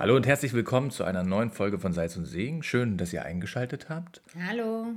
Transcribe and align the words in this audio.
Hallo 0.00 0.16
und 0.16 0.26
herzlich 0.26 0.52
willkommen 0.54 0.90
zu 0.90 1.04
einer 1.04 1.22
neuen 1.24 1.50
Folge 1.50 1.78
von 1.78 1.92
Salz 1.92 2.16
und 2.16 2.24
Segen. 2.24 2.62
Schön, 2.62 2.96
dass 2.96 3.12
ihr 3.12 3.22
eingeschaltet 3.22 3.90
habt. 3.90 4.22
Hallo. 4.48 4.94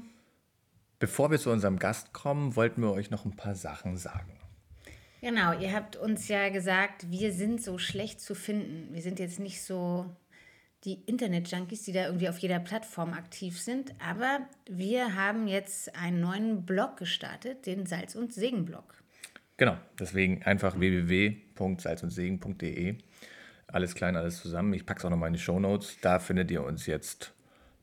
Bevor 0.98 1.30
wir 1.30 1.40
zu 1.40 1.52
unserem 1.52 1.78
Gast 1.78 2.14
kommen, 2.14 2.56
wollten 2.56 2.82
wir 2.82 2.94
euch 2.94 3.12
noch 3.12 3.26
ein 3.26 3.36
paar 3.36 3.56
Sachen 3.56 3.98
sagen. 3.98 4.40
Genau, 5.20 5.60
ihr 5.60 5.74
habt 5.74 5.98
uns 5.98 6.30
ja 6.30 6.48
gesagt, 6.48 7.12
wir 7.12 7.34
sind 7.34 7.62
so 7.62 7.78
schlecht 7.78 8.22
zu 8.22 8.34
finden. 8.34 8.94
Wir 8.94 9.02
sind 9.02 9.20
jetzt 9.20 9.42
nicht 9.42 9.62
so 9.62 10.06
die 10.86 11.02
Internet-Junkies, 11.06 11.84
die 11.84 11.92
da 11.92 12.06
irgendwie 12.06 12.30
auf 12.30 12.38
jeder 12.38 12.60
Plattform 12.60 13.12
aktiv 13.12 13.60
sind, 13.60 13.94
aber 14.00 14.40
wir 14.70 15.16
haben 15.16 15.50
jetzt 15.50 15.94
einen 15.98 16.22
neuen 16.22 16.66
Blog 16.66 16.96
gestartet, 16.96 17.66
den 17.66 17.86
Salz- 17.86 18.16
und 18.16 18.34
Segen-Blog. 18.34 19.04
Genau, 19.58 19.76
deswegen 20.00 20.44
einfach 20.44 20.80
www.salzundsegen.de. 20.80 23.00
Alles 23.74 23.96
klein, 23.96 24.16
alles 24.16 24.40
zusammen. 24.40 24.72
Ich 24.74 24.86
packe 24.86 25.00
es 25.00 25.06
auch 25.06 25.10
nochmal 25.10 25.30
in 25.30 25.34
die 25.34 25.40
Show 25.40 25.60
Notes. 25.60 25.98
Da 26.00 26.20
findet 26.20 26.52
ihr 26.52 26.64
uns 26.64 26.86
jetzt 26.86 27.34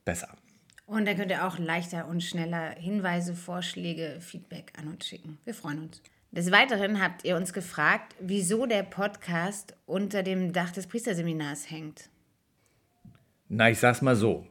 besser. 0.04 0.28
Und 0.86 1.04
da 1.04 1.14
könnt 1.14 1.32
ihr 1.32 1.44
auch 1.44 1.58
leichter 1.58 2.06
und 2.06 2.22
schneller 2.22 2.76
Hinweise, 2.76 3.34
Vorschläge, 3.34 4.18
Feedback 4.20 4.72
an 4.78 4.86
uns 4.86 5.04
schicken. 5.04 5.38
Wir 5.44 5.52
freuen 5.52 5.80
uns. 5.80 6.00
Des 6.30 6.52
Weiteren 6.52 7.02
habt 7.02 7.24
ihr 7.24 7.36
uns 7.36 7.52
gefragt, 7.52 8.14
wieso 8.20 8.66
der 8.66 8.84
Podcast 8.84 9.74
unter 9.84 10.22
dem 10.22 10.52
Dach 10.52 10.70
des 10.70 10.86
Priesterseminars 10.86 11.68
hängt. 11.68 12.08
Na, 13.48 13.68
ich 13.68 13.80
sag's 13.80 14.00
mal 14.00 14.14
so. 14.14 14.46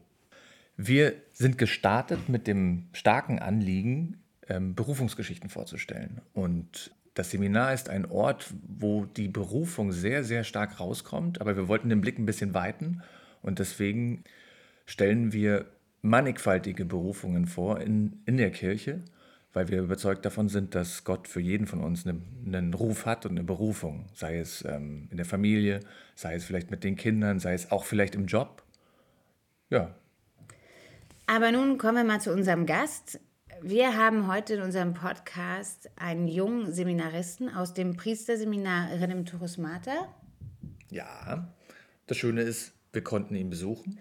Wir 0.75 1.13
sind 1.31 1.57
gestartet 1.57 2.27
mit 2.27 2.47
dem 2.47 2.89
starken 2.91 3.39
Anliegen, 3.39 4.21
ähm, 4.49 4.75
Berufungsgeschichten 4.75 5.49
vorzustellen. 5.49 6.19
Und 6.33 6.91
das 7.19 7.31
Seminar 7.31 7.73
ist 7.73 7.89
ein 7.89 8.05
Ort, 8.05 8.53
wo 8.65 9.03
die 9.03 9.27
Berufung 9.27 9.91
sehr, 9.91 10.23
sehr 10.23 10.45
stark 10.45 10.79
rauskommt, 10.79 11.41
aber 11.41 11.57
wir 11.57 11.67
wollten 11.67 11.89
den 11.89 11.99
Blick 11.99 12.17
ein 12.17 12.25
bisschen 12.25 12.53
weiten 12.53 13.01
und 13.41 13.59
deswegen 13.59 14.23
stellen 14.85 15.33
wir 15.33 15.65
mannigfaltige 16.01 16.85
Berufungen 16.85 17.45
vor 17.45 17.81
in, 17.81 18.21
in 18.25 18.37
der 18.37 18.51
Kirche, 18.51 19.01
weil 19.51 19.67
wir 19.67 19.81
überzeugt 19.81 20.23
davon 20.23 20.47
sind, 20.47 20.75
dass 20.75 21.03
Gott 21.03 21.27
für 21.27 21.41
jeden 21.41 21.67
von 21.67 21.81
uns 21.81 22.07
einen, 22.07 22.25
einen 22.45 22.73
Ruf 22.73 23.05
hat 23.05 23.25
und 23.25 23.31
eine 23.31 23.43
Berufung, 23.43 24.05
sei 24.13 24.39
es 24.39 24.63
ähm, 24.63 25.09
in 25.11 25.17
der 25.17 25.25
Familie, 25.25 25.81
sei 26.15 26.35
es 26.35 26.45
vielleicht 26.45 26.71
mit 26.71 26.85
den 26.85 26.95
Kindern, 26.95 27.41
sei 27.41 27.53
es 27.53 27.69
auch 27.69 27.83
vielleicht 27.83 28.15
im 28.15 28.27
Job. 28.27 28.63
Ja. 29.69 29.93
Aber 31.27 31.51
nun 31.51 31.77
kommen 31.77 31.97
wir 31.97 32.05
mal 32.05 32.21
zu 32.21 32.31
unserem 32.31 32.65
Gast. 32.65 33.19
Wir 33.61 33.97
haben 33.97 34.27
heute 34.27 34.53
in 34.53 34.61
unserem 34.61 34.93
Podcast 34.93 35.89
einen 35.97 36.27
jungen 36.27 36.71
Seminaristen 36.71 37.53
aus 37.53 37.73
dem 37.73 37.95
Priesterseminar 37.95 38.91
Redemptoris 38.91 39.57
Mater. 39.57 40.07
Ja, 40.89 41.51
das 42.07 42.17
Schöne 42.17 42.41
ist, 42.41 42.73
wir 42.93 43.03
konnten 43.03 43.35
ihn 43.35 43.49
besuchen. 43.49 43.99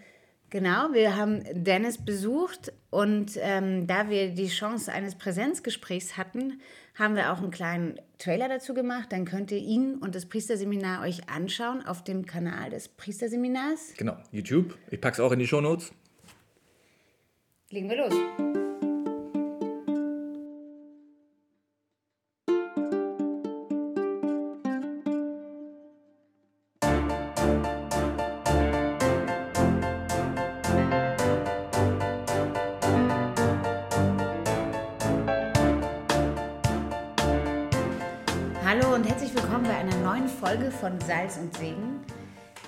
Genau, 0.49 0.93
wir 0.93 1.15
haben 1.15 1.43
Dennis 1.51 2.03
besucht 2.03 2.71
und 2.89 3.33
ähm, 3.37 3.85
da 3.85 4.09
wir 4.09 4.33
die 4.33 4.47
Chance 4.47 4.91
eines 4.91 5.15
Präsenzgesprächs 5.15 6.17
hatten, 6.17 6.61
haben 6.95 7.15
wir 7.15 7.31
auch 7.31 7.37
einen 7.37 7.51
kleinen 7.51 7.99
Trailer 8.17 8.49
dazu 8.49 8.73
gemacht. 8.73 9.11
Dann 9.11 9.25
könnt 9.25 9.51
ihr 9.51 9.59
ihn 9.59 9.95
und 9.95 10.15
das 10.15 10.25
Priesterseminar 10.25 11.03
euch 11.03 11.29
anschauen 11.29 11.85
auf 11.85 12.03
dem 12.03 12.25
Kanal 12.25 12.71
des 12.71 12.87
Priesterseminars. 12.87 13.93
Genau, 13.97 14.17
YouTube. 14.31 14.77
Ich 14.89 14.99
packe 14.99 15.15
es 15.15 15.19
auch 15.19 15.31
in 15.31 15.39
die 15.39 15.47
Shownotes. 15.47 15.91
Legen 17.69 17.89
wir 17.89 17.97
los. 17.97 18.68
Von 40.79 40.99
Salz 41.01 41.37
und 41.37 41.57
Segen. 41.57 41.99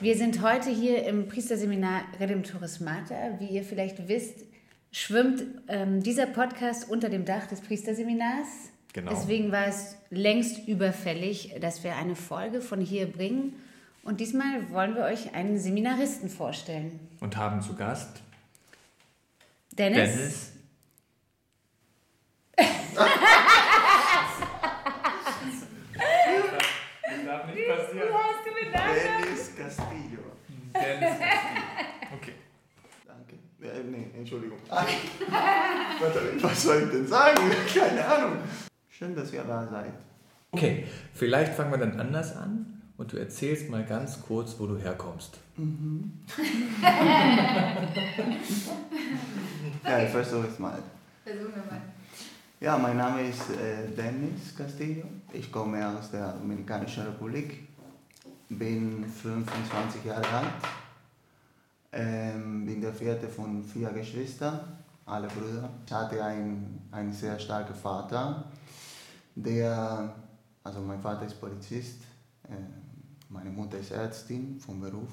Wir 0.01 0.17
sind 0.17 0.41
heute 0.41 0.69
hier 0.69 1.05
im 1.05 1.29
Priesterseminar 1.29 2.01
Redemptoris 2.19 2.81
Mater. 2.81 3.39
Wie 3.39 3.45
ihr 3.45 3.63
vielleicht 3.63 4.09
wisst, 4.09 4.39
schwimmt 4.91 5.43
ähm, 5.69 6.03
dieser 6.03 6.25
Podcast 6.25 6.89
unter 6.89 7.07
dem 7.07 7.23
Dach 7.23 7.47
des 7.47 7.61
Priesterseminars. 7.61 8.47
Genau. 8.91 9.11
Deswegen 9.11 9.53
war 9.53 9.67
es 9.67 9.95
längst 10.09 10.67
überfällig, 10.67 11.55
dass 11.61 11.85
wir 11.85 11.95
eine 11.95 12.17
Folge 12.17 12.59
von 12.59 12.81
hier 12.81 13.09
bringen. 13.09 13.53
Und 14.03 14.19
diesmal 14.19 14.69
wollen 14.71 14.95
wir 14.95 15.03
euch 15.03 15.33
einen 15.33 15.57
Seminaristen 15.57 16.27
vorstellen. 16.27 16.99
Und 17.21 17.37
haben 17.37 17.61
zu 17.61 17.75
Gast 17.75 18.21
Dennis. 19.71 19.97
Dennis. 19.97 20.51
Das 27.11 27.25
darf 27.25 27.45
nicht 27.47 27.67
passieren. 27.67 28.07
Dennis 28.73 29.51
Castillo. 29.57 30.21
Dennis. 30.73 31.15
Okay. 32.13 32.33
Danke. 33.07 33.35
Äh, 33.61 33.83
nee, 33.83 34.07
Entschuldigung. 34.17 34.57
Ah, 34.69 34.85
Was 36.41 36.63
soll 36.63 36.83
ich 36.83 36.89
denn 36.89 37.07
sagen? 37.07 37.39
Keine 37.73 38.05
Ahnung. 38.05 38.37
Schön, 38.89 39.15
dass 39.15 39.31
ihr 39.33 39.43
da 39.43 39.67
seid. 39.67 39.91
Okay, 40.51 40.85
vielleicht 41.13 41.53
fangen 41.53 41.71
wir 41.71 41.77
dann 41.77 41.99
anders 41.99 42.35
an 42.35 42.81
und 42.97 43.11
du 43.13 43.17
erzählst 43.17 43.69
mal 43.69 43.85
ganz 43.85 44.21
kurz, 44.21 44.55
wo 44.59 44.65
du 44.67 44.77
herkommst. 44.77 45.37
Ja, 49.83 50.03
ich 50.03 50.09
versuche 50.09 50.47
es 50.47 50.59
mal. 50.59 50.77
Versuchen 51.23 51.53
wir 51.55 51.63
mal. 51.71 51.81
Ja, 52.59 52.77
mein 52.77 52.97
Name 52.97 53.27
ist 53.27 53.49
äh, 53.49 53.87
Dennis 53.97 54.55
Castillo. 54.55 55.03
Ich 55.33 55.51
komme 55.51 55.85
aus 55.97 56.11
der 56.11 56.33
Dominikanischen 56.33 57.03
Republik. 57.03 57.67
Bin 58.57 59.05
25 59.05 60.03
Jahre 60.03 60.27
alt. 60.27 60.47
Ähm, 61.93 62.65
bin 62.65 62.81
der 62.81 62.93
vierte 62.93 63.29
von 63.29 63.63
vier 63.63 63.89
Geschwistern, 63.91 64.59
alle 65.05 65.27
Brüder. 65.27 65.69
Ich 65.85 65.91
hatte 65.93 66.21
einen, 66.21 67.13
sehr 67.13 67.39
starken 67.39 67.73
Vater, 67.73 68.43
der, 69.35 70.13
also 70.65 70.81
mein 70.81 70.99
Vater 70.99 71.25
ist 71.25 71.39
Polizist, 71.39 72.01
äh, 72.49 72.55
meine 73.29 73.49
Mutter 73.51 73.77
ist 73.77 73.91
Ärztin 73.91 74.59
vom 74.59 74.81
Beruf. 74.81 75.11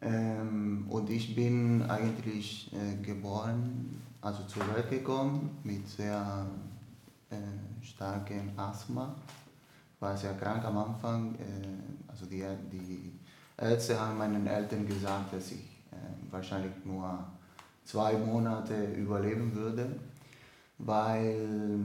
Ähm, 0.00 0.86
und 0.90 1.10
ich 1.10 1.36
bin 1.36 1.82
eigentlich 1.82 2.72
äh, 2.72 3.00
geboren, 3.00 4.02
also 4.20 4.42
zur 4.44 4.62
Welt 4.74 4.90
gekommen 4.90 5.58
mit 5.62 5.88
sehr 5.88 6.46
äh, 7.30 7.36
starkem 7.84 8.50
Asthma. 8.56 9.14
War 10.04 10.14
sehr 10.14 10.34
krank 10.34 10.62
am 10.66 10.76
Anfang. 10.76 11.34
Äh, 11.36 12.10
also 12.10 12.26
die, 12.26 12.44
die 12.70 13.18
Ärzte 13.56 13.98
haben 13.98 14.18
meinen 14.18 14.46
Eltern 14.46 14.86
gesagt, 14.86 15.32
dass 15.32 15.52
ich 15.52 15.64
äh, 15.90 15.96
wahrscheinlich 16.30 16.72
nur 16.84 17.24
zwei 17.84 18.12
Monate 18.12 18.92
überleben 18.92 19.54
würde, 19.54 19.96
weil 20.76 21.78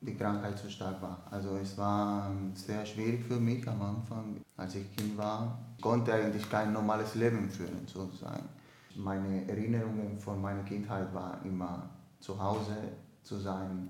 die 0.00 0.16
Krankheit 0.16 0.58
so 0.58 0.68
stark 0.68 1.00
war. 1.00 1.22
Also 1.30 1.56
es 1.58 1.78
war 1.78 2.28
sehr 2.54 2.84
schwierig 2.84 3.24
für 3.24 3.38
mich 3.38 3.66
am 3.68 3.80
Anfang, 3.82 4.40
als 4.56 4.74
ich 4.74 4.96
Kind 4.96 5.16
war. 5.16 5.56
Ich 5.76 5.82
konnte 5.82 6.12
eigentlich 6.12 6.50
kein 6.50 6.72
normales 6.72 7.14
Leben 7.14 7.48
führen, 7.48 7.86
sozusagen. 7.86 8.48
Meine 8.96 9.48
Erinnerungen 9.48 10.18
von 10.18 10.42
meiner 10.42 10.64
Kindheit 10.64 11.14
waren 11.14 11.44
immer 11.44 11.88
zu 12.18 12.36
Hause 12.36 12.76
zu 13.22 13.38
sein, 13.38 13.88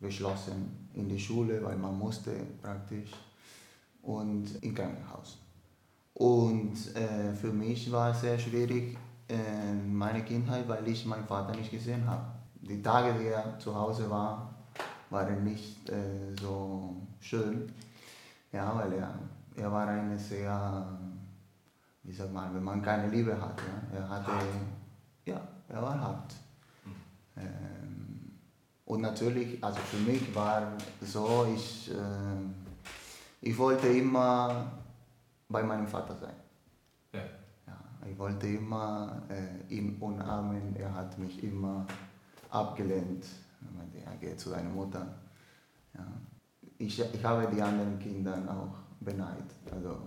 geschlossen 0.00 0.85
in 0.96 1.08
die 1.08 1.18
Schule, 1.18 1.62
weil 1.62 1.76
man 1.76 1.96
musste 1.98 2.32
praktisch 2.62 3.10
und 4.02 4.62
im 4.62 4.74
Krankenhaus. 4.74 5.38
Und 6.14 6.74
äh, 6.96 7.34
für 7.34 7.52
mich 7.52 7.92
war 7.92 8.10
es 8.10 8.22
sehr 8.22 8.38
schwierig 8.38 8.96
äh, 9.28 9.72
meine 9.74 10.24
Kindheit, 10.24 10.66
weil 10.68 10.86
ich 10.88 11.04
meinen 11.04 11.26
Vater 11.26 11.54
nicht 11.54 11.70
gesehen 11.70 12.06
habe. 12.06 12.24
Die 12.62 12.82
Tage, 12.82 13.18
die 13.18 13.26
er 13.26 13.58
zu 13.58 13.74
Hause 13.74 14.08
war, 14.10 14.54
waren 15.10 15.44
nicht 15.44 15.88
äh, 15.90 16.34
so 16.40 16.96
schön. 17.20 17.70
Ja, 18.50 18.74
weil 18.74 18.92
er, 18.94 19.14
er 19.56 19.70
war 19.70 19.86
eine 19.86 20.18
sehr, 20.18 20.86
wie 22.02 22.12
sagt 22.12 22.32
man, 22.32 22.54
wenn 22.54 22.64
man 22.64 22.80
keine 22.80 23.08
Liebe 23.08 23.38
hat. 23.38 23.60
Ja? 23.60 23.98
Er 23.98 24.08
hatte, 24.08 24.32
ja, 25.26 25.40
er 25.68 25.82
war 25.82 26.00
hart. 26.00 26.34
Ähm, 27.36 27.75
und 28.86 29.00
natürlich, 29.00 29.62
also 29.62 29.80
für 29.80 29.96
mich 29.98 30.32
war 30.34 30.72
so, 31.00 31.44
ich, 31.52 31.90
äh, 31.90 31.96
ich 33.40 33.58
wollte 33.58 33.88
immer 33.88 34.72
bei 35.48 35.62
meinem 35.64 35.88
Vater 35.88 36.14
sein. 36.14 36.34
Ja. 37.12 37.20
Ja, 37.66 38.08
ich 38.08 38.16
wollte 38.16 38.46
immer 38.46 39.22
äh, 39.28 39.74
ihn 39.74 39.96
umarmen, 39.98 40.76
er 40.76 40.94
hat 40.94 41.18
mich 41.18 41.42
immer 41.42 41.84
abgelehnt. 42.48 43.26
Er 43.60 43.76
meinte, 43.76 43.98
ja, 43.98 44.12
geh 44.20 44.36
zu 44.36 44.50
deiner 44.50 44.70
Mutter. 44.70 45.04
Ja. 45.92 46.06
Ich, 46.78 47.00
ich 47.00 47.24
habe 47.24 47.52
die 47.52 47.60
anderen 47.60 47.98
Kinder 47.98 48.38
auch 48.48 49.04
beneidet. 49.04 49.50
Also, 49.72 49.98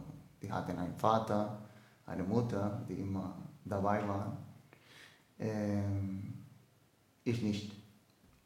die 0.41 0.49
hatten 0.49 0.77
einen 0.77 0.95
Vater, 0.95 1.59
eine 2.05 2.23
Mutter, 2.23 2.81
die 2.87 2.93
immer 2.93 3.35
dabei 3.65 4.07
war. 4.07 4.37
Ähm, 5.37 6.33
ich 7.25 7.41
nicht. 7.41 7.78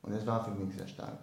Und 0.03 0.13
das 0.13 0.25
war 0.25 0.43
für 0.43 0.51
mich 0.51 0.75
sehr 0.75 0.87
stark. 0.87 1.19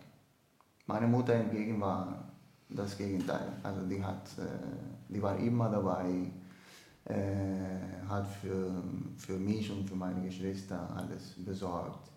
Meine 0.86 1.06
Mutter 1.06 1.36
hingegen 1.36 1.80
war 1.80 2.30
das 2.68 2.96
Gegenteil. 2.96 3.52
Also 3.62 3.86
die, 3.86 4.02
hat, 4.02 4.26
äh, 4.38 5.12
die 5.12 5.22
war 5.22 5.36
immer 5.36 5.68
dabei, 5.68 6.30
äh, 7.04 8.08
hat 8.08 8.26
für, 8.26 8.82
für 9.16 9.38
mich 9.38 9.70
und 9.70 9.88
für 9.88 9.96
meine 9.96 10.22
Geschwister 10.22 10.88
alles 10.96 11.34
besorgt. 11.44 12.10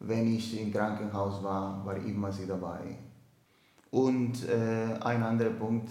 Wenn 0.00 0.34
ich 0.34 0.60
im 0.60 0.72
Krankenhaus 0.72 1.42
war, 1.42 1.84
war 1.86 1.96
immer 1.96 2.30
sie 2.32 2.46
dabei. 2.46 2.98
Und 3.90 4.46
äh, 4.48 4.98
ein 5.00 5.22
anderer 5.22 5.50
Punkt 5.50 5.90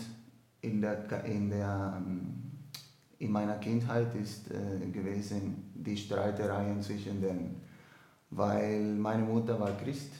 in, 0.62 0.82
der, 0.82 1.24
in, 1.24 1.50
der, 1.50 2.02
in 3.20 3.32
meiner 3.32 3.56
Kindheit 3.56 4.14
ist 4.16 4.50
gewesen 4.50 5.72
die 5.74 5.98
Streitereien 5.98 6.82
zwischen 6.82 7.22
den, 7.22 7.56
weil 8.35 8.81
meine 8.95 9.24
Mutter 9.24 9.59
war 9.59 9.71
Christ 9.77 10.12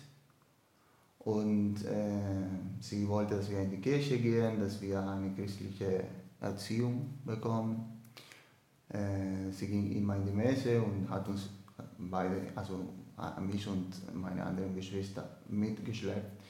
und 1.20 1.84
äh, 1.86 2.82
sie 2.82 3.08
wollte, 3.08 3.38
dass 3.38 3.50
wir 3.50 3.60
in 3.60 3.72
die 3.72 3.82
Kirche 3.82 4.20
gehen, 4.20 4.60
dass 4.60 4.82
wir 4.82 5.02
eine 5.02 5.34
christliche 5.34 6.04
Erziehung 6.40 7.20
bekommen. 7.26 8.02
Äh, 8.90 9.52
sie 9.52 9.68
ging 9.68 9.92
immer 9.96 10.18
in 10.18 10.26
die 10.26 10.32
Messe 10.32 10.82
und 10.82 11.10
hat 11.10 11.28
uns 11.28 11.50
beide, 11.98 12.42
also 12.56 12.82
äh, 13.18 13.42
mich 13.42 13.68
und 13.68 13.90
meine 14.14 14.44
anderen 14.44 14.76
Geschwister 14.76 15.28
mitgeschleppt. 15.48 16.42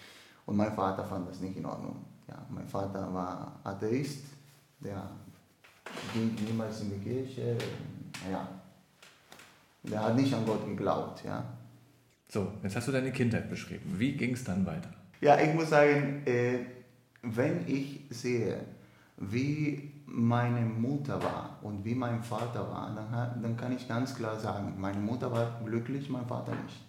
Und 0.46 0.58
mein 0.58 0.74
Vater 0.74 1.04
fand 1.06 1.30
das 1.30 1.40
nicht 1.40 1.56
in 1.56 1.66
Ordnung. 1.66 1.98
Ja, 2.28 2.46
mein 2.50 2.68
Vater 2.68 3.14
war 3.14 3.60
Atheist, 3.64 4.26
der 4.80 5.10
ging 6.14 6.36
niemals 6.46 6.82
in 6.82 6.90
die 6.90 7.10
Kirche. 7.10 7.58
Ja, 8.30 8.48
der 9.84 10.04
hat 10.04 10.16
nicht 10.16 10.34
an 10.34 10.46
Gott 10.46 10.66
geglaubt. 10.66 11.24
Ja. 11.26 11.44
So, 12.28 12.52
jetzt 12.64 12.76
hast 12.76 12.88
du 12.88 12.92
deine 12.92 13.12
Kindheit 13.12 13.50
beschrieben. 13.50 13.96
Wie 13.98 14.14
ging 14.14 14.34
es 14.34 14.44
dann 14.44 14.66
weiter? 14.66 14.90
Ja, 15.22 15.40
ich 15.40 15.54
muss 15.54 15.70
sagen, 15.70 16.24
äh, 16.26 16.60
wenn 17.22 17.68
ich 17.68 18.02
sehe, 18.10 18.60
wie 19.18 19.92
meine 20.06 20.62
Mutter 20.62 21.22
war 21.22 21.60
und 21.62 21.86
wie 21.86 21.96
mein 21.96 22.22
Vater 22.24 22.68
war, 22.70 22.94
dann, 22.96 23.42
dann 23.42 23.58
kann 23.58 23.72
ich 23.72 23.88
ganz 23.88 24.16
klar 24.16 24.40
sagen, 24.40 24.74
meine 24.78 25.00
Mutter 25.00 25.32
war 25.32 25.62
glücklich, 25.64 26.10
mein 26.10 26.26
Vater 26.26 26.54
nicht. 26.64 26.82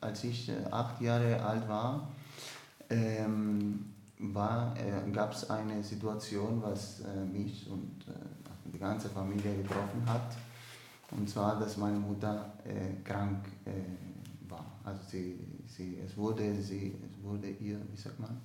Als 0.00 0.24
ich 0.24 0.48
äh, 0.48 0.52
acht 0.70 1.00
Jahre 1.00 1.42
alt 1.42 1.68
war, 1.68 2.08
ähm, 2.88 3.92
war, 4.18 4.74
äh, 4.76 5.10
gab 5.10 5.32
es 5.32 5.50
eine 5.50 5.82
Situation, 5.82 6.62
was 6.62 7.02
mich 7.32 7.68
und 7.70 8.06
die 8.72 8.78
ganze 8.78 9.08
Familie 9.08 9.56
getroffen 9.62 10.02
hat. 10.06 10.36
Und 11.10 11.28
zwar, 11.28 11.58
dass 11.58 11.76
meine 11.76 11.98
Mutter 11.98 12.52
äh, 12.64 13.02
krank 13.04 13.46
äh, 13.64 14.50
war. 14.50 14.66
Also 14.84 15.02
sie, 15.08 15.38
sie, 15.66 15.98
es, 16.04 16.16
wurde, 16.16 16.54
sie, 16.60 16.96
es 17.04 17.22
wurde 17.22 17.48
ihr, 17.48 17.80
wie 17.92 17.96
sagt 17.96 18.18
man? 18.18 18.40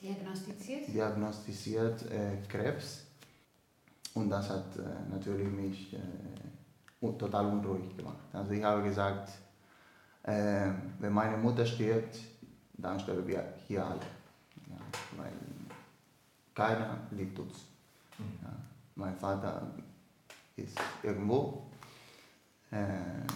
Diagnostiziert? 0.00 0.88
Diagnostiziert 0.88 2.10
äh, 2.10 2.36
Krebs. 2.48 3.04
Und 4.14 4.30
das 4.30 4.48
hat 4.48 4.64
natürlich 5.10 5.50
mich 5.50 5.94
total 7.18 7.44
unruhig 7.52 7.94
gemacht. 7.98 8.16
Also 8.32 8.52
ich 8.52 8.62
habe 8.62 8.82
gesagt, 8.82 9.30
wenn 10.22 11.12
meine 11.12 11.36
Mutter 11.36 11.66
stirbt, 11.66 12.18
dann 12.72 12.98
sterben 12.98 13.26
wir 13.26 13.44
hier 13.66 13.84
alle. 13.84 14.00
Ja, 14.70 14.78
weil 15.18 15.32
keiner 16.54 16.96
liebt 17.10 17.38
uns. 17.38 17.66
Mhm. 18.18 18.24
Ja, 18.42 18.56
mein 18.94 19.14
Vater 19.16 19.70
ist 20.56 20.78
irgendwo. 21.02 21.66
Äh, 22.76 23.26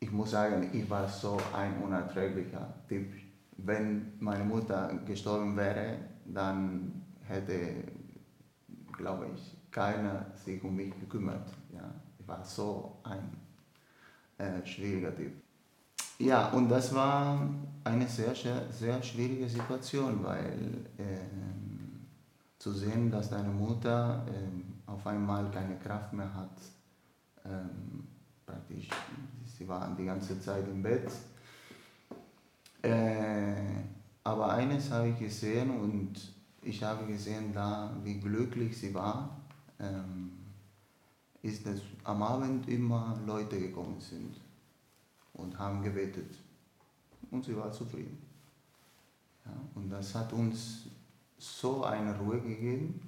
ich 0.00 0.10
muss 0.10 0.30
sagen, 0.30 0.70
ich 0.72 0.88
war 0.88 1.08
so 1.08 1.38
ein 1.54 1.82
unerträglicher 1.82 2.74
Typ. 2.88 3.12
Wenn 3.56 4.12
meine 4.20 4.44
Mutter 4.44 4.92
gestorben 5.06 5.56
wäre, 5.56 5.98
dann 6.26 7.02
hätte, 7.22 7.84
glaube 8.96 9.28
ich, 9.34 9.56
keiner 9.70 10.26
sich 10.34 10.62
um 10.62 10.76
mich 10.76 10.92
gekümmert. 11.00 11.48
Ja, 11.72 11.90
ich 12.18 12.28
war 12.28 12.44
so 12.44 13.00
ein 13.04 13.36
äh, 14.38 14.66
schwieriger 14.66 15.14
Typ. 15.14 15.32
Ja, 16.18 16.50
und 16.50 16.68
das 16.68 16.94
war 16.94 17.48
eine 17.82 18.06
sehr, 18.06 18.34
sehr, 18.34 18.70
sehr 18.70 19.02
schwierige 19.02 19.48
Situation, 19.48 20.22
weil 20.22 20.86
äh, 20.98 21.18
zu 22.58 22.72
sehen, 22.72 23.10
dass 23.10 23.30
deine 23.30 23.48
Mutter 23.48 24.24
äh, 24.28 24.90
auf 24.90 25.06
einmal 25.06 25.50
keine 25.50 25.76
Kraft 25.78 26.12
mehr 26.12 26.32
hat, 26.32 26.60
äh, 27.44 28.13
praktisch, 28.54 28.88
sie 29.58 29.66
war 29.66 29.94
die 29.98 30.04
ganze 30.04 30.40
Zeit 30.40 30.66
im 30.68 30.82
Bett. 30.82 31.10
Äh, 32.82 33.54
aber 34.22 34.52
eines 34.52 34.90
habe 34.90 35.08
ich 35.08 35.18
gesehen 35.18 35.70
und 35.70 36.32
ich 36.62 36.82
habe 36.82 37.06
gesehen, 37.06 37.52
da, 37.52 37.94
wie 38.02 38.20
glücklich 38.20 38.78
sie 38.78 38.94
war, 38.94 39.36
ähm, 39.78 40.30
ist, 41.42 41.66
dass 41.66 41.80
am 42.04 42.22
Abend 42.22 42.68
immer 42.68 43.18
Leute 43.26 43.58
gekommen 43.58 44.00
sind 44.00 44.36
und 45.34 45.58
haben 45.58 45.82
gebetet. 45.82 46.36
Und 47.30 47.44
sie 47.44 47.56
war 47.56 47.70
zufrieden. 47.72 48.18
Ja, 49.44 49.52
und 49.74 49.90
das 49.90 50.14
hat 50.14 50.32
uns 50.32 50.84
so 51.36 51.84
eine 51.84 52.16
Ruhe 52.18 52.40
gegeben. 52.40 53.00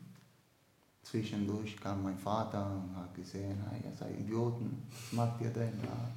Zwischendurch 1.06 1.76
kam 1.80 2.02
mein 2.02 2.18
Vater 2.18 2.66
und 2.66 2.96
hat 2.96 3.14
gesehen, 3.14 3.56
hey, 3.70 3.80
ihr 3.84 3.94
seid 3.94 4.18
Idioten, 4.18 4.82
was 4.90 5.12
macht 5.12 5.40
ihr 5.40 5.50
denn 5.50 5.72
da? 5.80 6.10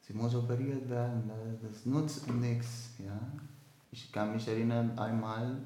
Sie 0.00 0.12
muss 0.12 0.36
operiert 0.36 0.88
werden, 0.88 1.28
das 1.60 1.84
nutzt 1.84 2.32
nichts. 2.32 2.90
Ja? 3.04 3.18
Ich 3.90 4.12
kann 4.12 4.32
mich 4.32 4.46
erinnern, 4.46 4.96
einmal 4.96 5.56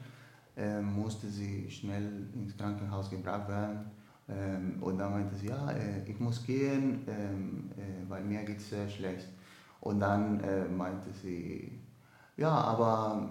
äh, 0.56 0.80
musste 0.80 1.28
sie 1.28 1.70
schnell 1.70 2.26
ins 2.32 2.56
Krankenhaus 2.56 3.10
gebracht 3.10 3.46
werden. 3.48 3.84
Ähm, 4.30 4.82
und 4.82 4.96
dann 4.96 5.12
meinte 5.12 5.34
sie, 5.34 5.48
ja, 5.48 5.70
äh, 5.72 6.02
ich 6.10 6.18
muss 6.18 6.42
gehen, 6.42 7.06
ähm, 7.06 7.70
äh, 7.76 8.08
weil 8.08 8.24
mir 8.24 8.44
geht 8.44 8.60
es 8.60 8.70
sehr 8.70 8.88
schlecht. 8.88 9.28
Und 9.82 10.00
dann 10.00 10.40
äh, 10.40 10.64
meinte 10.64 11.12
sie, 11.12 11.82
ja, 12.38 12.50
aber 12.50 13.28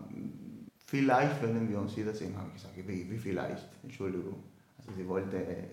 vielleicht 0.86 1.42
werden 1.42 1.68
wir 1.68 1.80
uns 1.80 1.98
wiedersehen. 1.98 2.38
Habe 2.38 2.50
ich 2.50 2.62
gesagt, 2.62 2.78
wie, 2.78 3.10
wie 3.10 3.18
vielleicht? 3.18 3.68
Entschuldigung. 3.82 4.53
Also 4.86 5.00
sie 5.00 5.08
wollte 5.08 5.38
äh, 5.38 5.66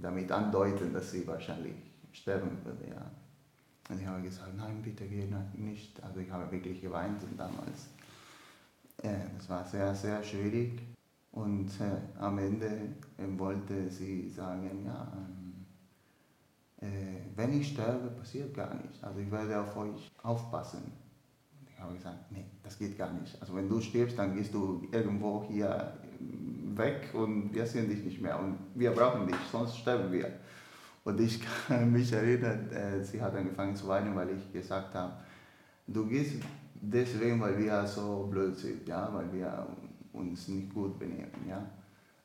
damit 0.00 0.30
andeuten, 0.30 0.92
dass 0.92 1.10
sie 1.10 1.26
wahrscheinlich 1.26 1.74
sterben 2.12 2.58
würde. 2.64 2.88
Ja. 2.90 3.10
Und 3.90 4.00
ich 4.00 4.06
habe 4.06 4.22
gesagt, 4.22 4.56
nein, 4.56 4.82
bitte 4.82 5.06
geh 5.06 5.26
nicht. 5.54 6.02
Also 6.02 6.20
ich 6.20 6.30
habe 6.30 6.50
wirklich 6.50 6.80
geweint 6.80 7.22
und 7.22 7.38
damals. 7.38 7.88
Äh, 9.02 9.28
das 9.36 9.48
war 9.48 9.64
sehr, 9.64 9.94
sehr 9.94 10.22
schwierig. 10.22 10.82
Und 11.32 11.68
äh, 11.80 12.18
am 12.20 12.38
Ende 12.38 12.66
äh, 12.66 13.38
wollte 13.38 13.88
sie 13.90 14.28
sagen, 14.28 14.84
ja, 14.84 15.12
ähm, 15.16 15.66
äh, 16.80 17.20
wenn 17.36 17.60
ich 17.60 17.68
sterbe, 17.68 18.08
passiert 18.08 18.54
gar 18.54 18.74
nichts. 18.74 19.02
Also 19.02 19.20
ich 19.20 19.30
werde 19.30 19.60
auf 19.60 19.76
euch 19.76 20.10
aufpassen. 20.22 20.92
Ich 21.70 21.78
habe 21.80 21.94
gesagt, 21.94 22.32
nee, 22.32 22.44
das 22.62 22.78
geht 22.78 22.98
gar 22.98 23.12
nicht. 23.12 23.40
Also 23.40 23.54
wenn 23.54 23.68
du 23.68 23.80
stirbst, 23.80 24.18
dann 24.18 24.34
gehst 24.34 24.52
du 24.52 24.86
irgendwo 24.90 25.44
hier 25.48 25.92
weg 26.18 27.10
und 27.12 27.54
wir 27.54 27.66
sehen 27.66 27.88
dich 27.88 28.04
nicht 28.04 28.20
mehr. 28.20 28.38
Und 28.38 28.58
wir 28.74 28.90
brauchen 28.90 29.26
dich, 29.26 29.36
sonst 29.50 29.78
sterben 29.78 30.12
wir. 30.12 30.32
Und 31.04 31.20
ich 31.20 31.40
kann 31.66 31.92
mich 31.92 32.12
erinnern, 32.12 32.70
äh, 32.70 33.02
sie 33.02 33.20
hat 33.20 33.34
angefangen 33.34 33.74
zu 33.74 33.88
weinen, 33.88 34.14
weil 34.14 34.30
ich 34.30 34.52
gesagt 34.52 34.94
habe, 34.94 35.12
du 35.86 36.06
gehst 36.06 36.34
deswegen, 36.74 37.40
weil 37.40 37.58
wir 37.58 37.86
so 37.86 38.28
blöd 38.30 38.56
sind, 38.56 38.86
ja, 38.86 39.08
weil 39.12 39.32
wir 39.32 39.66
uns 40.12 40.48
nicht 40.48 40.72
gut 40.72 40.98
benehmen, 40.98 41.30
ja, 41.48 41.64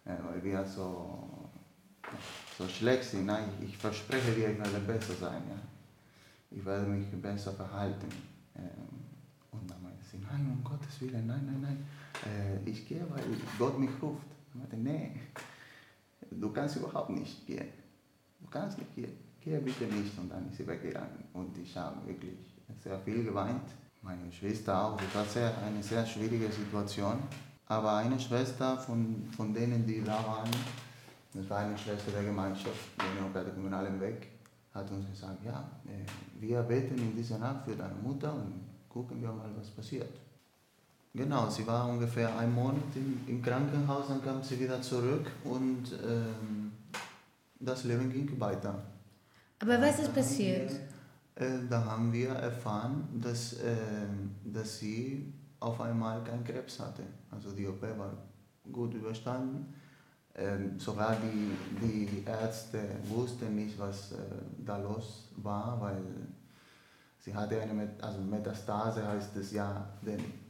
äh, 0.05 0.17
weil 0.27 0.43
wir 0.43 0.65
so 0.65 1.43
so 2.57 2.67
schlecht 2.67 3.03
sind. 3.03 3.25
Nein, 3.25 3.49
ich 3.61 3.77
verspreche 3.77 4.31
dir, 4.31 4.51
ich 4.51 4.57
werde 4.57 4.79
besser 4.85 5.13
sein. 5.13 5.41
Ja? 5.49 5.59
Ich 6.51 6.63
werde 6.65 6.85
mich 6.85 7.09
besser 7.21 7.51
verhalten. 7.53 8.07
Ähm, 8.55 8.63
und 9.51 9.69
dann 9.69 9.81
meinte 9.81 10.03
sie, 10.03 10.17
nein, 10.17 10.51
um 10.51 10.63
Gottes 10.63 11.01
Willen, 11.01 11.27
nein, 11.27 11.45
nein, 11.45 11.61
nein. 11.61 11.85
Äh, 12.25 12.69
ich 12.69 12.87
gehe, 12.87 13.05
weil 13.09 13.23
Gott 13.57 13.79
mich 13.79 13.89
ruft. 14.01 14.25
Ich 14.49 14.55
meinte, 14.55 14.77
nee, 14.77 15.11
du 16.31 16.51
kannst 16.51 16.77
überhaupt 16.77 17.09
nicht 17.09 17.45
gehen. 17.45 17.69
Du 18.39 18.47
kannst 18.49 18.77
nicht 18.77 18.95
gehen. 18.95 19.13
Gehe 19.41 19.59
bitte 19.59 19.85
nicht. 19.85 20.17
Und 20.17 20.29
dann 20.29 20.49
ist 20.49 20.57
sie 20.57 20.67
weggegangen. 20.67 21.23
Und 21.33 21.57
ich 21.57 21.75
habe 21.75 22.05
wirklich 22.07 22.37
sehr 22.83 22.99
viel 22.99 23.23
geweint. 23.23 23.69
Meine 24.01 24.31
Schwester 24.31 24.85
auch. 24.85 24.97
Das 24.97 25.15
war 25.15 25.25
sehr, 25.25 25.57
eine 25.63 25.81
sehr 25.81 26.05
schwierige 26.05 26.51
Situation. 26.51 27.19
Aber 27.67 27.97
eine 27.97 28.19
Schwester 28.19 28.77
von, 28.77 29.25
von 29.35 29.53
denen, 29.53 29.85
die 29.87 30.03
da 30.03 30.25
waren, 30.25 30.51
das 31.33 31.49
war 31.49 31.59
eine 31.59 31.77
Schwester 31.77 32.11
der 32.11 32.23
Gemeinschaft, 32.23 32.77
die 32.97 33.33
der 33.33 33.43
Kommunalen 33.45 33.99
Weg, 33.99 34.27
hat 34.73 34.91
uns 34.91 35.09
gesagt, 35.09 35.43
ja, 35.43 35.63
äh, 35.85 36.05
wir 36.39 36.61
beten 36.61 36.97
in 36.97 37.15
dieser 37.15 37.37
Nacht 37.39 37.65
für 37.65 37.75
deine 37.75 37.95
Mutter 37.95 38.33
und 38.33 38.53
gucken 38.89 39.21
wir 39.21 39.31
mal, 39.31 39.49
was 39.57 39.69
passiert. 39.69 40.09
Genau, 41.15 41.47
sie 41.47 41.65
war 41.67 41.87
ungefähr 41.87 42.35
einen 42.39 42.55
Monat 42.55 42.95
im, 42.95 43.19
im 43.27 43.41
Krankenhaus, 43.41 44.07
dann 44.07 44.23
kam 44.23 44.41
sie 44.41 44.59
wieder 44.59 44.81
zurück 44.81 45.29
und 45.43 45.91
ähm, 46.03 46.71
das 47.59 47.83
Leben 47.83 48.11
ging 48.11 48.39
weiter. 48.39 48.81
Aber 49.59 49.79
was 49.79 49.99
ist 49.99 50.13
passiert? 50.13 50.71
Äh, 51.35 51.67
da 51.69 51.85
haben 51.85 52.11
wir 52.11 52.29
erfahren, 52.29 53.07
dass, 53.21 53.53
äh, 53.53 53.75
dass 54.43 54.79
sie 54.79 55.31
auf 55.59 55.79
einmal 55.81 56.23
keinen 56.23 56.43
Krebs 56.43 56.79
hatte. 56.79 57.03
Also 57.29 57.51
die 57.51 57.67
OP 57.67 57.81
war 57.81 58.11
gut 58.71 58.95
überstanden. 58.95 59.73
Ähm, 60.35 60.79
sogar 60.79 61.15
die, 61.17 61.51
die 61.79 62.23
Ärzte 62.25 62.79
wussten 63.03 63.55
nicht, 63.55 63.77
was 63.77 64.13
äh, 64.13 64.15
da 64.65 64.77
los 64.77 65.29
war, 65.37 65.79
weil 65.79 66.01
sie 67.19 67.35
hatte 67.35 67.61
eine 67.61 67.73
Met 67.73 68.03
also 68.03 68.19
Metastase, 68.19 69.07
heißt 69.07 69.35
es 69.37 69.51
ja, 69.51 69.87
denn 70.01 70.42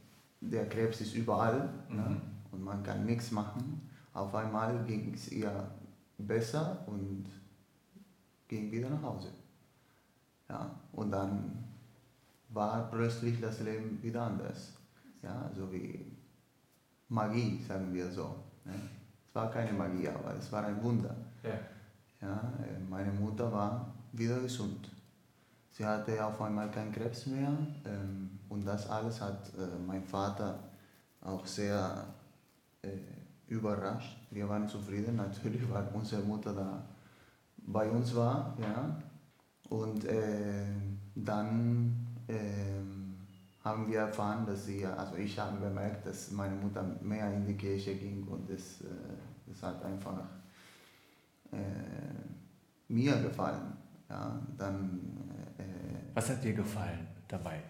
der 0.50 0.68
Krebs 0.68 1.00
ist 1.00 1.14
überall 1.14 1.68
ne? 1.88 1.94
mhm. 1.94 1.96
ne? 1.96 2.20
und 2.52 2.62
man 2.62 2.82
kann 2.82 3.04
nichts 3.04 3.30
machen. 3.30 3.80
Auf 4.12 4.34
einmal 4.34 4.84
ging 4.84 5.12
es 5.12 5.32
ihr 5.32 5.52
besser 6.18 6.84
und 6.86 7.26
ging 8.46 8.70
wieder 8.70 8.90
nach 8.90 9.02
Hause. 9.02 9.28
Ja, 10.48 10.70
und 10.92 11.10
dann 11.10 11.64
war 12.50 12.88
plötzlich 12.90 13.40
das 13.40 13.60
Leben 13.60 14.00
wieder 14.02 14.22
anders. 14.22 14.74
Ja, 15.22 15.50
so 15.56 15.72
wie 15.72 16.04
Magie, 17.08 17.60
sagen 17.66 17.92
wir 17.92 18.10
so. 18.10 18.36
Ne? 18.64 18.74
Es 19.26 19.34
war 19.34 19.50
keine 19.50 19.72
Magie, 19.72 20.08
aber 20.08 20.34
es 20.36 20.52
war 20.52 20.64
ein 20.64 20.82
Wunder. 20.82 21.16
Ja. 21.42 21.58
Ja, 22.20 22.52
meine 22.88 23.12
Mutter 23.12 23.52
war 23.52 23.92
wieder 24.12 24.40
gesund. 24.40 24.90
Sie 25.76 25.84
hatte 25.84 26.24
auf 26.24 26.40
einmal 26.40 26.70
keinen 26.70 26.92
Krebs 26.92 27.26
mehr 27.26 27.50
ähm, 27.84 28.38
und 28.48 28.64
das 28.64 28.88
alles 28.88 29.20
hat 29.20 29.48
äh, 29.58 29.76
mein 29.84 30.04
Vater 30.04 30.60
auch 31.20 31.44
sehr 31.44 32.06
äh, 32.80 32.90
überrascht. 33.48 34.16
Wir 34.30 34.48
waren 34.48 34.68
zufrieden 34.68 35.16
natürlich, 35.24 35.68
weil 35.68 35.88
unsere 35.92 36.22
Mutter 36.22 36.52
da 36.52 36.84
bei 37.56 37.90
uns 37.90 38.14
war. 38.14 38.56
Ja. 38.60 38.96
Und 39.68 40.04
äh, 40.04 40.64
dann 41.16 42.06
ähm, 42.28 43.16
haben 43.64 43.88
wir 43.88 43.98
erfahren, 43.98 44.46
dass 44.46 44.66
sie, 44.66 44.86
also 44.86 45.16
ich 45.16 45.36
habe 45.36 45.56
bemerkt, 45.56 46.06
dass 46.06 46.30
meine 46.30 46.54
Mutter 46.54 46.84
mehr 47.00 47.32
in 47.32 47.46
die 47.46 47.56
Kirche 47.56 47.96
ging 47.96 48.22
und 48.28 48.48
das, 48.48 48.82
äh, 48.82 49.62
hat 49.62 49.84
einfach 49.84 50.20
äh, 51.50 51.56
mir 52.86 53.20
gefallen. 53.22 53.72
Ja, 54.08 54.38
dann, 54.56 55.00
Was 56.14 56.30
hat 56.30 56.42
dir 56.44 56.54
gefallen 56.54 57.06
dabei? 57.28 57.60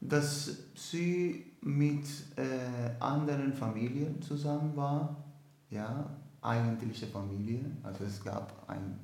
Dass 0.00 0.56
sie 0.74 1.52
mit 1.60 2.06
äh, 2.36 2.98
anderen 2.98 3.52
Familien 3.52 4.20
zusammen 4.22 4.74
war, 4.74 5.22
ja, 5.68 6.08
eigentliche 6.40 7.06
Familie. 7.06 7.60
Also 7.82 8.04
es 8.04 8.24
gab 8.24 8.68
ein, 8.68 8.98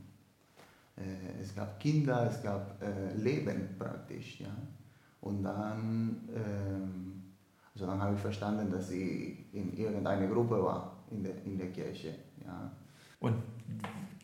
äh, 0.96 1.40
es 1.42 1.54
gab 1.54 1.78
Kinder, 1.78 2.26
es 2.30 2.42
gab 2.42 2.82
äh, 2.82 3.14
Leben 3.14 3.68
praktisch, 3.78 4.40
ja. 4.40 4.56
Und 5.20 5.42
dann, 5.42 6.28
ähm, 6.34 7.22
also 7.74 7.86
dann 7.86 8.00
habe 8.00 8.14
ich 8.14 8.20
verstanden, 8.20 8.70
dass 8.70 8.88
sie 8.88 9.46
in 9.52 9.76
irgendeiner 9.76 10.26
Gruppe 10.28 10.62
war 10.62 10.96
in 11.10 11.22
der, 11.22 11.44
in 11.44 11.58
der 11.58 11.70
Kirche, 11.70 12.14
ja. 12.44 12.72
Und 13.20 13.34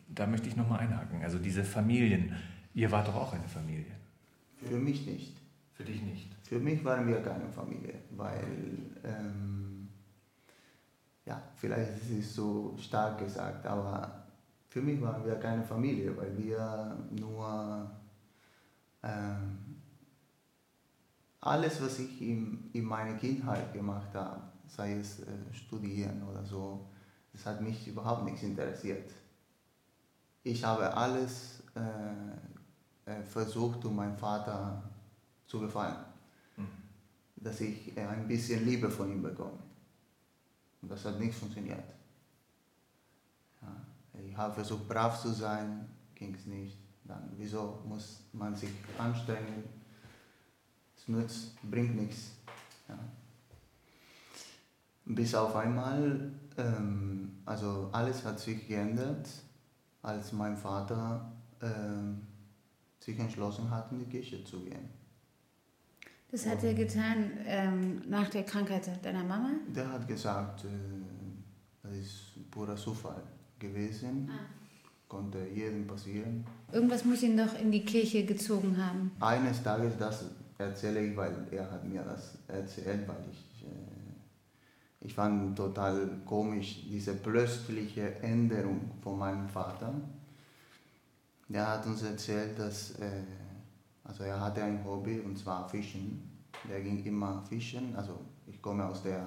da 0.08 0.26
möchte 0.26 0.48
ich 0.48 0.56
nochmal 0.56 0.80
einhaken. 0.80 1.22
Also 1.22 1.38
diese 1.38 1.64
Familien, 1.64 2.34
ihr 2.74 2.90
wart 2.90 3.08
doch 3.08 3.16
auch 3.16 3.32
eine 3.34 3.48
Familie. 3.48 4.01
Für 4.64 4.78
mich 4.78 5.06
nicht. 5.06 5.36
Für 5.72 5.84
dich 5.84 6.02
nicht. 6.02 6.34
Für 6.42 6.58
mich 6.58 6.84
waren 6.84 7.06
wir 7.06 7.22
keine 7.22 7.48
Familie, 7.48 7.94
weil 8.10 8.78
ähm, 9.04 9.88
ja, 11.24 11.42
vielleicht 11.56 11.90
ist 11.96 12.10
es 12.10 12.34
so 12.34 12.76
stark 12.78 13.18
gesagt, 13.18 13.66
aber 13.66 14.26
für 14.68 14.82
mich 14.82 15.00
waren 15.00 15.24
wir 15.24 15.36
keine 15.36 15.62
Familie, 15.64 16.16
weil 16.16 16.36
wir 16.36 16.96
nur 17.10 17.90
ähm, 19.02 19.58
alles, 21.40 21.82
was 21.82 21.98
ich 21.98 22.22
in, 22.22 22.70
in 22.72 22.84
meiner 22.84 23.14
Kindheit 23.14 23.72
gemacht 23.72 24.14
habe, 24.14 24.42
sei 24.66 24.98
es 24.98 25.20
äh, 25.20 25.26
studieren 25.52 26.22
oder 26.30 26.44
so, 26.44 26.86
das 27.32 27.46
hat 27.46 27.60
mich 27.60 27.88
überhaupt 27.88 28.24
nichts 28.24 28.42
interessiert. 28.42 29.10
Ich 30.44 30.64
habe 30.64 30.96
alles 30.96 31.62
äh, 31.74 32.51
äh, 33.06 33.22
versucht, 33.22 33.84
um 33.84 33.96
meinem 33.96 34.16
Vater 34.16 34.82
zu 35.46 35.60
gefallen, 35.60 35.96
mhm. 36.56 36.68
dass 37.36 37.60
ich 37.60 37.96
äh, 37.96 38.06
ein 38.06 38.26
bisschen 38.28 38.64
Liebe 38.64 38.90
von 38.90 39.10
ihm 39.10 39.22
bekomme. 39.22 39.58
Und 40.80 40.90
das 40.90 41.04
hat 41.04 41.18
nicht 41.18 41.34
funktioniert. 41.34 41.84
Ja, 43.60 43.76
ich 44.20 44.36
habe 44.36 44.54
versucht, 44.54 44.88
brav 44.88 45.20
zu 45.20 45.30
sein, 45.30 45.88
ging 46.14 46.34
es 46.34 46.46
nicht. 46.46 46.76
Dann, 47.04 47.30
wieso 47.36 47.82
muss 47.86 48.20
man 48.32 48.54
sich 48.54 48.70
anstrengen? 48.98 49.64
Es 50.96 51.08
nützt, 51.08 51.60
bringt 51.68 51.96
nichts. 51.96 52.30
Ja. 52.88 52.98
Bis 55.04 55.34
auf 55.34 55.56
einmal, 55.56 56.32
ähm, 56.56 57.42
also 57.44 57.88
alles 57.92 58.24
hat 58.24 58.38
sich 58.38 58.68
geändert, 58.68 59.28
als 60.02 60.32
mein 60.32 60.56
Vater 60.56 61.32
ähm, 61.60 62.26
sich 63.02 63.18
entschlossen 63.18 63.68
hat, 63.70 63.90
in 63.92 63.98
die 63.98 64.06
Kirche 64.06 64.44
zu 64.44 64.60
gehen. 64.60 64.88
Das 66.30 66.46
hat 66.46 66.64
er 66.64 66.72
getan 66.72 67.30
ähm, 67.44 68.02
nach 68.08 68.30
der 68.30 68.44
Krankheit 68.44 68.88
deiner 69.04 69.24
Mama? 69.24 69.50
Der 69.68 69.92
hat 69.92 70.08
gesagt, 70.08 70.64
äh, 70.64 70.68
das 71.82 71.92
ist 71.96 72.50
purer 72.50 72.76
Zufall 72.76 73.22
gewesen. 73.58 74.30
Ah. 74.30 74.46
Konnte 75.08 75.46
jedem 75.54 75.86
passieren. 75.86 76.46
Irgendwas 76.72 77.04
muss 77.04 77.22
ihn 77.22 77.36
doch 77.36 77.60
in 77.60 77.70
die 77.70 77.84
Kirche 77.84 78.24
gezogen 78.24 78.74
haben. 78.82 79.10
Eines 79.20 79.62
Tages, 79.62 79.92
das 79.98 80.24
erzähle 80.56 81.04
ich, 81.04 81.14
weil 81.14 81.48
er 81.50 81.70
hat 81.70 81.86
mir 81.86 82.02
das 82.02 82.38
erzählt, 82.48 83.06
weil 83.06 83.22
ich, 83.30 83.66
äh, 83.66 85.04
ich 85.04 85.12
fand 85.12 85.54
total 85.54 86.08
komisch 86.24 86.86
diese 86.88 87.12
plötzliche 87.12 88.20
Änderung 88.22 88.90
von 89.02 89.18
meinem 89.18 89.48
Vater. 89.50 89.92
Der 91.52 91.68
hat 91.68 91.86
uns 91.86 92.02
erzählt, 92.02 92.58
dass 92.58 92.92
äh, 92.92 93.24
also 94.04 94.24
er 94.24 94.40
hatte 94.40 94.62
ein 94.62 94.82
Hobby 94.84 95.20
und 95.20 95.38
zwar 95.38 95.68
Fischen. 95.68 96.30
Der 96.68 96.80
ging 96.80 97.04
immer 97.04 97.42
fischen. 97.42 97.94
Also 97.94 98.18
ich 98.46 98.60
komme 98.62 98.86
aus 98.86 99.02
der 99.02 99.26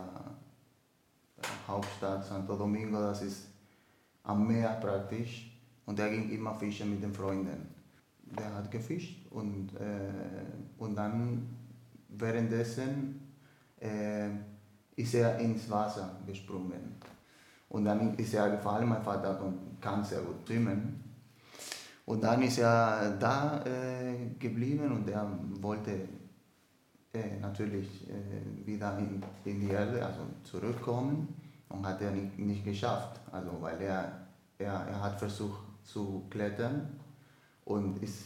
Hauptstadt 1.67 2.25
Santo 2.25 2.55
Domingo, 2.55 2.99
das 2.99 3.21
ist 3.21 3.47
am 4.23 4.47
Meer 4.47 4.69
praktisch. 4.81 5.51
Und 5.85 5.99
er 5.99 6.09
ging 6.09 6.31
immer 6.31 6.55
fischen 6.55 6.89
mit 6.89 7.03
den 7.03 7.13
Freunden. 7.13 7.67
Der 8.23 8.55
hat 8.55 8.71
gefischt 8.71 9.27
und, 9.29 9.75
äh, 9.75 10.45
und 10.79 10.95
dann 10.95 11.47
währenddessen 12.09 13.21
äh, 13.79 14.29
ist 14.95 15.13
er 15.13 15.37
ins 15.37 15.69
Wasser 15.69 16.19
gesprungen. 16.25 16.95
Und 17.69 17.85
dann 17.85 18.15
ist 18.15 18.33
er 18.33 18.49
gefallen, 18.49 18.89
mein 18.89 19.03
Vater 19.03 19.39
kann 19.79 20.03
sehr 20.03 20.21
gut 20.21 20.47
schwimmen. 20.47 21.03
Und 22.05 22.23
dann 22.23 22.41
ist 22.43 22.59
er 22.59 23.17
da 23.19 23.63
äh, 23.65 24.27
geblieben 24.37 24.91
und 24.91 25.09
er 25.09 25.27
wollte 25.59 26.07
äh, 27.13 27.39
natürlich 27.41 28.07
äh, 28.07 28.65
wieder 28.65 28.97
in, 28.99 29.23
in, 29.43 29.59
die 29.59 29.69
Erde, 29.69 30.05
also 30.05 30.21
zurückkommen 30.43 31.35
und 31.69 31.85
hat 31.85 32.01
er 32.01 32.11
nicht, 32.11 32.37
nicht 32.37 32.63
geschafft. 32.63 33.19
Also 33.31 33.59
weil 33.59 33.81
er, 33.81 34.27
er, 34.59 34.73
er 34.73 35.01
hat 35.01 35.17
versucht 35.17 35.61
zu 35.83 36.25
klettern 36.29 36.99
und 37.63 38.01
ist 38.03 38.25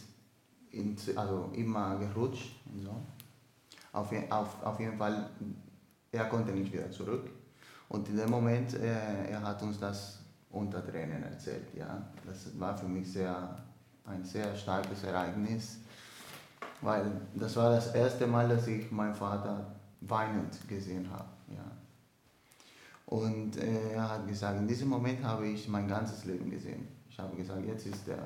in, 0.72 0.98
also 1.16 1.50
immer 1.54 1.98
gerutscht 1.98 2.56
und 2.74 2.82
so. 2.82 2.96
Auf, 3.94 4.12
auf, 4.30 4.64
auf 4.64 4.80
jeden 4.80 4.98
Fall, 4.98 5.30
er 6.12 6.26
konnte 6.26 6.52
nicht 6.52 6.72
wieder 6.74 6.92
zurück. 6.92 7.30
Und 7.88 8.08
in 8.10 8.18
dem 8.18 8.30
Moment, 8.30 8.74
äh, 8.76 9.32
er 9.32 9.42
hat 9.42 9.62
uns 9.64 9.80
das 9.80 10.20
unter 10.52 10.86
Tränen 10.86 11.24
erzählt. 11.24 11.74
Ja. 11.76 12.12
Das 12.26 12.60
war 12.60 12.78
für 12.78 12.88
mich 12.88 13.12
sehr 13.12 13.58
ein 14.10 14.24
sehr 14.24 14.56
starkes 14.56 15.04
Ereignis, 15.04 15.80
weil 16.82 17.12
das 17.36 17.56
war 17.56 17.72
das 17.72 17.94
erste 17.94 18.28
Mal, 18.28 18.48
dass 18.48 18.68
ich 18.68 18.92
meinen 18.92 19.14
Vater 19.14 19.66
weinend 20.02 20.68
gesehen 20.68 21.10
habe. 21.12 21.30
Ja. 21.50 21.72
Und 23.06 23.58
er 23.58 24.10
hat 24.10 24.28
gesagt, 24.28 24.60
in 24.60 24.68
diesem 24.68 24.90
Moment 24.90 25.24
habe 25.24 25.48
ich 25.48 25.68
mein 25.68 25.88
ganzes 25.88 26.26
Leben 26.26 26.50
gesehen. 26.50 26.88
Ich 27.10 27.18
habe 27.20 27.36
gesagt, 27.36 27.66
jetzt 27.66 27.86
ist 27.86 28.08
der, 28.08 28.24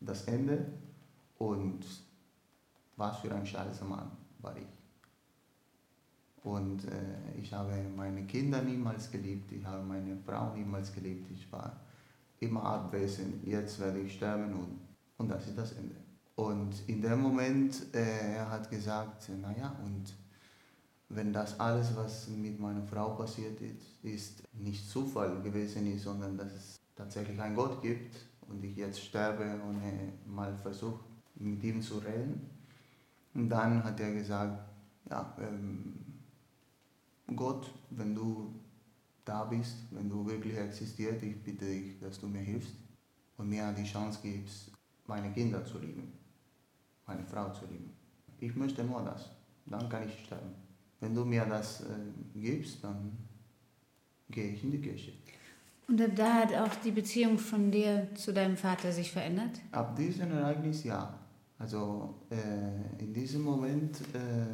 das 0.00 0.24
Ende 0.24 0.66
und 1.38 1.84
was 2.96 3.18
für 3.18 3.34
ein 3.34 3.46
scheißer 3.46 3.84
Mann 3.84 4.10
war 4.40 4.56
ich. 4.56 4.66
Und 6.42 6.84
äh, 6.84 7.38
ich 7.38 7.52
habe 7.52 7.72
meine 7.94 8.24
Kinder 8.24 8.62
niemals 8.62 9.10
geliebt, 9.10 9.52
ich 9.52 9.64
habe 9.64 9.82
meine 9.82 10.16
Frau 10.16 10.54
niemals 10.54 10.92
geliebt, 10.92 11.30
ich 11.30 11.50
war 11.52 11.76
immer 12.40 12.64
abwesend. 12.64 13.46
Jetzt 13.46 13.78
werde 13.78 14.00
ich 14.00 14.14
sterben 14.14 14.54
und 14.54 14.78
und 15.20 15.28
das 15.28 15.46
ist 15.46 15.58
das 15.58 15.72
Ende. 15.72 15.96
Und 16.34 16.72
in 16.88 17.02
dem 17.02 17.20
Moment, 17.20 17.94
äh, 17.94 18.36
er 18.36 18.50
hat 18.50 18.70
gesagt, 18.70 19.28
naja, 19.28 19.76
und 19.84 20.14
wenn 21.10 21.30
das 21.30 21.60
alles, 21.60 21.94
was 21.94 22.28
mit 22.28 22.58
meiner 22.58 22.82
Frau 22.86 23.10
passiert 23.10 23.60
ist, 23.60 24.02
ist 24.02 24.42
nicht 24.54 24.88
Zufall 24.88 25.42
gewesen 25.42 25.92
ist, 25.92 26.04
sondern 26.04 26.38
dass 26.38 26.52
es 26.52 26.80
tatsächlich 26.96 27.38
einen 27.38 27.54
Gott 27.54 27.82
gibt 27.82 28.16
und 28.48 28.64
ich 28.64 28.76
jetzt 28.76 29.00
sterbe 29.00 29.60
ohne 29.68 30.14
mal 30.26 30.56
versucht, 30.56 31.04
mit 31.34 31.62
ihm 31.64 31.82
zu 31.82 31.98
reden. 31.98 32.48
Und 33.34 33.50
dann 33.50 33.84
hat 33.84 34.00
er 34.00 34.14
gesagt, 34.14 34.70
ja, 35.10 35.36
ähm, 35.38 35.96
Gott, 37.36 37.70
wenn 37.90 38.14
du 38.14 38.54
da 39.26 39.44
bist, 39.44 39.76
wenn 39.90 40.08
du 40.08 40.26
wirklich 40.26 40.56
existierst, 40.56 41.22
ich 41.22 41.42
bitte 41.42 41.66
dich, 41.66 42.00
dass 42.00 42.18
du 42.18 42.26
mir 42.26 42.40
hilfst 42.40 42.72
und 43.36 43.50
mir 43.50 43.70
die 43.72 43.84
Chance 43.84 44.20
gibst, 44.22 44.70
meine 45.06 45.30
Kinder 45.32 45.64
zu 45.64 45.78
lieben, 45.78 46.12
meine 47.06 47.24
Frau 47.24 47.50
zu 47.50 47.66
lieben. 47.66 47.92
Ich 48.38 48.54
möchte 48.54 48.84
nur 48.84 49.02
das, 49.02 49.30
dann 49.66 49.88
kann 49.88 50.08
ich 50.08 50.24
sterben. 50.24 50.54
Wenn 51.00 51.14
du 51.14 51.24
mir 51.24 51.44
das 51.44 51.82
äh, 51.82 51.84
gibst, 52.34 52.84
dann 52.84 53.12
gehe 54.28 54.52
ich 54.52 54.62
in 54.64 54.70
die 54.70 54.80
Kirche. 54.80 55.12
Und 55.88 56.00
ab 56.00 56.10
da 56.14 56.34
hat 56.34 56.54
auch 56.54 56.74
die 56.84 56.92
Beziehung 56.92 57.38
von 57.38 57.70
dir 57.70 58.08
zu 58.14 58.32
deinem 58.32 58.56
Vater 58.56 58.92
sich 58.92 59.10
verändert? 59.10 59.60
Ab 59.72 59.96
diesem 59.96 60.30
Ereignis 60.32 60.84
ja. 60.84 61.12
Also 61.58 62.14
äh, 62.30 63.02
in 63.02 63.12
diesem 63.12 63.42
Moment, 63.42 64.00
äh, 64.14 64.46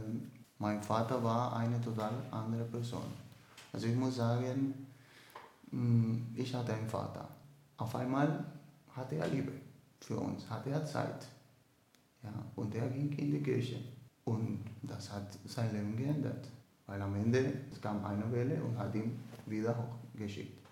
mein 0.58 0.82
Vater 0.82 1.22
war 1.22 1.54
eine 1.56 1.80
total 1.80 2.12
andere 2.30 2.64
Person. 2.64 3.04
Also 3.72 3.86
ich 3.86 3.94
muss 3.94 4.16
sagen, 4.16 4.72
mm, 5.70 6.34
ich 6.34 6.54
hatte 6.54 6.72
einen 6.72 6.88
Vater. 6.88 7.28
Auf 7.76 7.94
einmal 7.94 8.44
hatte 8.94 9.16
er 9.16 9.28
Liebe 9.28 9.52
für 10.06 10.18
uns, 10.18 10.48
hatte 10.48 10.70
er 10.70 10.84
Zeit. 10.84 11.26
Ja, 12.22 12.32
und 12.54 12.72
er 12.74 12.88
ging 12.88 13.10
in 13.18 13.32
die 13.32 13.42
Kirche. 13.42 13.76
Und 14.24 14.64
das 14.82 15.12
hat 15.12 15.36
sein 15.44 15.72
Leben 15.72 15.96
geändert. 15.96 16.48
Weil 16.86 17.02
am 17.02 17.14
Ende 17.16 17.52
es 17.72 17.80
kam 17.80 18.04
eine 18.04 18.30
Welle 18.30 18.62
und 18.62 18.78
hat 18.78 18.94
ihn 18.94 19.18
wieder 19.46 19.76
hochgeschickt. 19.76 20.64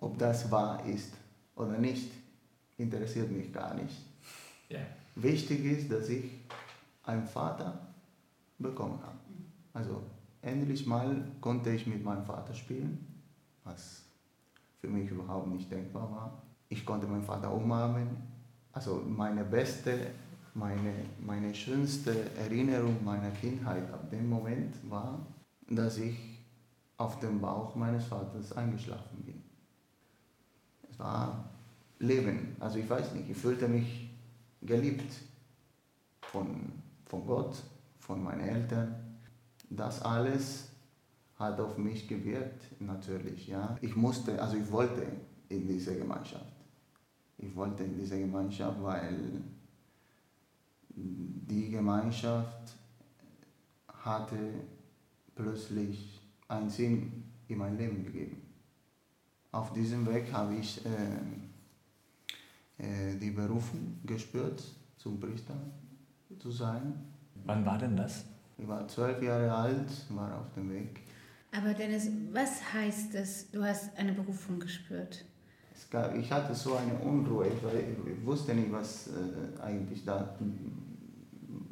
Ob 0.00 0.16
das 0.16 0.48
wahr 0.48 0.84
ist 0.86 1.12
oder 1.56 1.76
nicht, 1.78 2.12
interessiert 2.76 3.32
mich 3.32 3.52
gar 3.52 3.74
nicht. 3.74 3.96
Yeah. 4.70 4.86
Wichtig 5.16 5.64
ist, 5.64 5.90
dass 5.90 6.08
ich 6.08 6.30
einen 7.02 7.26
Vater 7.26 7.88
bekommen 8.58 9.00
habe. 9.02 9.18
Also 9.72 10.02
endlich 10.42 10.86
mal 10.86 11.32
konnte 11.40 11.70
ich 11.70 11.84
mit 11.88 12.04
meinem 12.04 12.24
Vater 12.24 12.54
spielen, 12.54 13.04
was 13.64 14.02
für 14.80 14.86
mich 14.86 15.10
überhaupt 15.10 15.48
nicht 15.48 15.68
denkbar 15.68 16.08
war. 16.12 16.47
Ich 16.68 16.84
konnte 16.84 17.06
meinen 17.06 17.22
Vater 17.22 17.52
umarmen. 17.52 18.08
Also 18.72 19.02
meine 19.06 19.44
beste, 19.44 20.12
meine, 20.54 20.92
meine 21.20 21.54
schönste 21.54 22.30
Erinnerung 22.36 23.02
meiner 23.04 23.30
Kindheit 23.30 23.90
ab 23.92 24.10
dem 24.10 24.28
Moment 24.28 24.76
war, 24.90 25.26
dass 25.68 25.98
ich 25.98 26.38
auf 26.96 27.20
dem 27.20 27.40
Bauch 27.40 27.74
meines 27.74 28.04
Vaters 28.04 28.52
eingeschlafen 28.52 29.22
bin. 29.24 29.42
Es 30.90 30.98
war 30.98 31.48
Leben. 32.00 32.56
Also 32.60 32.78
ich 32.78 32.88
weiß 32.88 33.14
nicht, 33.14 33.30
ich 33.30 33.36
fühlte 33.36 33.68
mich 33.68 34.10
geliebt 34.62 35.12
von, 36.20 36.72
von 37.06 37.26
Gott, 37.26 37.56
von 37.98 38.22
meinen 38.22 38.40
Eltern. 38.40 38.94
Das 39.70 40.02
alles 40.02 40.68
hat 41.36 41.60
auf 41.60 41.78
mich 41.78 42.08
gewirkt, 42.08 42.80
natürlich. 42.80 43.46
Ja. 43.48 43.76
Ich 43.80 43.94
musste, 43.94 44.40
also 44.42 44.56
ich 44.56 44.70
wollte 44.70 45.06
in 45.48 45.66
diese 45.66 45.96
Gemeinschaft. 45.96 46.47
Ich 47.38 47.54
wollte 47.54 47.84
in 47.84 47.96
diese 47.96 48.18
Gemeinschaft, 48.18 48.82
weil 48.82 49.42
die 50.90 51.70
Gemeinschaft 51.70 52.76
hatte 53.88 54.36
plötzlich 55.34 56.20
einen 56.48 56.68
Sinn 56.68 57.24
in 57.46 57.58
mein 57.58 57.78
Leben 57.78 58.04
gegeben. 58.04 58.42
Auf 59.52 59.72
diesem 59.72 60.06
Weg 60.06 60.32
habe 60.32 60.56
ich 60.56 60.84
äh, 60.84 60.90
äh, 62.78 63.16
die 63.16 63.30
Berufung 63.30 63.98
gespürt, 64.04 64.62
zum 64.96 65.18
Priester 65.18 65.54
zu 66.38 66.50
sein. 66.50 66.94
Wann 67.44 67.64
war 67.64 67.78
denn 67.78 67.96
das? 67.96 68.24
Ich 68.58 68.66
war 68.66 68.86
zwölf 68.88 69.22
Jahre 69.22 69.52
alt, 69.52 69.88
war 70.10 70.40
auf 70.40 70.52
dem 70.54 70.70
Weg. 70.70 71.00
Aber 71.52 71.72
Dennis, 71.72 72.08
was 72.32 72.72
heißt 72.74 73.14
es, 73.14 73.50
du 73.50 73.64
hast 73.64 73.96
eine 73.96 74.12
Berufung 74.12 74.60
gespürt? 74.60 75.24
Gab, 75.90 76.14
ich 76.14 76.30
hatte 76.30 76.54
so 76.54 76.74
eine 76.74 76.94
Unruhe, 76.94 77.46
ich, 77.48 78.24
wusste 78.24 78.54
nicht, 78.54 78.72
was 78.72 79.08
äh, 79.08 79.60
eigentlich 79.62 80.04
da, 80.04 80.36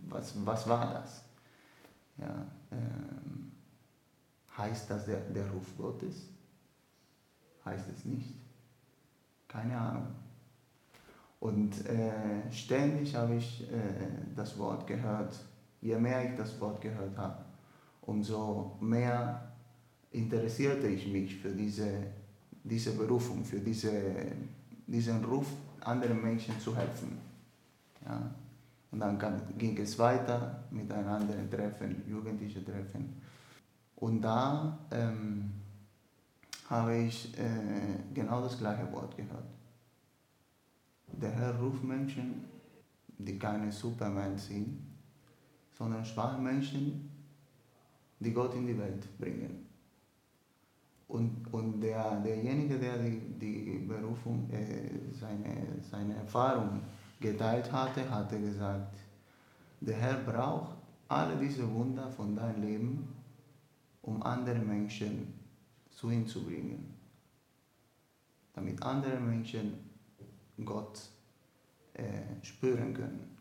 was, 0.09 0.35
was 0.45 0.69
war 0.69 0.95
das? 0.95 1.25
Ja, 2.19 2.47
ähm, 2.73 3.53
heißt 4.57 4.91
das 4.91 5.07
der, 5.07 5.21
der 5.21 5.51
Ruf 5.51 5.77
Gottes? 5.77 6.29
Heißt 7.65 7.89
es 7.95 8.05
nicht? 8.05 8.35
Keine 9.49 9.77
Ahnung. 9.77 10.07
Und 11.41 11.87
äh, 11.87 12.51
ständig 12.51 13.15
habe 13.15 13.35
ich 13.35 13.71
äh, 13.71 13.77
das 14.35 14.59
Wort 14.59 14.87
gehört. 14.87 15.37
Je 15.81 15.99
mehr 15.99 16.31
ich 16.31 16.37
das 16.37 16.59
Wort 16.61 16.81
gehört 16.81 17.17
habe, 17.17 17.45
umso 18.03 18.77
mehr 18.81 19.53
interessierte 20.11 20.87
ich 20.89 21.07
mich 21.07 21.37
für 21.37 21.51
diese, 21.51 21.89
diese 22.69 22.93
Berufung, 22.93 23.45
für 23.45 23.61
diese, 23.61 23.93
diesen 24.87 25.25
Ruf, 25.25 25.47
anderen 25.81 26.21
Menschen 26.21 26.59
zu 26.61 26.77
helfen. 26.77 27.19
Ja. 28.05 28.31
Und 28.91 29.01
dann 29.01 29.19
ging 29.59 29.77
es 29.79 29.99
weiter 29.99 30.65
mit 30.71 30.91
einem 30.91 31.09
anderen 31.09 31.51
Treffen, 31.51 32.03
jugendlichen 32.09 32.65
Treffen. 32.65 33.21
Und 33.97 34.21
da 34.23 34.79
ähm, 34.91 35.51
habe 36.69 36.97
ich 36.97 37.37
äh, 37.39 37.99
genau 38.15 38.43
das 38.43 38.59
gleiche 38.59 38.91
Wort 38.93 39.17
gehört. 39.17 39.45
Der 41.13 41.31
Herr 41.31 41.59
ruft 41.59 41.85
Menschen, 41.85 42.45
die 43.19 43.39
keine 43.39 43.71
Superman 43.71 44.37
sind, 44.37 44.79
sondern 45.73 46.05
schwache 46.05 46.41
Menschen, 46.41 47.11
die 48.19 48.33
Gott 48.33 48.55
in 48.55 48.67
die 48.67 48.79
Welt 48.79 49.07
bringen. 49.19 49.66
Und, 51.17 51.47
und 51.51 51.81
der, 51.81 52.21
derjenige, 52.21 52.79
der 52.79 52.99
die, 52.99 53.19
die 53.41 53.79
Berufung, 53.89 54.51
äh, 54.51 54.91
seine, 55.19 55.81
seine 55.81 56.15
Erfahrung 56.15 56.83
geteilt 57.19 57.73
hatte, 57.73 58.11
hatte 58.11 58.39
gesagt, 58.39 58.99
der 59.81 59.97
Herr 59.97 60.19
braucht 60.19 60.77
alle 61.09 61.37
diese 61.39 61.73
Wunder 61.73 62.11
von 62.11 62.37
deinem 62.37 62.61
Leben, 62.61 63.09
um 64.03 64.23
andere 64.23 64.59
Menschen 64.59 65.33
zu 65.91 66.11
ihm 66.11 66.27
zu 66.27 66.45
bringen. 66.45 66.95
Damit 68.53 68.83
andere 68.83 69.19
Menschen 69.19 69.73
Gott 70.63 71.01
äh, 71.95 72.45
spüren 72.45 72.93
können. 72.93 73.39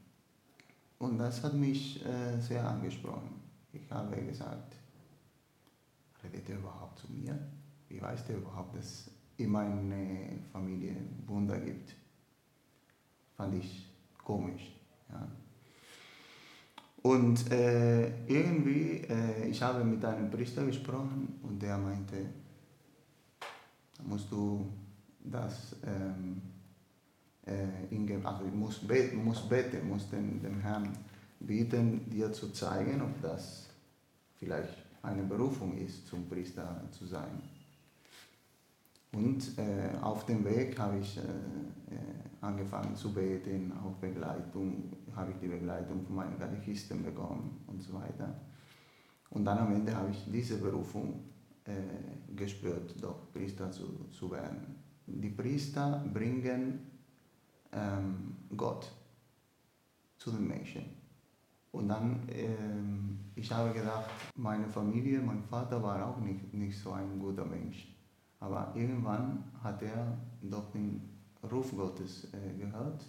Und 0.98 1.18
das 1.18 1.44
hat 1.44 1.54
mich 1.54 2.06
äh, 2.06 2.40
sehr 2.40 2.66
angesprochen. 2.66 3.42
Ich 3.74 3.92
habe 3.92 4.16
gesagt, 4.22 4.78
redet 6.24 6.50
er 6.50 6.58
überhaupt 6.58 7.00
zu 7.00 7.12
mir? 7.12 7.38
Wie 7.96 8.02
weiß 8.02 8.30
überhaupt, 8.30 8.76
dass 8.76 9.10
in 9.38 9.52
meiner 9.52 9.96
Familie 10.52 10.98
Wunder 11.28 11.58
gibt? 11.60 11.96
Fand 13.38 13.56
ich 13.56 13.88
komisch. 14.22 14.76
Ja. 15.10 15.26
Und 17.04 17.50
äh, 17.52 18.26
irgendwie, 18.26 19.06
äh, 19.08 19.48
ich 19.48 19.62
habe 19.62 19.86
mit 19.86 20.04
einem 20.04 20.30
Priester 20.30 20.66
gesprochen 20.66 21.40
und 21.44 21.62
der 21.62 21.78
meinte, 21.78 22.18
musst 24.04 24.30
du 24.30 24.70
das 25.24 25.78
ähm, 25.86 26.42
äh, 27.46 28.26
also 28.26 28.46
muss, 28.48 28.80
beten, 28.80 29.24
muss 29.24 29.48
beten, 29.48 29.88
muss 29.88 30.10
den, 30.10 30.42
dem 30.42 30.60
Herrn 30.60 30.90
bitten, 31.40 32.10
dir 32.10 32.34
zu 32.34 32.52
zeigen, 32.52 33.02
ob 33.02 33.22
das 33.22 33.70
vielleicht 34.34 34.84
eine 35.02 35.24
Berufung 35.24 35.78
ist, 35.78 36.08
zum 36.08 36.28
Priester 36.28 36.84
zu 36.92 37.06
sein. 37.06 37.55
Und 39.16 39.58
äh, 39.58 39.96
auf 40.02 40.26
dem 40.26 40.44
Weg 40.44 40.78
habe 40.78 41.00
ich 41.00 41.18
äh, 41.18 41.22
äh, 41.22 41.26
angefangen 42.42 42.94
zu 42.98 43.14
beten, 43.14 43.72
auch 43.72 43.94
Begleitung, 43.94 44.92
habe 45.16 45.32
ich 45.32 45.38
die 45.38 45.48
Begleitung 45.48 46.04
von 46.06 46.18
meinen 46.18 46.38
Katechisten 46.38 47.02
bekommen 47.02 47.64
und 47.68 47.82
so 47.82 47.94
weiter. 47.94 48.36
Und 49.30 49.46
dann 49.46 49.58
am 49.60 49.74
Ende 49.74 49.96
habe 49.96 50.12
ich 50.12 50.30
diese 50.30 50.58
Berufung 50.58 51.24
äh, 51.64 52.36
gespürt, 52.36 52.94
doch 53.02 53.32
Priester 53.32 53.72
zu, 53.72 54.06
zu 54.12 54.30
werden. 54.32 54.76
Die 55.08 55.30
Priester 55.30 56.04
bringen 56.14 56.92
ähm, 57.72 58.36
Gott 58.58 58.92
zu 60.18 60.32
den 60.32 60.46
Menschen. 60.46 60.84
Und 61.72 61.88
dann, 61.88 62.28
ähm, 62.28 63.20
ich 63.34 63.50
habe 63.50 63.72
gedacht, 63.72 64.10
meine 64.36 64.68
Familie, 64.68 65.22
mein 65.22 65.42
Vater 65.42 65.82
war 65.82 66.06
auch 66.06 66.20
nicht, 66.20 66.54
nicht 66.54 66.78
so 66.78 66.92
ein 66.92 67.18
guter 67.18 67.46
Mensch. 67.46 67.95
Aber 68.40 68.74
irgendwann 68.76 69.44
hat 69.64 69.82
er 69.82 70.18
doch 70.42 70.72
den 70.72 71.02
Ruf 71.52 71.76
Gottes 71.76 72.28
äh, 72.34 72.58
gehört 72.58 73.04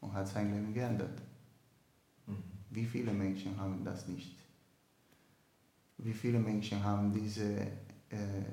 und 0.00 0.12
hat 0.12 0.28
sein 0.28 0.52
Leben 0.52 0.72
geändert. 0.72 1.20
Mhm. 2.26 2.42
Wie 2.70 2.84
viele 2.84 3.12
Menschen 3.12 3.56
haben 3.58 3.84
das 3.84 4.08
nicht? 4.08 4.36
Wie 5.98 6.14
viele 6.14 6.38
Menschen 6.38 6.82
haben 6.82 7.12
diese, 7.12 7.60
äh, 8.08 8.44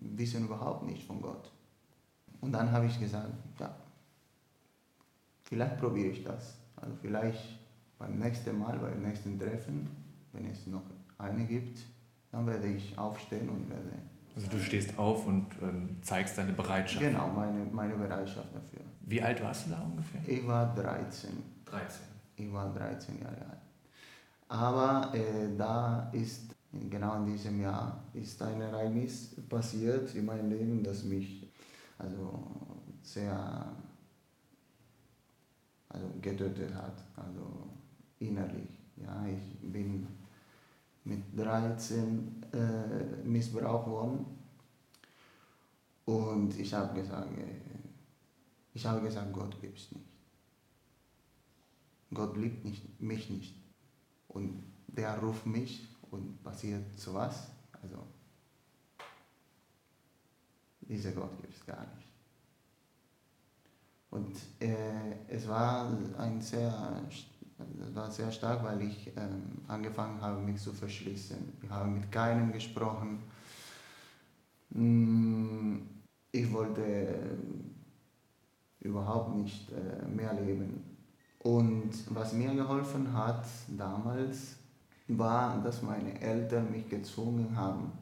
wissen 0.00 0.44
überhaupt 0.44 0.84
nicht 0.84 1.04
von 1.04 1.20
Gott? 1.20 1.50
und 2.40 2.52
dann 2.52 2.70
habe 2.70 2.86
ich 2.86 2.98
gesagt, 2.98 3.32
ja, 3.58 3.74
vielleicht 5.42 5.78
probiere 5.78 6.08
ich 6.08 6.24
das. 6.24 6.56
Also 6.76 6.94
vielleicht 7.00 7.58
beim 7.98 8.18
nächsten 8.18 8.58
Mal, 8.58 8.78
beim 8.78 9.02
nächsten 9.02 9.38
Treffen, 9.38 9.88
wenn 10.32 10.46
es 10.46 10.66
noch 10.66 10.84
eine 11.18 11.44
gibt, 11.44 11.80
dann 12.30 12.46
werde 12.46 12.68
ich 12.68 12.96
aufstehen 12.96 13.48
und 13.48 13.68
werde. 13.68 13.92
Also 14.38 14.50
du 14.52 14.60
stehst 14.60 14.96
auf 14.96 15.26
und 15.26 15.46
ähm, 15.60 15.96
zeigst 16.00 16.38
deine 16.38 16.52
Bereitschaft. 16.52 17.04
Genau, 17.04 17.26
meine, 17.26 17.64
meine 17.72 17.94
Bereitschaft 17.96 18.54
dafür. 18.54 18.86
Wie 19.00 19.20
alt 19.20 19.42
warst 19.42 19.66
du 19.66 19.70
da 19.70 19.80
ungefähr? 19.82 20.20
Ich 20.28 20.46
war 20.46 20.72
13. 20.76 21.30
13. 21.64 22.00
Ich 22.36 22.52
war 22.52 22.72
13 22.72 23.20
Jahre 23.20 23.34
alt. 23.34 23.58
Aber 24.46 25.12
äh, 25.12 25.56
da 25.56 26.08
ist, 26.12 26.54
genau 26.88 27.16
in 27.16 27.26
diesem 27.26 27.60
Jahr, 27.60 28.00
ist 28.14 28.40
ein 28.40 28.60
Ereignis 28.60 29.34
passiert 29.48 30.14
in 30.14 30.26
meinem 30.26 30.50
Leben, 30.50 30.84
das 30.84 31.02
mich 31.02 31.50
also 31.98 32.46
sehr 33.02 33.72
also 35.88 36.06
getötet 36.22 36.72
hat, 36.76 37.02
also 37.16 37.70
innerlich. 38.20 38.70
Ja, 38.94 39.26
ich 39.26 39.72
bin 39.72 40.06
mit 41.08 41.22
13 41.36 42.44
äh, 42.52 43.24
missbraucht 43.24 43.88
worden 43.88 44.26
und 46.04 46.58
ich 46.58 46.72
habe 46.72 47.00
gesagt, 47.00 47.36
äh, 47.36 47.60
ich 48.72 48.86
habe 48.86 49.00
gesagt, 49.00 49.32
Gott 49.32 49.60
gibt 49.60 49.78
es 49.78 49.92
nicht. 49.92 50.06
Gott 52.12 52.36
liebt 52.36 52.64
nicht, 52.64 53.00
mich 53.00 53.28
nicht. 53.28 53.54
Und 54.28 54.62
der 54.86 55.18
ruft 55.18 55.44
mich 55.46 55.86
und 56.10 56.42
passiert 56.42 56.98
so 56.98 57.12
was. 57.14 57.50
Also, 57.82 58.06
dieser 60.80 61.12
Gott 61.12 61.36
gibt 61.42 61.54
es 61.54 61.66
gar 61.66 61.86
nicht. 61.94 62.08
Und 64.10 64.34
äh, 64.60 65.26
es 65.28 65.46
war 65.46 65.90
ein 66.18 66.40
sehr, 66.40 67.02
es 67.58 67.94
war 67.94 68.10
sehr 68.10 68.30
stark, 68.30 68.62
weil 68.64 68.82
ich 68.82 69.12
ähm, 69.16 69.62
angefangen 69.66 70.20
habe, 70.20 70.40
mich 70.40 70.60
zu 70.60 70.72
verschließen. 70.72 71.36
Ich 71.62 71.70
habe 71.70 71.88
mit 71.90 72.10
keinem 72.12 72.52
gesprochen. 72.52 73.18
Mm, 74.70 75.78
ich 76.30 76.52
wollte 76.52 76.84
äh, 76.84 77.36
überhaupt 78.80 79.34
nicht 79.36 79.72
äh, 79.72 80.06
mehr 80.06 80.34
leben. 80.34 80.84
Und 81.40 81.92
was 82.10 82.32
mir 82.32 82.54
geholfen 82.54 83.12
hat 83.12 83.46
damals, 83.76 84.56
war, 85.08 85.62
dass 85.62 85.82
meine 85.82 86.20
Eltern 86.20 86.70
mich 86.70 86.88
gezwungen 86.88 87.56
haben 87.56 87.92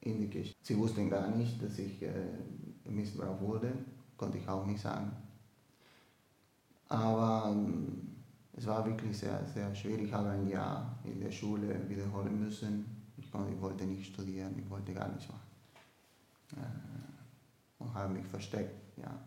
in 0.00 0.20
die 0.20 0.28
Kirche. 0.28 0.54
Sie 0.62 0.76
wussten 0.76 1.08
gar 1.08 1.28
nicht, 1.28 1.62
dass 1.62 1.78
ich 1.78 2.02
äh, 2.02 2.10
missbraucht 2.84 3.40
wurde, 3.40 3.72
konnte 4.16 4.38
ich 4.38 4.48
auch 4.48 4.66
nicht 4.66 4.80
sagen. 4.80 5.10
Aber 6.88 7.50
ähm, 7.50 8.21
es 8.54 8.66
war 8.66 8.84
wirklich 8.84 9.16
sehr, 9.16 9.44
sehr 9.46 9.74
schwierig. 9.74 10.04
Ich 10.04 10.12
habe 10.12 10.30
ein 10.30 10.46
Jahr 10.46 10.98
in 11.04 11.20
der 11.20 11.30
Schule 11.30 11.88
wiederholen 11.88 12.38
müssen. 12.38 12.84
Ich, 13.16 13.32
wollte 13.32 13.84
nicht 13.84 14.12
studieren, 14.12 14.54
ich 14.58 14.68
wollte 14.68 14.92
gar 14.92 15.08
nichts 15.08 15.28
machen. 15.28 15.40
Äh, 16.56 17.82
und 17.82 17.94
habe 17.94 18.12
mich 18.12 18.26
versteckt. 18.26 18.74
Ja. 18.96 19.18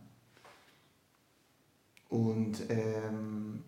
Und 2.09 2.69
ähm, 2.69 3.63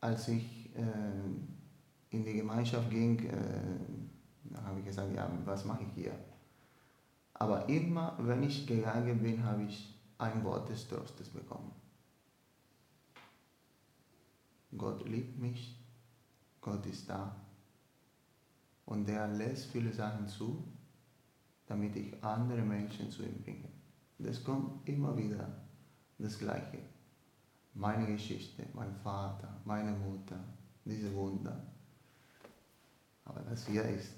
als 0.00 0.28
ich 0.28 0.70
äh, 0.76 2.14
in 2.14 2.24
die 2.24 2.34
Gemeinschaft 2.34 2.90
ging, 2.90 3.24
äh, 3.24 4.56
habe 4.64 4.80
ich 4.80 4.84
gesagt, 4.84 5.14
ja, 5.14 5.30
was 5.44 5.64
mache 5.64 5.84
ich 5.84 5.92
hier? 5.94 6.12
Aber 7.34 7.68
immer, 7.68 8.16
wenn 8.20 8.42
ich 8.42 8.66
gegangen 8.66 9.22
bin, 9.22 9.42
habe 9.42 9.62
ich 9.64 9.98
ein 10.18 10.44
Wort 10.44 10.68
des 10.68 10.86
Trostes 10.86 11.30
bekommen. 11.30 11.72
Gott 14.76 15.08
liebt 15.08 15.38
mich, 15.38 15.78
Gott 16.60 16.84
ist 16.86 17.08
da. 17.08 17.36
Und 18.86 19.08
er 19.08 19.28
lässt 19.28 19.66
viele 19.66 19.92
Sachen 19.92 20.28
zu, 20.28 20.62
damit 21.66 21.96
ich 21.96 22.22
andere 22.22 22.62
Menschen 22.62 23.10
zu 23.10 23.22
ihm 23.22 23.42
bringe. 23.42 23.68
Das 24.18 24.42
kommt 24.44 24.86
immer 24.88 25.16
wieder 25.16 25.48
das 26.18 26.38
Gleiche 26.38 26.78
meine 27.74 28.06
Geschichte, 28.06 28.64
mein 28.72 28.94
Vater, 29.02 29.60
meine 29.64 29.92
Mutter, 29.92 30.38
diese 30.84 31.12
Wunder. 31.14 31.60
Aber 33.24 33.40
das 33.40 33.66
hier 33.66 33.84
ist, 33.84 34.14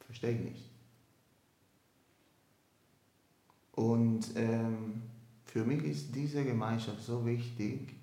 verstehe 0.00 0.32
ich 0.32 0.50
nicht. 0.50 0.70
Und 3.72 4.36
ähm, 4.36 5.02
für 5.46 5.64
mich 5.64 5.82
ist 5.84 6.14
diese 6.14 6.44
Gemeinschaft 6.44 7.02
so 7.02 7.24
wichtig, 7.24 7.93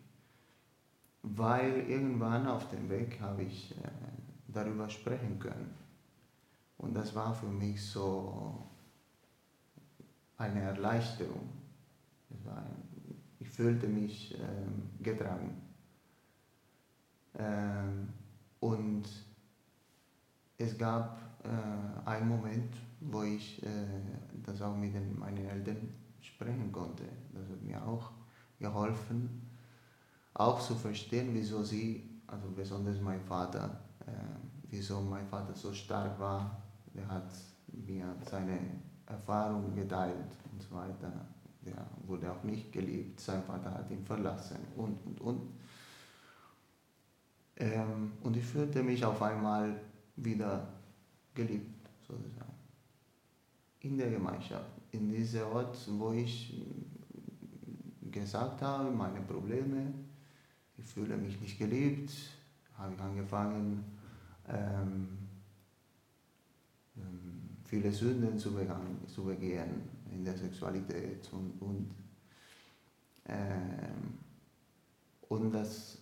weil 1.23 1.89
irgendwann 1.89 2.47
auf 2.47 2.69
dem 2.69 2.89
Weg 2.89 3.19
habe 3.21 3.43
ich 3.43 3.71
äh, 3.77 3.89
darüber 4.47 4.89
sprechen 4.89 5.39
können. 5.39 5.73
Und 6.77 6.95
das 6.95 7.13
war 7.13 7.33
für 7.33 7.47
mich 7.47 7.83
so 7.83 8.63
eine 10.37 10.61
Erleichterung. 10.61 11.49
Ein 12.47 12.91
fühlte 13.51 13.87
mich 13.87 14.35
ähm, 14.39 14.89
getragen. 15.01 15.61
Ähm, 17.37 18.09
und 18.59 19.03
es 20.57 20.77
gab 20.77 21.19
äh, 21.43 22.07
einen 22.09 22.27
Moment, 22.27 22.75
wo 22.99 23.23
ich 23.23 23.61
äh, 23.63 23.67
das 24.45 24.61
auch 24.61 24.75
mit 24.75 24.93
meinen 25.17 25.45
Eltern 25.45 25.93
sprechen 26.21 26.71
konnte. 26.71 27.03
Das 27.33 27.47
hat 27.49 27.61
mir 27.61 27.85
auch 27.85 28.11
geholfen, 28.59 29.41
auch 30.33 30.59
zu 30.61 30.75
verstehen, 30.75 31.29
wieso 31.33 31.63
sie, 31.63 32.21
also 32.27 32.49
besonders 32.55 32.99
mein 33.01 33.21
Vater, 33.21 33.81
äh, 34.05 34.11
wieso 34.69 35.01
mein 35.01 35.27
Vater 35.27 35.53
so 35.53 35.73
stark 35.73 36.19
war. 36.19 36.61
Er 36.93 37.07
hat 37.07 37.31
mir 37.67 38.15
seine 38.29 38.59
Erfahrungen 39.05 39.75
geteilt 39.75 40.31
und 40.51 40.61
so 40.61 40.75
weiter 40.75 41.11
der 41.65 41.85
wurde 42.07 42.31
auch 42.31 42.43
nicht 42.43 42.71
geliebt, 42.71 43.19
sein 43.19 43.43
Vater 43.43 43.71
hat 43.71 43.89
ihn 43.91 44.03
verlassen 44.03 44.57
und, 44.75 44.97
und, 45.05 45.21
und. 45.21 45.41
Ähm, 47.57 48.13
und 48.23 48.35
ich 48.35 48.45
fühlte 48.45 48.81
mich 48.81 49.03
auf 49.05 49.21
einmal 49.21 49.79
wieder 50.15 50.67
geliebt, 51.33 51.87
sozusagen. 52.07 52.51
In 53.81 53.97
der 53.97 54.09
Gemeinschaft, 54.09 54.71
in 54.91 55.09
diesem 55.09 55.43
Ort, 55.47 55.77
wo 55.97 56.11
ich 56.11 56.61
gesagt 58.11 58.61
habe, 58.61 58.89
meine 58.91 59.21
Probleme, 59.21 59.93
ich 60.83 60.93
fühle 60.93 61.17
mich 61.17 61.39
nicht 61.39 61.57
geliebt, 61.57 62.11
habe 62.77 62.93
ich 62.93 63.01
angefangen, 63.01 63.83
ähm, 64.47 65.17
ähm 66.97 67.49
viele 67.65 67.91
Sünden 67.91 68.37
zu, 68.37 68.53
begangen, 68.53 69.07
zu 69.07 69.23
begehen, 69.23 69.83
in 70.11 70.25
der 70.25 70.35
Sexualität 70.37 71.31
und, 71.31 71.53
und, 71.61 71.95
ähm, 73.27 74.17
und 75.29 75.51
das 75.53 75.97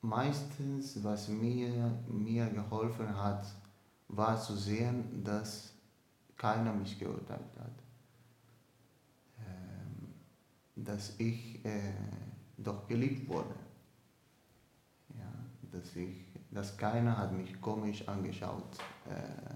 meistens, 0.00 1.02
was 1.02 1.26
mir, 1.26 1.98
mir 2.06 2.46
geholfen 2.50 3.08
hat, 3.20 3.46
war 4.08 4.40
zu 4.40 4.54
sehen, 4.54 5.24
dass 5.24 5.72
keiner 6.36 6.72
mich 6.72 6.96
geurteilt 6.98 7.56
hat. 7.58 7.72
Ähm, 9.40 10.14
dass 10.76 11.18
ich 11.18 11.64
äh, 11.64 11.94
doch 12.58 12.86
geliebt 12.86 13.28
wurde. 13.28 13.65
Dass, 15.76 15.96
ich, 15.96 16.24
dass 16.50 16.76
keiner 16.76 17.16
hat 17.16 17.32
mich 17.32 17.60
komisch 17.60 18.06
angeschaut. 18.08 18.78
Äh, 19.08 19.54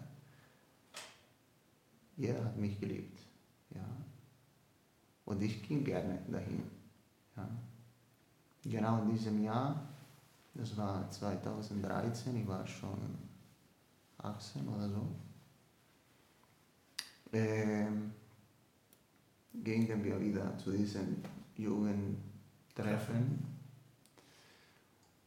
jeder 2.17 2.45
hat 2.45 2.57
mich 2.57 2.79
geliebt. 2.79 3.21
Ja. 3.75 3.87
Und 5.25 5.43
ich 5.43 5.63
ging 5.63 5.85
gerne 5.85 6.19
dahin. 6.29 6.63
Ja. 7.37 7.49
Genau 8.63 9.03
in 9.03 9.11
diesem 9.11 9.43
Jahr, 9.43 9.89
das 10.55 10.77
war 10.77 11.11
2013, 11.11 12.43
ich 12.43 12.47
war 12.47 12.67
schon 12.67 13.17
18 14.19 14.69
oder 14.69 14.89
so, 14.89 15.07
ähm, 17.33 18.13
gingen 19.55 20.05
wir 20.05 20.21
wieder 20.21 20.57
zu 20.59 20.73
diesem 20.73 21.23
Jugendtreffen. 21.57 23.50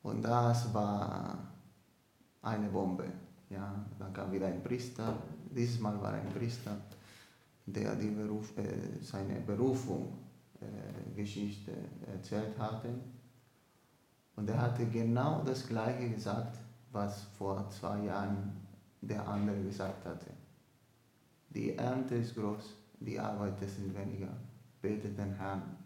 Und 0.04 0.22
das 0.22 0.74
war 0.74 1.38
eine 2.42 2.68
Bombe. 2.68 3.06
Ja, 3.50 3.74
dann 3.98 4.14
kam 4.14 4.32
wieder 4.32 4.48
ein 4.48 4.64
Priester, 4.64 5.16
dieses 5.50 5.80
Mal 5.80 6.00
war 6.02 6.14
ein 6.14 6.30
Priester 6.30 6.78
der 7.66 7.96
die 7.96 8.10
Beruf, 8.10 8.58
äh, 8.58 9.02
seine 9.02 9.40
Berufung 9.42 10.18
äh, 10.60 12.12
erzählt 12.12 12.58
hatte. 12.58 12.90
Und 14.36 14.50
er 14.50 14.62
hatte 14.62 14.86
genau 14.88 15.44
das 15.44 15.68
Gleiche 15.68 16.10
gesagt, 16.10 16.58
was 16.92 17.24
vor 17.38 17.70
zwei 17.70 18.06
Jahren 18.06 18.52
der 19.02 19.28
andere 19.28 19.62
gesagt 19.64 20.06
hatte. 20.06 20.32
Die 21.50 21.76
Ernte 21.78 22.16
ist 22.16 22.36
groß, 22.36 22.76
die 23.00 23.20
Arbeiter 23.20 23.68
sind 23.68 23.96
weniger. 23.96 24.36
Betet 24.82 25.18
den 25.18 25.34
Herrn, 25.34 25.78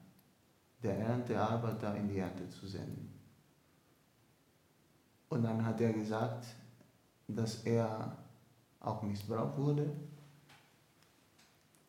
der 0.82 0.97
Erntearbeiter 0.97 1.95
in 1.95 2.08
die 2.08 2.19
Ernte 2.19 2.47
zu 2.49 2.67
senden. 2.67 3.16
Und 5.30 5.44
dann 5.44 5.66
hat 5.66 5.82
er 5.82 5.94
gesagt, 5.94 6.46
dass 7.28 7.63
er 7.63 8.18
auch 8.80 9.04
missbraucht 9.04 9.58
wurde. 9.58 9.92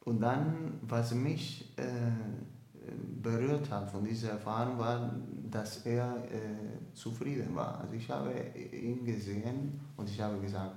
Und 0.05 0.21
dann, 0.21 0.79
was 0.83 1.13
mich 1.13 1.73
äh, 1.79 1.83
berührt 3.23 3.71
hat 3.71 3.91
von 3.91 4.05
dieser 4.05 4.31
Erfahrung, 4.31 4.79
war, 4.79 5.15
dass 5.51 5.85
er 5.85 6.25
äh, 6.33 6.95
zufrieden 6.95 7.55
war. 7.55 7.81
Also 7.81 7.95
ich 7.95 8.11
habe 8.11 8.33
ihn 8.73 9.05
gesehen 9.05 9.81
und 9.97 10.09
ich 10.09 10.21
habe 10.21 10.41
gesagt, 10.41 10.77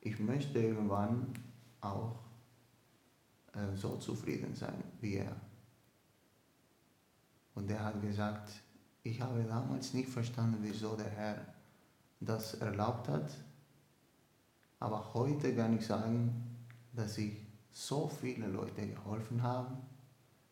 ich 0.00 0.18
möchte 0.18 0.58
irgendwann 0.58 1.32
auch 1.80 2.16
äh, 3.54 3.74
so 3.74 3.96
zufrieden 3.96 4.54
sein 4.54 4.82
wie 5.00 5.16
er. 5.16 5.36
Und 7.54 7.70
er 7.70 7.84
hat 7.84 8.00
gesagt, 8.00 8.50
ich 9.02 9.20
habe 9.20 9.42
damals 9.42 9.94
nicht 9.94 10.08
verstanden, 10.08 10.58
wieso 10.60 10.94
der 10.94 11.10
Herr 11.10 11.57
das 12.20 12.54
erlaubt 12.54 13.08
hat, 13.08 13.32
aber 14.80 15.14
heute 15.14 15.54
kann 15.54 15.76
ich 15.76 15.86
sagen, 15.86 16.56
dass 16.92 17.18
ich 17.18 17.46
so 17.72 18.08
viele 18.08 18.46
Leute 18.46 18.86
geholfen 18.86 19.42
habe, 19.42 19.76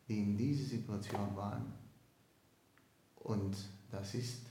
die 0.07 0.21
in 0.21 0.37
dieser 0.37 0.69
Situation 0.69 1.35
waren. 1.35 1.73
Und 3.15 3.57
das 3.91 4.15
ist 4.15 4.45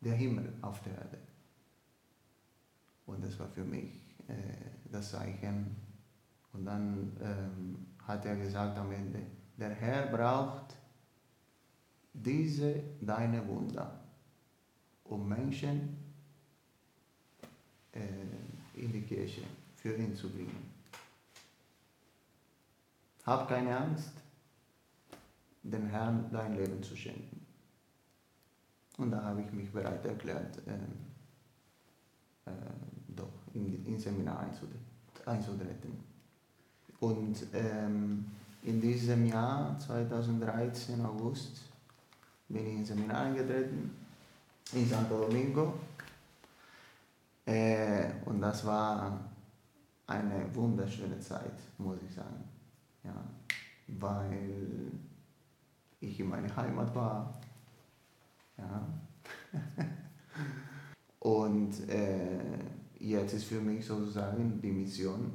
der 0.00 0.14
Himmel 0.14 0.54
auf 0.62 0.82
der 0.82 0.94
Erde. 0.94 1.18
Und 3.06 3.24
das 3.24 3.38
war 3.38 3.48
für 3.48 3.64
mich 3.64 4.00
äh, 4.28 4.34
das 4.90 5.10
Zeichen. 5.10 5.76
Und 6.52 6.64
dann 6.64 7.16
ähm, 7.20 7.86
hat 8.06 8.24
er 8.24 8.36
gesagt 8.36 8.78
am 8.78 8.90
Ende, 8.92 9.20
der 9.56 9.70
Herr 9.70 10.06
braucht 10.06 10.76
diese 12.12 12.82
deine 13.00 13.46
Wunder, 13.46 14.00
um 15.08 15.28
Menschen 15.28 15.96
äh, 17.92 18.00
in 18.74 18.92
die 18.92 19.02
Kirche 19.02 19.42
für 19.76 19.94
ihn 19.94 20.14
zu 20.14 20.28
bringen. 20.30 20.70
Hab 23.24 23.48
keine 23.48 23.76
Angst, 23.76 24.12
dem 25.62 25.86
Herrn 25.86 26.30
dein 26.32 26.56
Leben 26.56 26.82
zu 26.82 26.96
schenken. 26.96 27.44
Und 28.96 29.10
da 29.10 29.22
habe 29.22 29.42
ich 29.42 29.52
mich 29.52 29.70
bereit 29.70 30.04
erklärt, 30.04 30.58
äh, 30.66 30.72
äh, 32.50 32.52
doch 33.08 33.32
in, 33.54 33.84
ins 33.86 34.02
Seminar 34.04 34.40
einzutreten. 35.26 36.04
Und 37.00 37.46
ähm, 37.52 38.26
in 38.62 38.80
diesem 38.80 39.26
Jahr, 39.26 39.78
2013, 39.78 41.04
August, 41.04 41.62
bin 42.48 42.66
ich 42.66 42.74
ins 42.74 42.88
Seminar 42.88 43.26
eingetreten, 43.26 43.90
in 44.72 44.88
Santo 44.88 45.26
Domingo. 45.26 45.74
Äh, 47.46 48.10
und 48.26 48.40
das 48.40 48.64
war 48.66 49.18
eine 50.06 50.54
wunderschöne 50.54 51.18
Zeit, 51.20 51.58
muss 51.78 51.98
ich 52.06 52.14
sagen. 52.14 52.44
Ja, 53.04 53.14
weil 53.86 54.92
ich 56.00 56.20
in 56.20 56.28
meiner 56.28 56.54
Heimat 56.54 56.94
war. 56.94 57.40
Ja. 58.58 58.86
und 61.20 61.88
äh, 61.88 62.38
jetzt 62.98 63.34
ist 63.34 63.44
für 63.44 63.60
mich 63.60 63.86
sozusagen 63.86 64.60
die 64.60 64.72
Mission, 64.72 65.32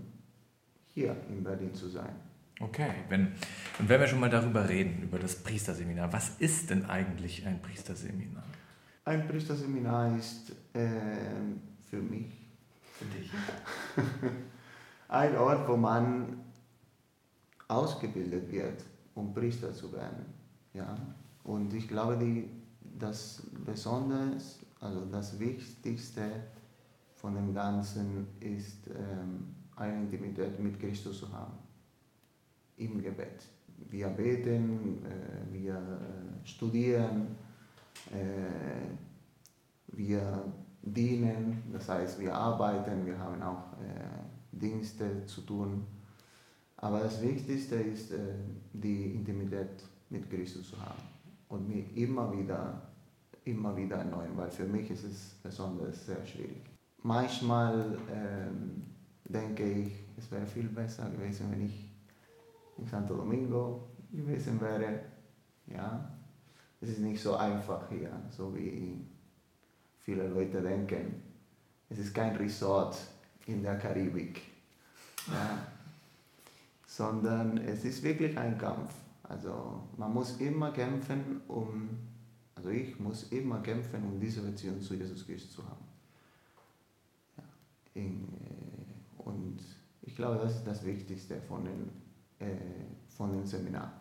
hier 0.93 1.15
in 1.29 1.43
Berlin 1.43 1.73
zu 1.73 1.89
sein. 1.89 2.13
Okay, 2.59 2.91
wenn, 3.09 3.33
und 3.79 3.89
wenn 3.89 3.99
wir 3.99 4.07
schon 4.07 4.19
mal 4.19 4.29
darüber 4.29 4.69
reden, 4.69 5.01
über 5.01 5.17
das 5.17 5.35
Priesterseminar, 5.41 6.13
was 6.13 6.37
ist 6.37 6.69
denn 6.69 6.85
eigentlich 6.85 7.45
ein 7.47 7.61
Priesterseminar? 7.61 8.43
Ein 9.05 9.27
Priesterseminar 9.27 10.17
ist 10.17 10.51
äh, 10.73 10.87
für 11.83 12.01
mich 12.01 12.43
für 12.93 13.05
dich. 13.05 13.31
ein 15.09 15.35
Ort, 15.37 15.67
wo 15.67 15.75
man 15.75 16.39
ausgebildet 17.67 18.51
wird, 18.51 18.83
um 19.15 19.33
Priester 19.33 19.73
zu 19.73 19.91
werden. 19.91 20.25
Ja? 20.73 20.95
Und 21.43 21.73
ich 21.73 21.87
glaube, 21.87 22.17
die, 22.17 22.49
das 22.97 23.43
Besonders, 23.65 24.59
also 24.79 25.05
das 25.05 25.37
Wichtigste 25.39 26.43
von 27.15 27.35
dem 27.35 27.53
Ganzen 27.53 28.27
ist, 28.39 28.87
ähm, 28.87 29.55
eine 29.75 30.03
Intimität 30.03 30.59
mit 30.59 30.79
Christus 30.79 31.19
zu 31.19 31.31
haben. 31.31 31.53
Im 32.77 33.01
Gebet. 33.01 33.45
Wir 33.89 34.07
beten, 34.07 35.03
äh, 35.05 35.53
wir 35.53 35.75
äh, 35.75 36.47
studieren, 36.47 37.35
wir 39.87 40.43
dienen, 40.83 41.63
das 41.71 41.87
heißt, 41.87 42.19
wir 42.19 42.33
arbeiten, 42.33 43.05
wir 43.05 43.17
haben 43.17 43.41
auch 43.41 43.73
äh, 43.73 44.23
Dienste 44.51 45.25
zu 45.25 45.41
tun. 45.41 45.85
Aber 46.77 46.99
das 46.99 47.21
Wichtigste 47.21 47.75
ist, 47.75 48.11
äh, 48.11 48.17
die 48.73 49.15
Intimität 49.15 49.83
mit 50.09 50.29
Christus 50.29 50.69
zu 50.69 50.79
haben 50.79 51.01
und 51.47 51.67
mir 51.67 51.85
immer 51.95 52.37
wieder, 52.37 52.81
immer 53.45 53.75
wieder 53.75 53.97
erneuern, 53.97 54.35
weil 54.35 54.51
für 54.51 54.65
mich 54.65 54.91
ist 54.91 55.05
es 55.05 55.35
besonders 55.41 56.05
sehr 56.05 56.25
schwierig. 56.25 56.61
Manchmal 57.01 57.97
ähm, 58.11 58.83
denke 59.27 59.63
ich, 59.63 59.93
es 60.17 60.29
wäre 60.31 60.45
viel 60.45 60.67
besser 60.67 61.09
gewesen, 61.09 61.47
wenn 61.51 61.65
ich 61.65 61.89
in 62.77 62.85
Santo 62.85 63.15
Domingo 63.15 63.87
gewesen 64.11 64.59
wäre. 64.59 64.99
Ja, 65.67 66.11
es 66.83 66.89
ist 66.89 66.99
nicht 66.99 67.21
so 67.21 67.35
einfach 67.35 67.89
hier, 67.89 68.11
so 68.29 68.55
wie 68.55 68.99
viele 70.01 70.27
Leute 70.27 70.61
denken. 70.61 71.21
Es 71.89 71.97
ist 71.97 72.13
kein 72.13 72.35
Resort 72.35 72.97
in 73.47 73.63
der 73.63 73.77
Karibik. 73.77 74.41
Ja 75.27 75.67
sondern 76.95 77.57
es 77.57 77.85
ist 77.85 78.03
wirklich 78.03 78.37
ein 78.37 78.57
Kampf. 78.57 78.93
Also 79.23 79.81
man 79.97 80.13
muss 80.13 80.37
immer 80.39 80.71
kämpfen, 80.71 81.41
um, 81.47 81.89
also 82.53 82.69
ich 82.69 82.99
muss 82.99 83.31
immer 83.31 83.61
kämpfen, 83.61 84.03
um 84.03 84.19
diese 84.19 84.41
Beziehung 84.41 84.79
zu 84.79 84.93
Jesus 84.93 85.25
Christus 85.25 85.53
zu 85.53 85.63
haben. 85.63 85.85
Ja, 87.37 87.43
in, 87.95 88.27
äh, 88.27 89.23
und 89.23 89.59
ich 90.03 90.15
glaube, 90.15 90.37
das 90.37 90.57
ist 90.57 90.67
das 90.67 90.85
Wichtigste 90.85 91.41
von 91.41 91.65
dem, 91.65 91.89
äh, 92.37 92.57
von 93.09 93.31
dem 93.31 93.45
Seminar. 93.45 93.91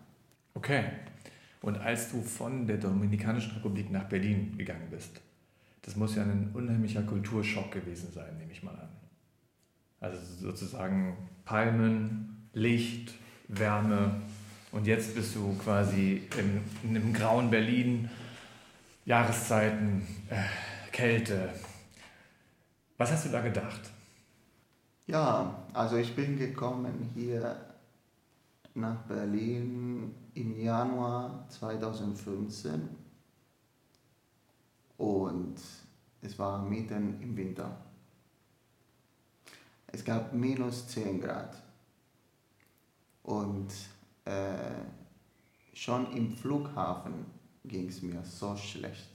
Okay. 0.53 0.85
Und 1.63 1.79
als 1.79 2.11
du 2.11 2.21
von 2.21 2.67
der 2.67 2.77
Dominikanischen 2.77 3.53
Republik 3.53 3.91
nach 3.91 4.05
Berlin 4.05 4.59
gegangen 4.59 4.89
bist, 4.91 5.21
das 5.83 5.97
muss 5.97 6.17
ja 6.17 6.23
ein 6.23 6.51
unheimlicher 6.53 7.03
Kulturschock 7.03 7.71
gewesen 7.71 8.11
sein, 8.13 8.37
nehme 8.37 8.53
ich 8.53 8.63
mal 8.63 8.75
an. 8.75 8.89
Also 10.01 10.19
sozusagen 10.41 11.17
Palmen, 11.45 12.49
Licht, 12.53 13.15
Wärme 13.49 14.17
und 14.73 14.87
jetzt 14.87 15.15
bist 15.15 15.37
du 15.37 15.57
quasi 15.59 16.23
in, 16.37 16.61
in 16.83 16.97
einem 16.97 17.13
grauen 17.13 17.51
Berlin, 17.51 18.11
Jahreszeiten, 19.05 20.07
äh, 20.31 20.43
Kälte. 20.91 21.51
Was 22.99 23.13
hast 23.13 23.27
du 23.27 23.29
da 23.31 23.41
gedacht? 23.41 23.81
Ja, 25.07 25.65
also 25.73 25.97
ich 25.97 26.15
bin 26.15 26.39
gekommen 26.39 27.11
hier 27.15 27.57
nach 28.75 29.03
Berlin 29.03 30.15
im 30.35 30.59
Januar 30.59 31.47
2015 31.49 32.89
und 34.97 35.57
es 36.23 36.39
war 36.39 36.63
mitten 36.63 37.21
im 37.21 37.37
Winter. 37.37 37.77
Es 39.89 40.05
gab 40.05 40.33
minus 40.33 40.87
10 40.89 41.21
Grad. 41.21 41.61
Und 43.25 43.73
äh, 44.25 44.81
schon 45.75 46.13
im 46.17 46.31
Flughafen 46.31 47.27
ging 47.65 47.89
es 47.89 48.03
mir 48.03 48.23
so 48.25 48.57
schlecht. 48.57 49.11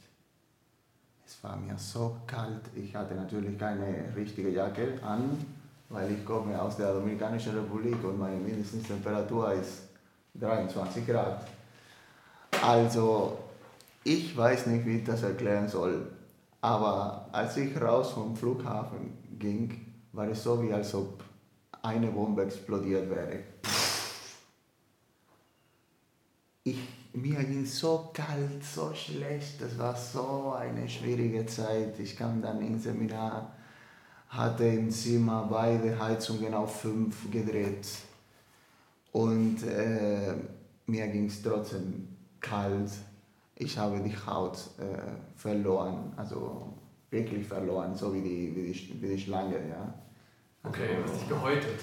Es 1.26 1.44
war 1.44 1.58
mir 1.58 1.78
so 1.78 2.18
kalt. 2.26 2.70
Ich 2.76 2.96
hatte 2.96 3.16
natürlich 3.16 3.58
keine 3.58 4.16
richtige 4.16 4.50
Jacke 4.50 5.02
an, 5.04 5.46
weil 5.90 6.12
ich 6.12 6.26
komme 6.26 6.62
aus 6.62 6.78
der 6.78 6.94
Dominikanischen 6.94 7.58
Republik 7.58 8.04
und 8.04 8.20
meine 8.20 8.38
Mindesttemperatur 8.38 9.54
ist 9.54 9.84
23 10.36 11.06
Grad. 11.06 11.48
Also 12.62 13.38
ich 14.04 14.36
weiß 14.36 14.68
nicht, 14.68 14.86
wie 14.86 14.98
ich 14.98 15.04
das 15.04 15.24
erklären 15.24 15.68
soll. 15.68 16.12
Aber 16.62 17.30
als 17.32 17.58
ich 17.58 17.80
raus 17.80 18.12
vom 18.12 18.36
Flughafen 18.36 19.18
ging, 19.38 19.94
war 20.12 20.28
es 20.28 20.44
so, 20.44 20.62
wie 20.62 20.74
als 20.74 20.94
ob 20.94 21.24
eine 21.82 22.08
Bombe 22.08 22.44
explodiert 22.44 23.10
wäre. 23.10 23.40
ich, 26.68 26.78
mir 27.14 27.44
ging 27.44 27.66
so 27.66 28.10
kalt, 28.14 28.64
so 28.64 28.94
schlecht, 28.94 29.62
das 29.62 29.78
war 29.78 29.96
so 29.96 30.54
eine 30.58 30.88
schwierige 30.88 31.46
Zeit. 31.46 32.00
Ich 32.00 32.18
kam 32.18 32.42
dann 32.42 32.62
ins 32.62 32.84
Seminar, 32.84 33.56
hatte 34.30 34.66
im 34.66 34.90
Zimmer 34.92 35.48
beide 35.50 35.98
Heizungen 35.98 36.54
auf 36.54 36.82
fünf 36.82 37.32
gedreht. 37.32 37.88
Und 39.12 39.64
äh, 39.64 40.36
mir 40.86 41.08
ging 41.08 41.26
es 41.26 41.42
trotzdem 41.42 42.08
kalt. 42.40 42.92
Ich 43.56 43.78
habe 43.78 44.00
die 44.00 44.16
Haut 44.16 44.58
äh, 44.78 44.98
verloren, 45.36 46.14
also 46.16 46.74
wirklich 47.10 47.48
verloren, 47.48 47.96
so 47.96 48.14
wie 48.14 48.22
die, 48.22 48.56
wie 48.56 48.72
die, 48.72 49.02
wie 49.02 49.08
die 49.16 49.20
Schlange. 49.20 49.56
Ja. 49.70 49.94
Also, 50.64 50.78
okay, 50.84 50.96
du 50.96 51.04
hast 51.04 51.22
dich 51.22 51.30
gehäutet. 51.30 51.80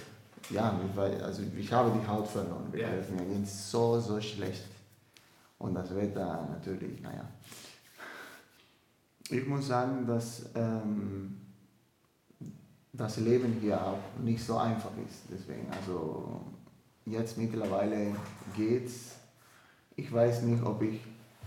Ja, 0.50 0.78
also 1.22 1.42
ich 1.56 1.72
habe 1.72 1.98
die 1.98 2.06
Haut 2.06 2.28
verloren. 2.28 2.72
Ja. 2.74 2.88
Mir 2.88 3.24
ging 3.24 3.42
es 3.42 3.70
so, 3.70 3.98
so 3.98 4.20
schlecht. 4.20 4.66
Und 5.58 5.74
das 5.74 5.94
Wetter 5.94 6.46
natürlich, 6.50 7.00
naja. 7.00 7.26
Ich 9.30 9.46
muss 9.46 9.68
sagen, 9.68 10.06
dass 10.06 10.50
ähm, 10.54 11.40
das 12.96 13.16
Leben 13.18 13.58
hier 13.60 13.84
auch 13.84 13.98
nicht 14.22 14.42
so 14.42 14.56
einfach 14.56 14.92
ist. 15.06 15.24
Deswegen, 15.30 15.66
also 15.70 16.40
jetzt 17.04 17.36
mittlerweile 17.36 18.14
geht's. 18.56 19.16
Ich 19.96 20.12
weiß 20.12 20.42
nicht, 20.42 20.62
ob 20.62 20.82
ich 20.82 21.00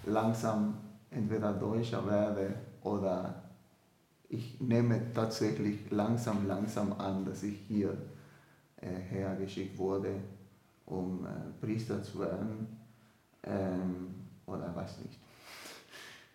langsam 0.06 0.78
entweder 1.10 1.54
Deutscher 1.54 2.06
werde 2.06 2.54
oder 2.82 3.44
ich 4.30 4.60
nehme 4.60 5.14
tatsächlich 5.14 5.90
langsam, 5.90 6.48
langsam 6.48 6.94
an, 6.94 7.26
dass 7.26 7.44
ich 7.44 7.58
hier 7.68 7.98
äh, 8.82 8.88
hergeschickt 9.10 9.78
wurde, 9.78 10.16
um 10.86 11.26
äh, 11.26 11.30
Priester 11.66 12.04
zu 12.04 12.20
werden. 12.20 12.68
Ähm, 13.44 14.16
oder 14.46 14.76
weiß 14.76 15.00
nicht. 15.00 15.20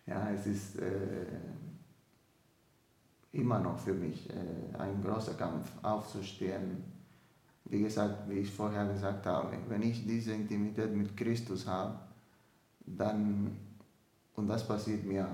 Ja, 0.07 0.31
es 0.31 0.47
ist 0.47 0.79
äh, 0.79 1.27
immer 3.33 3.59
noch 3.59 3.79
für 3.79 3.95
mich 3.95 4.29
äh, 4.31 4.77
ein 4.79 5.03
großer 5.03 5.35
Kampf, 5.35 5.71
aufzustehen. 5.83 6.85
Wie 7.65 7.83
gesagt, 7.83 8.29
wie 8.29 8.41
ich 8.41 8.51
vorher 8.51 8.87
gesagt 8.87 9.25
habe, 9.27 9.57
wenn 9.69 9.83
ich 9.83 10.07
diese 10.07 10.33
Intimität 10.33 10.95
mit 10.95 11.17
Christus 11.17 11.67
habe, 11.67 11.99
dann, 12.85 13.57
und 14.37 14.49
das 14.49 14.67
passiert 14.67 15.05
mir 15.05 15.27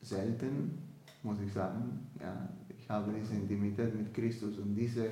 selten, 0.00 0.78
muss 1.22 1.38
ich 1.40 1.52
sagen, 1.52 2.08
ja, 2.20 2.48
ich 2.68 2.88
habe 2.88 3.12
diese 3.12 3.34
Intimität 3.34 3.94
mit 3.94 4.12
Christus 4.14 4.58
und 4.58 4.74
diese, 4.74 5.08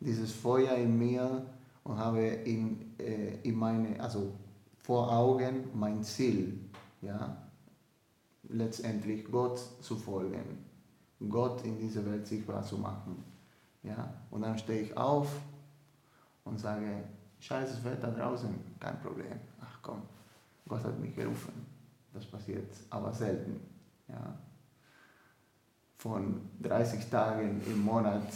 dieses 0.00 0.32
Feuer 0.32 0.76
in 0.76 0.98
mir 0.98 1.44
und 1.84 1.98
habe 1.98 2.20
in, 2.20 2.94
äh, 2.98 3.40
in 3.42 3.56
meine, 3.56 4.00
also 4.00 4.32
vor 4.82 5.10
Augen 5.10 5.64
mein 5.74 6.02
Ziel, 6.02 6.58
ja, 7.02 7.36
letztendlich 8.48 9.24
Gott 9.30 9.58
zu 9.80 9.96
folgen, 9.96 10.65
Gott 11.28 11.64
in 11.64 11.78
dieser 11.78 12.04
Welt 12.04 12.26
sichtbar 12.26 12.62
zu 12.62 12.78
machen. 12.78 13.24
Ja? 13.82 14.12
Und 14.30 14.42
dann 14.42 14.58
stehe 14.58 14.82
ich 14.82 14.96
auf 14.96 15.28
und 16.44 16.58
sage, 16.58 17.04
scheißes 17.40 17.84
Wetter 17.84 18.10
draußen, 18.10 18.54
kein 18.78 19.00
Problem. 19.00 19.40
Ach 19.60 19.78
komm, 19.82 20.02
Gott 20.68 20.84
hat 20.84 20.98
mich 20.98 21.14
gerufen. 21.14 21.66
Das 22.12 22.24
passiert 22.26 22.72
aber 22.90 23.12
selten. 23.12 23.60
Ja? 24.08 24.38
Von 25.98 26.40
30 26.60 27.08
Tagen 27.08 27.60
im 27.66 27.82
Monat 27.82 28.26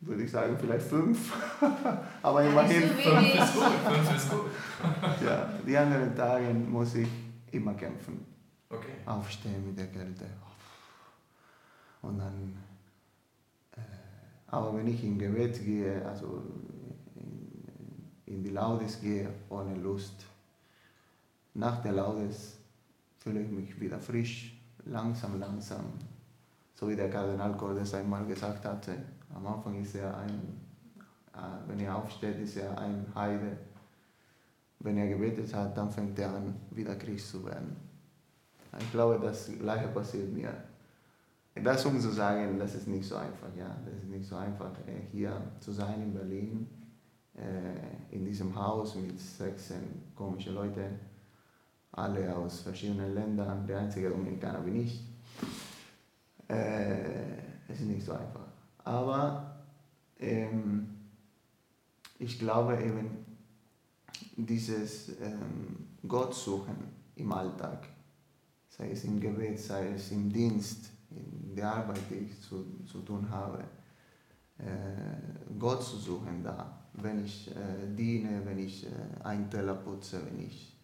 würde 0.00 0.22
ich 0.22 0.30
sagen, 0.30 0.56
vielleicht 0.58 0.86
fünf. 0.86 1.32
aber 2.22 2.42
immerhin 2.44 2.82
fünf 2.82 3.34
ist 3.34 3.54
gut. 3.54 3.64
Fünf 3.64 4.16
ist 4.16 4.30
gut. 4.30 4.46
ja, 5.24 5.48
die 5.66 5.76
anderen 5.76 6.16
Tage 6.16 6.54
muss 6.54 6.94
ich 6.94 7.08
immer 7.50 7.74
kämpfen. 7.74 8.24
Okay. 8.68 8.94
Aufstehen 9.04 9.66
mit 9.66 9.78
der 9.78 9.88
Kälte. 9.88 10.24
Und 12.02 12.18
dann, 12.18 12.56
äh, 13.76 13.80
aber 14.46 14.76
wenn 14.76 14.86
ich 14.86 15.04
in 15.04 15.18
Gebet 15.18 15.62
gehe, 15.64 16.04
also 16.06 16.42
in, 17.16 17.64
in 18.26 18.42
die 18.42 18.50
Laudes 18.50 19.00
gehe, 19.00 19.28
ohne 19.48 19.74
Lust, 19.74 20.26
nach 21.54 21.82
der 21.82 21.92
Laudes 21.92 22.58
fühle 23.18 23.42
ich 23.42 23.50
mich 23.50 23.80
wieder 23.80 23.98
frisch, 23.98 24.58
langsam, 24.84 25.38
langsam. 25.38 25.84
So 26.74 26.88
wie 26.88 26.96
der 26.96 27.10
Kardinal 27.10 27.56
Cordes 27.56 27.92
einmal 27.92 28.24
gesagt 28.24 28.64
hatte, 28.64 28.96
am 29.34 29.46
Anfang 29.46 29.80
ist 29.80 29.94
er 29.94 30.16
ein, 30.16 30.60
äh, 31.34 31.68
wenn 31.68 31.80
er 31.80 31.96
aufsteht, 31.96 32.38
ist 32.40 32.56
er 32.56 32.76
ein 32.78 33.06
Heide. 33.14 33.56
Wenn 34.78 34.96
er 34.96 35.08
gebetet 35.08 35.52
hat, 35.54 35.76
dann 35.76 35.90
fängt 35.90 36.18
er 36.18 36.34
an, 36.34 36.56
wieder 36.70 36.96
Christ 36.96 37.30
zu 37.30 37.44
werden. 37.44 37.76
Ich 38.78 38.90
glaube, 38.92 39.18
das 39.20 39.50
Gleiche 39.58 39.88
passiert 39.88 40.32
mir. 40.32 40.54
Das 41.54 41.84
um 41.84 41.98
zu 42.00 42.10
sagen, 42.10 42.58
das 42.58 42.74
ist 42.74 42.86
nicht 42.86 43.06
so 43.06 43.16
einfach, 43.16 43.48
ja. 43.56 43.76
Das 43.84 43.94
ist 44.02 44.08
nicht 44.08 44.26
so 44.26 44.36
einfach, 44.36 44.72
äh, 44.86 45.06
hier 45.10 45.42
zu 45.60 45.72
sein 45.72 46.00
in 46.02 46.14
Berlin, 46.14 46.68
äh, 47.34 48.14
in 48.14 48.24
diesem 48.24 48.54
Haus 48.54 48.94
mit 48.94 49.18
16 49.18 49.76
komischen 50.14 50.54
Leuten, 50.54 50.98
alle 51.92 52.36
aus 52.36 52.60
verschiedenen 52.60 53.14
Ländern. 53.14 53.66
Der 53.66 53.80
einzige 53.80 54.10
Dominikaner 54.10 54.60
bin 54.60 54.76
ich. 54.76 55.04
Äh, 56.48 57.34
es 57.68 57.80
ist 57.80 57.86
nicht 57.86 58.04
so 58.04 58.12
einfach. 58.12 58.46
Aber 58.84 59.64
ähm, 60.18 60.88
ich 62.18 62.38
glaube 62.38 62.80
eben, 62.82 63.24
dieses 64.36 65.20
ähm, 65.20 65.88
Gott 66.06 66.34
suchen 66.34 66.76
im 67.16 67.32
Alltag, 67.32 67.88
sei 68.68 68.90
es 68.90 69.04
im 69.04 69.20
Gebet, 69.20 69.58
sei 69.58 69.88
es 69.94 70.10
im 70.10 70.32
Dienst, 70.32 70.90
in 71.10 71.39
der 71.54 71.72
Arbeit, 71.72 72.00
die 72.10 72.26
ich 72.26 72.40
zu, 72.40 72.64
zu 72.84 73.00
tun 73.00 73.28
habe, 73.30 73.64
äh, 74.58 75.58
Gott 75.58 75.82
zu 75.82 75.96
suchen 75.96 76.42
da, 76.42 76.78
wenn 76.94 77.24
ich 77.24 77.50
äh, 77.50 77.94
diene, 77.96 78.42
wenn 78.44 78.58
ich 78.58 78.86
äh, 78.86 78.88
einen 79.24 79.50
Teller 79.50 79.74
putze, 79.74 80.20
wenn 80.26 80.46
ich 80.46 80.76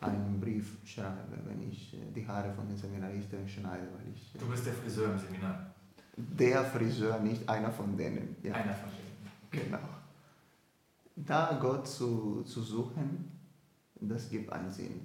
einen 0.00 0.40
Brief 0.40 0.78
schreibe, 0.84 1.38
wenn 1.44 1.62
ich 1.70 1.94
äh, 1.94 2.10
die 2.14 2.26
Haare 2.26 2.52
von 2.52 2.66
den 2.66 2.76
Seminaristen 2.76 3.48
schneide. 3.48 3.86
Weil 3.94 4.12
ich, 4.12 4.34
äh, 4.34 4.38
du 4.38 4.46
bist 4.46 4.66
der 4.66 4.72
Friseur 4.72 5.12
im 5.12 5.18
Seminar? 5.18 5.74
Der 6.16 6.64
Friseur, 6.64 7.20
nicht 7.20 7.48
einer 7.48 7.70
von 7.70 7.96
denen. 7.96 8.36
Ja. 8.42 8.54
Einer 8.54 8.74
von 8.74 8.90
denen. 8.90 9.68
Genau. 9.68 9.88
Da 11.14 11.58
Gott 11.60 11.86
zu, 11.86 12.42
zu 12.42 12.62
suchen, 12.62 13.30
das 14.00 14.28
gibt 14.28 14.52
einen 14.52 14.70
Sinn. 14.70 15.00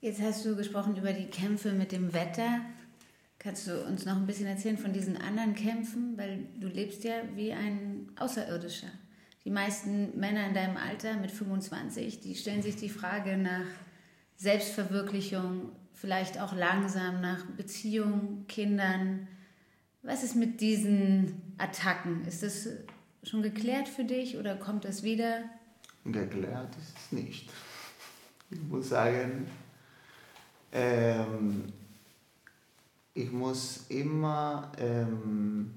Jetzt 0.00 0.20
hast 0.20 0.44
du 0.44 0.56
gesprochen 0.56 0.96
über 0.96 1.12
die 1.12 1.26
Kämpfe 1.26 1.72
mit 1.72 1.92
dem 1.92 2.12
Wetter. 2.12 2.60
Kannst 3.42 3.66
du 3.66 3.84
uns 3.84 4.04
noch 4.06 4.14
ein 4.14 4.26
bisschen 4.26 4.46
erzählen 4.46 4.78
von 4.78 4.92
diesen 4.92 5.16
anderen 5.16 5.56
Kämpfen? 5.56 6.16
Weil 6.16 6.46
du 6.60 6.68
lebst 6.68 7.02
ja 7.02 7.14
wie 7.34 7.52
ein 7.52 8.08
Außerirdischer. 8.16 8.86
Die 9.44 9.50
meisten 9.50 10.16
Männer 10.16 10.46
in 10.46 10.54
deinem 10.54 10.76
Alter 10.76 11.16
mit 11.16 11.32
25, 11.32 12.20
die 12.20 12.36
stellen 12.36 12.62
sich 12.62 12.76
die 12.76 12.88
Frage 12.88 13.36
nach 13.36 13.66
Selbstverwirklichung, 14.36 15.72
vielleicht 15.92 16.40
auch 16.40 16.54
langsam 16.54 17.20
nach 17.20 17.44
Beziehung, 17.56 18.44
Kindern. 18.46 19.26
Was 20.02 20.22
ist 20.22 20.36
mit 20.36 20.60
diesen 20.60 21.54
Attacken? 21.58 22.24
Ist 22.24 22.44
das 22.44 22.68
schon 23.24 23.42
geklärt 23.42 23.88
für 23.88 24.04
dich 24.04 24.36
oder 24.36 24.54
kommt 24.54 24.84
das 24.84 25.02
wieder? 25.02 25.42
Geklärt 26.04 26.76
ist 26.76 26.96
es 26.96 27.12
nicht. 27.12 27.50
Ich 28.52 28.62
muss 28.62 28.88
sagen, 28.90 29.48
ähm, 30.70 31.72
ich 33.14 33.30
muss 33.30 33.86
immer 33.88 34.72
ähm, 34.78 35.70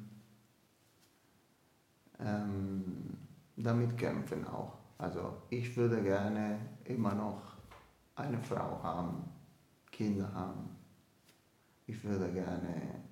ähm, 2.19 3.17
damit 3.57 3.97
kämpfen 3.97 4.45
auch. 4.47 4.73
Also 4.97 5.33
ich 5.49 5.75
würde 5.75 6.01
gerne 6.01 6.59
immer 6.85 7.13
noch 7.13 7.41
eine 8.15 8.39
Frau 8.39 8.81
haben, 8.81 9.23
Kinder 9.91 10.31
haben. 10.33 10.69
Ich 11.87 12.01
würde 12.03 12.31
gerne 12.31 13.03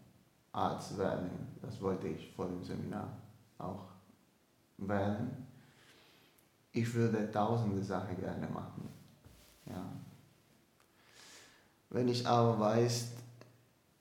Arzt 0.52 0.98
werden. 0.98 1.30
Das 1.62 1.82
wollte 1.82 2.08
ich 2.08 2.32
vor 2.36 2.46
dem 2.46 2.64
Seminar 2.64 3.18
auch 3.58 3.88
werden. 4.78 5.48
Ich 6.72 6.94
würde 6.94 7.30
tausende 7.32 7.84
Sachen 7.84 8.18
gerne 8.20 8.48
machen. 8.48 8.90
Ja. 9.66 9.86
Wenn 11.90 12.08
ich 12.08 12.26
aber 12.26 12.60
weiß, 12.60 13.12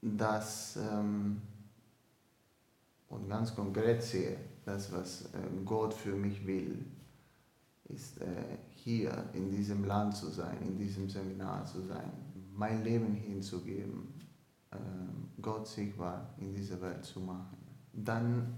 dass, 0.03 0.77
ähm, 0.77 1.41
und 3.09 3.29
ganz 3.29 3.55
konkret 3.55 4.03
sehe, 4.03 4.37
das, 4.65 4.93
was 4.93 5.27
äh, 5.27 5.39
Gott 5.65 5.95
für 5.95 6.15
mich 6.15 6.45
will, 6.47 6.85
ist 7.85 8.21
äh, 8.21 8.59
hier 8.71 9.31
in 9.33 9.51
diesem 9.51 9.85
Land 9.85 10.17
zu 10.17 10.29
sein, 10.29 10.59
in 10.63 10.77
diesem 10.77 11.09
Seminar 11.09 11.65
zu 11.65 11.83
sein, 11.83 12.11
mein 12.53 12.83
Leben 12.83 13.15
hinzugeben, 13.15 14.13
äh, 14.71 14.77
Gott 15.41 15.67
sichtbar 15.67 16.35
in 16.39 16.55
dieser 16.55 16.81
Welt 16.81 17.05
zu 17.05 17.21
machen. 17.21 17.59
Dann 17.93 18.55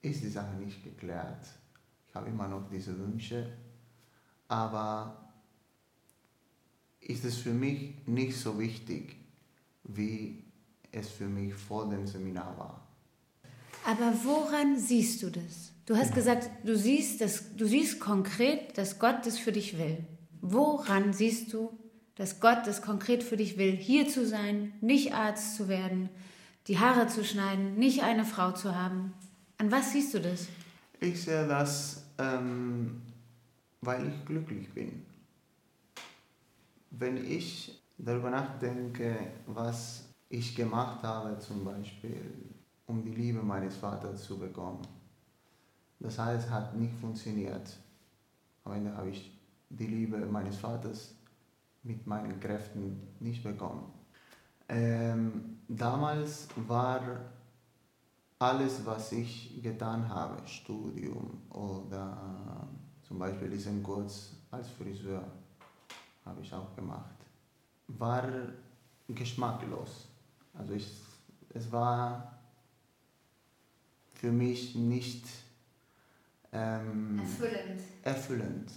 ist 0.00 0.22
die 0.22 0.28
Sache 0.28 0.54
nicht 0.56 0.82
geklärt. 0.82 1.46
Ich 2.08 2.14
habe 2.14 2.28
immer 2.28 2.48
noch 2.48 2.68
diese 2.70 2.98
Wünsche, 2.98 3.52
aber 4.48 5.32
ist 7.00 7.24
es 7.24 7.36
für 7.36 7.52
mich 7.52 8.06
nicht 8.06 8.36
so 8.36 8.58
wichtig, 8.58 9.16
wie 9.84 10.43
es 10.94 11.08
für 11.08 11.26
mich 11.26 11.54
vor 11.54 11.88
dem 11.88 12.06
Seminar 12.06 12.56
war. 12.58 12.80
Aber 13.84 14.12
woran 14.24 14.78
siehst 14.78 15.22
du 15.22 15.30
das? 15.30 15.72
Du 15.86 15.96
hast 15.96 16.14
gesagt, 16.14 16.48
du 16.64 16.76
siehst, 16.76 17.20
das, 17.20 17.54
du 17.56 17.66
siehst 17.66 18.00
konkret, 18.00 18.78
dass 18.78 18.98
Gott 18.98 19.26
das 19.26 19.38
für 19.38 19.52
dich 19.52 19.78
will. 19.78 19.98
Woran 20.40 21.12
siehst 21.12 21.52
du, 21.52 21.78
dass 22.14 22.40
Gott 22.40 22.66
das 22.66 22.80
konkret 22.80 23.22
für 23.22 23.36
dich 23.36 23.58
will, 23.58 23.72
hier 23.76 24.08
zu 24.08 24.26
sein, 24.26 24.72
nicht 24.80 25.12
Arzt 25.12 25.56
zu 25.56 25.68
werden, 25.68 26.08
die 26.68 26.78
Haare 26.78 27.08
zu 27.08 27.24
schneiden, 27.24 27.74
nicht 27.74 28.02
eine 28.02 28.24
Frau 28.24 28.52
zu 28.52 28.74
haben? 28.74 29.12
An 29.58 29.70
was 29.70 29.92
siehst 29.92 30.14
du 30.14 30.20
das? 30.20 30.48
Ich 31.00 31.22
sehe 31.22 31.46
das, 31.46 32.04
ähm, 32.18 33.02
weil 33.82 34.08
ich 34.08 34.24
glücklich 34.24 34.72
bin. 34.72 35.04
Wenn 36.90 37.18
ich 37.18 37.82
darüber 37.98 38.30
nachdenke, 38.30 39.16
was 39.46 40.08
ich 40.38 40.54
gemacht 40.54 41.02
habe, 41.02 41.38
zum 41.38 41.64
Beispiel, 41.64 42.20
um 42.86 43.02
die 43.02 43.14
Liebe 43.14 43.42
meines 43.42 43.76
Vaters 43.76 44.24
zu 44.24 44.38
bekommen, 44.38 44.82
das 46.00 46.18
heißt, 46.18 46.50
hat 46.50 46.76
nicht 46.76 46.94
funktioniert. 47.00 47.76
Am 48.64 48.72
Ende 48.72 48.96
habe 48.96 49.10
ich 49.10 49.40
die 49.70 49.86
Liebe 49.86 50.18
meines 50.26 50.56
Vaters 50.56 51.14
mit 51.82 52.06
meinen 52.06 52.40
Kräften 52.40 53.00
nicht 53.20 53.42
bekommen. 53.42 53.92
Ähm, 54.68 55.58
damals 55.68 56.48
war 56.56 57.00
alles, 58.38 58.84
was 58.84 59.12
ich 59.12 59.62
getan 59.62 60.08
habe, 60.08 60.46
Studium 60.46 61.42
oder 61.50 62.66
zum 63.02 63.18
Beispiel 63.18 63.50
diesen 63.50 63.82
Kurs 63.82 64.32
als 64.50 64.68
Friseur, 64.70 65.24
habe 66.24 66.40
ich 66.40 66.52
auch 66.52 66.74
gemacht, 66.74 67.16
war 67.88 68.26
geschmacklos. 69.08 70.08
Also 70.54 70.74
ich, 70.74 70.88
es 71.52 71.70
war 71.72 72.38
für 74.14 74.30
mich 74.32 74.74
nicht 74.74 75.24
ähm, 76.52 77.18
erfüllend. 77.20 77.80
erfüllend. 78.02 78.70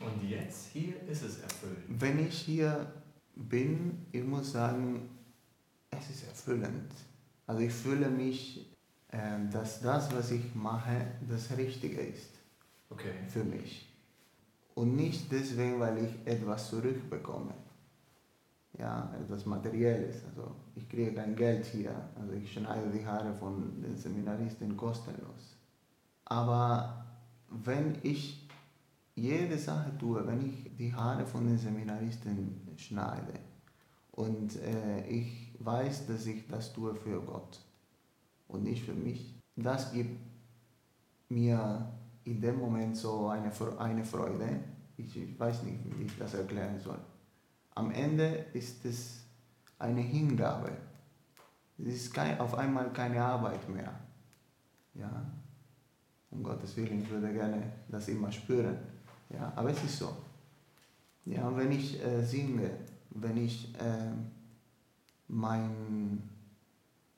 Und 0.00 0.28
jetzt 0.28 0.66
hier 0.66 1.00
ist 1.08 1.22
es 1.22 1.38
erfüllend. 1.40 1.78
Wenn 1.88 2.26
ich 2.26 2.38
hier 2.40 2.92
bin, 3.36 4.06
ich 4.12 4.22
muss 4.24 4.52
sagen, 4.52 5.08
es 5.90 6.10
ist 6.10 6.24
erfüllend. 6.28 6.92
Also 7.46 7.62
ich 7.62 7.72
fühle 7.72 8.08
mich, 8.10 8.70
äh, 9.08 9.18
dass 9.50 9.80
das, 9.80 10.12
was 10.14 10.30
ich 10.30 10.54
mache, 10.54 11.06
das 11.28 11.56
Richtige 11.56 12.00
ist 12.00 12.30
Okay. 12.90 13.12
für 13.28 13.44
mich. 13.44 13.88
Und 14.74 14.96
nicht 14.96 15.30
deswegen, 15.32 15.80
weil 15.80 16.04
ich 16.04 16.26
etwas 16.32 16.68
zurückbekomme. 16.70 17.54
Ja, 18.78 19.12
etwas 19.20 19.46
Materielles. 19.46 20.24
Also 20.28 20.50
ich 20.74 20.88
kriege 20.88 21.12
kein 21.12 21.36
Geld 21.36 21.64
hier. 21.66 21.94
Also 22.20 22.32
ich 22.32 22.52
schneide 22.52 22.90
die 22.90 23.06
Haare 23.06 23.32
von 23.32 23.80
den 23.80 23.96
Seminaristen 23.96 24.76
kostenlos. 24.76 25.56
Aber 26.24 27.04
wenn 27.50 27.96
ich 28.02 28.48
jede 29.14 29.58
Sache 29.58 29.96
tue, 29.98 30.26
wenn 30.26 30.44
ich 30.46 30.76
die 30.76 30.92
Haare 30.92 31.24
von 31.24 31.46
den 31.46 31.58
Seminaristen 31.58 32.60
schneide 32.76 33.34
und 34.12 34.56
äh, 34.56 35.06
ich 35.06 35.52
weiß, 35.60 36.06
dass 36.06 36.26
ich 36.26 36.46
das 36.48 36.72
tue 36.72 36.94
für 36.94 37.20
Gott 37.20 37.60
und 38.48 38.64
nicht 38.64 38.84
für 38.84 38.94
mich, 38.94 39.34
das 39.56 39.92
gibt 39.92 40.18
mir 41.28 41.92
in 42.24 42.40
dem 42.40 42.58
Moment 42.58 42.96
so 42.96 43.28
eine, 43.28 43.52
eine 43.78 44.04
Freude. 44.04 44.60
Ich, 44.96 45.16
ich 45.16 45.38
weiß 45.38 45.62
nicht, 45.62 45.78
wie 45.84 46.04
ich 46.04 46.18
das 46.18 46.34
erklären 46.34 46.78
soll. 46.78 46.98
Am 47.74 47.90
Ende 47.90 48.46
ist 48.52 48.84
es 48.84 49.24
eine 49.78 50.00
Hingabe. 50.00 50.72
Es 51.78 51.94
ist 51.94 52.14
kein, 52.14 52.38
auf 52.38 52.54
einmal 52.54 52.92
keine 52.92 53.22
Arbeit 53.22 53.68
mehr. 53.68 53.92
Ja, 54.94 55.26
um 56.30 56.42
Gottes 56.42 56.76
Willen, 56.76 57.02
ich 57.02 57.10
würde 57.10 57.32
gerne 57.32 57.72
das 57.88 58.08
immer 58.08 58.30
spüren. 58.30 58.76
Ja, 59.28 59.52
aber 59.56 59.70
es 59.70 59.82
ist 59.82 59.98
so. 59.98 60.16
Ja, 61.24 61.48
und 61.48 61.56
wenn 61.56 61.72
ich 61.72 62.02
äh, 62.04 62.22
singe, 62.22 62.70
wenn 63.10 63.36
ich 63.36 63.74
äh, 63.74 64.12
mein, 65.28 66.22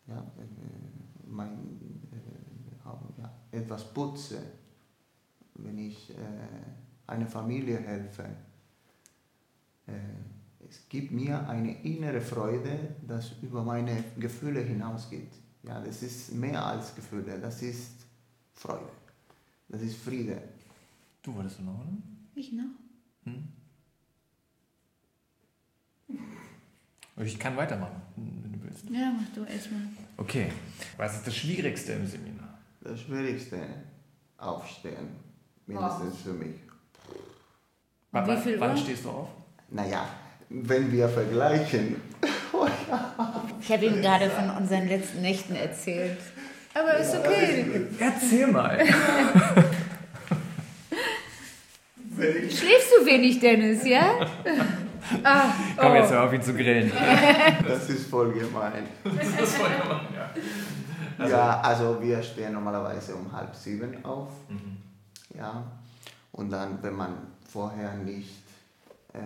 ja, 0.07 0.18
äh, 0.18 1.26
mein 1.26 1.80
äh, 2.12 3.20
ja, 3.20 3.30
etwas 3.50 3.92
putze, 3.92 4.40
wenn 5.54 5.78
ich 5.78 6.11
äh, 6.11 6.22
einer 7.07 7.26
Familie 7.26 7.78
helfe, 7.78 8.24
äh, 9.86 9.92
es 10.69 10.89
gibt 10.89 11.12
mir 11.12 11.49
eine 11.49 11.83
innere 11.83 12.21
Freude, 12.21 12.97
das 13.07 13.33
über 13.43 13.62
meine 13.62 14.05
Gefühle 14.19 14.61
hinausgeht. 14.61 15.33
Ja, 15.62 15.81
das 15.81 16.03
ist 16.03 16.33
mehr 16.35 16.64
als 16.64 16.95
Gefühle, 16.95 17.39
das 17.41 17.62
ist 17.62 18.07
Freude, 18.55 18.89
das 19.69 19.83
ist 19.83 19.97
Friede. 19.97 20.41
Du 21.23 21.35
wolltest 21.35 21.61
noch, 21.61 21.75
oder? 21.75 21.97
Ich 22.35 22.53
noch? 22.53 22.64
Hm? 23.25 23.49
Ich 27.19 27.39
kann 27.39 27.57
weitermachen, 27.57 28.03
wenn 28.14 28.53
du 28.53 28.62
willst. 28.62 28.89
Ja, 28.91 29.12
mach 29.19 29.29
du 29.35 29.45
erstmal. 29.45 29.83
Okay. 30.17 30.53
Was 30.97 31.17
ist 31.17 31.27
das 31.27 31.35
Schwierigste 31.35 31.93
im 31.93 32.07
Seminar? 32.07 32.59
Das 32.81 33.01
Schwierigste, 33.01 33.61
aufstehen, 34.37 35.09
mindestens 35.67 36.19
für 36.19 36.33
mich. 36.35 36.57
Wann, 38.12 38.29
wie 38.29 38.37
viel 38.41 38.61
wann 38.61 38.71
Uhr? 38.71 38.77
stehst 38.77 39.05
du 39.05 39.11
auf? 39.11 39.29
Naja, 39.71 40.07
wenn 40.49 40.90
wir 40.92 41.09
vergleichen, 41.09 41.97
Ich 43.61 43.70
habe 43.72 43.84
ihm 43.86 44.01
gerade 44.01 44.30
von 44.30 44.51
unseren 44.51 44.86
letzten 44.88 45.20
Nächten 45.22 45.55
erzählt. 45.57 46.18
Aber 46.74 46.97
ist 46.99 47.14
okay. 47.16 47.86
Erzähl 47.99 48.47
mal. 48.47 48.78
Schläfst 52.16 52.92
du 52.99 53.07
wenig, 53.07 53.40
Dennis, 53.40 53.86
ja? 53.86 54.26
Ah, 55.22 55.53
Komm, 55.76 55.94
jetzt 55.94 56.11
oh. 56.11 56.14
hör 56.14 56.24
auf, 56.24 56.32
ihn 56.32 56.42
zu 56.42 56.55
grillen. 56.55 56.90
das 57.66 57.88
ist 57.90 58.09
voll 58.09 58.32
gemein. 58.32 58.84
Das 59.05 59.49
ist 59.49 59.57
voll 59.57 59.68
gemein, 59.68 60.07
ja. 60.14 60.30
Also- 61.18 61.34
ja, 61.36 61.61
also 61.61 62.03
wir 62.03 62.22
stehen 62.22 62.53
normalerweise 62.53 63.14
um 63.14 63.30
halb 63.32 63.55
sieben 63.55 64.05
auf. 64.05 64.28
Mhm. 64.49 64.76
Ja, 65.38 65.62
und 66.32 66.51
dann, 66.51 66.82
wenn 66.82 66.94
man 66.94 67.14
vorher 67.51 67.94
nicht 67.94 68.42
äh, 69.14 69.18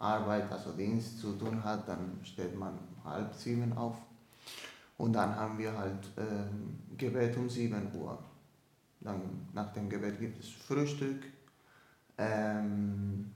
Arbeit, 0.00 0.50
also 0.50 0.72
Dienst 0.72 1.20
zu 1.20 1.32
tun 1.32 1.62
hat, 1.62 1.86
dann 1.86 2.18
steht 2.22 2.58
man 2.58 2.78
halb 3.04 3.34
sieben 3.34 3.72
auf. 3.74 3.96
Und 4.96 5.12
dann 5.12 5.34
haben 5.36 5.58
wir 5.58 5.76
halt 5.76 6.10
ähm, 6.16 6.78
Gebet 6.96 7.36
um 7.36 7.48
7 7.48 7.94
Uhr. 7.94 8.18
Dann 9.00 9.48
nach 9.52 9.72
dem 9.72 9.88
Gebet 9.88 10.18
gibt 10.18 10.40
es 10.42 10.50
Frühstück. 10.50 11.22
Ähm, 12.18 13.30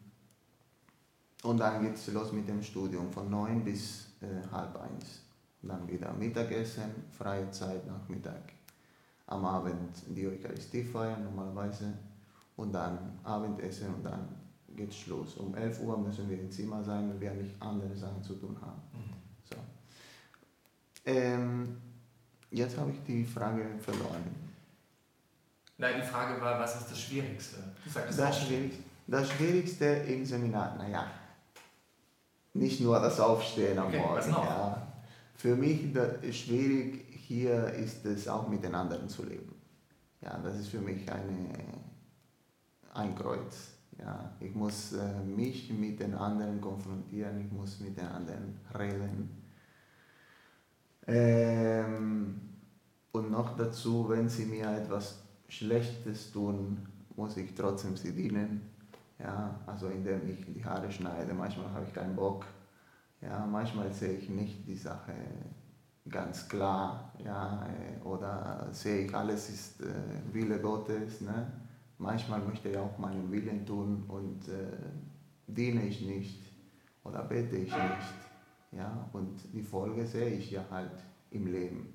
und 1.42 1.58
dann 1.58 1.82
geht 1.82 1.94
es 1.94 2.08
los 2.08 2.32
mit 2.32 2.48
dem 2.48 2.62
Studium 2.62 3.10
von 3.12 3.30
9 3.30 3.64
bis 3.64 4.08
äh, 4.20 4.50
halb 4.50 4.76
eins. 4.80 5.20
Und 5.62 5.68
dann 5.70 5.88
wieder 5.88 6.12
Mittagessen, 6.12 6.90
freie 7.16 7.50
Zeit, 7.50 7.86
Nachmittag. 7.86 8.52
Am 9.26 9.44
Abend 9.44 10.02
die 10.08 10.26
Eucharistie 10.26 10.84
feiern 10.84 11.24
normalerweise. 11.24 11.92
Und 12.56 12.72
dann 12.72 13.18
Abendessen 13.22 13.94
und 13.94 14.04
dann 14.04 14.43
geht's 14.76 14.96
Schluss. 14.96 15.36
Um 15.36 15.54
11 15.54 15.80
Uhr 15.80 15.98
müssen 15.98 16.28
wir 16.28 16.38
im 16.38 16.50
Zimmer 16.50 16.82
sein, 16.82 17.10
wenn 17.10 17.20
wir 17.20 17.30
nicht 17.32 17.60
andere 17.60 17.94
Sachen 17.96 18.22
zu 18.22 18.34
tun 18.34 18.56
haben. 18.60 18.80
So. 19.44 19.56
Ähm, 21.04 21.76
jetzt 22.50 22.76
habe 22.76 22.90
ich 22.90 23.02
die 23.04 23.24
Frage 23.24 23.64
verloren. 23.78 24.24
Nein, 25.76 25.94
die 26.00 26.06
Frage 26.06 26.40
war, 26.40 26.58
was 26.60 26.80
ist 26.80 26.90
das 26.90 27.00
Schwierigste? 27.00 27.56
Das, 27.92 28.20
Aufstehen. 28.20 28.46
Schwierig, 28.46 28.78
das 29.06 29.30
Schwierigste 29.30 29.84
im 29.84 30.24
Seminar, 30.24 30.76
naja, 30.76 31.10
nicht 32.54 32.80
nur 32.80 33.00
das 33.00 33.18
Aufstehen 33.18 33.78
am 33.78 33.88
Okay, 33.88 33.98
Morgen. 33.98 34.30
Ja. 34.30 34.86
Für 35.34 35.56
mich 35.56 35.92
das 35.92 36.36
schwierig 36.36 37.04
hier 37.10 37.66
ist 37.74 38.04
es 38.06 38.28
auch 38.28 38.48
mit 38.48 38.62
den 38.62 38.74
anderen 38.74 39.08
zu 39.08 39.24
leben. 39.24 39.54
Ja, 40.20 40.38
das 40.38 40.56
ist 40.56 40.68
für 40.68 40.80
mich 40.80 41.10
eine, 41.10 41.48
ein 42.94 43.14
Kreuz. 43.16 43.73
Ja, 43.98 44.32
ich 44.40 44.54
muss 44.54 44.92
äh, 44.92 45.22
mich 45.22 45.72
mit 45.72 46.00
den 46.00 46.14
anderen 46.14 46.60
konfrontieren, 46.60 47.40
ich 47.40 47.52
muss 47.52 47.80
mit 47.80 47.96
den 47.96 48.06
anderen 48.06 48.58
reden. 48.76 49.30
Ähm, 51.06 52.40
und 53.12 53.30
noch 53.30 53.56
dazu, 53.56 54.08
wenn 54.08 54.28
sie 54.28 54.46
mir 54.46 54.70
etwas 54.70 55.22
Schlechtes 55.48 56.32
tun, 56.32 56.86
muss 57.16 57.36
ich 57.36 57.54
trotzdem 57.54 57.96
sie 57.96 58.12
dienen. 58.12 58.62
Ja, 59.18 59.60
also 59.66 59.88
indem 59.88 60.28
ich 60.28 60.44
die 60.44 60.64
Haare 60.64 60.90
schneide. 60.90 61.32
Manchmal 61.32 61.70
habe 61.70 61.86
ich 61.86 61.94
keinen 61.94 62.16
Bock. 62.16 62.44
Ja, 63.20 63.46
manchmal 63.46 63.92
sehe 63.92 64.14
ich 64.14 64.28
nicht 64.28 64.66
die 64.66 64.76
Sache 64.76 65.14
ganz 66.08 66.48
klar. 66.48 67.12
Ja, 67.24 67.66
äh, 67.66 68.04
oder 68.04 68.68
sehe 68.72 69.06
ich, 69.06 69.14
alles 69.14 69.48
ist 69.48 69.80
äh, 69.80 69.94
Wille 70.32 70.58
Gottes. 70.60 71.20
Ne? 71.20 71.46
Manchmal 72.04 72.40
möchte 72.40 72.68
ich 72.68 72.76
auch 72.76 72.98
meinen 72.98 73.32
Willen 73.32 73.64
tun 73.64 74.04
und 74.08 74.46
äh, 74.48 74.76
diene 75.46 75.86
ich 75.86 76.02
nicht 76.02 76.38
oder 77.02 77.22
bete 77.22 77.56
ich 77.56 77.72
nicht. 77.72 78.14
Ja, 78.72 79.08
und 79.14 79.40
die 79.54 79.62
Folge 79.62 80.04
sehe 80.04 80.28
ich 80.28 80.50
ja 80.50 80.62
halt 80.70 80.92
im 81.30 81.46
Leben 81.46 81.94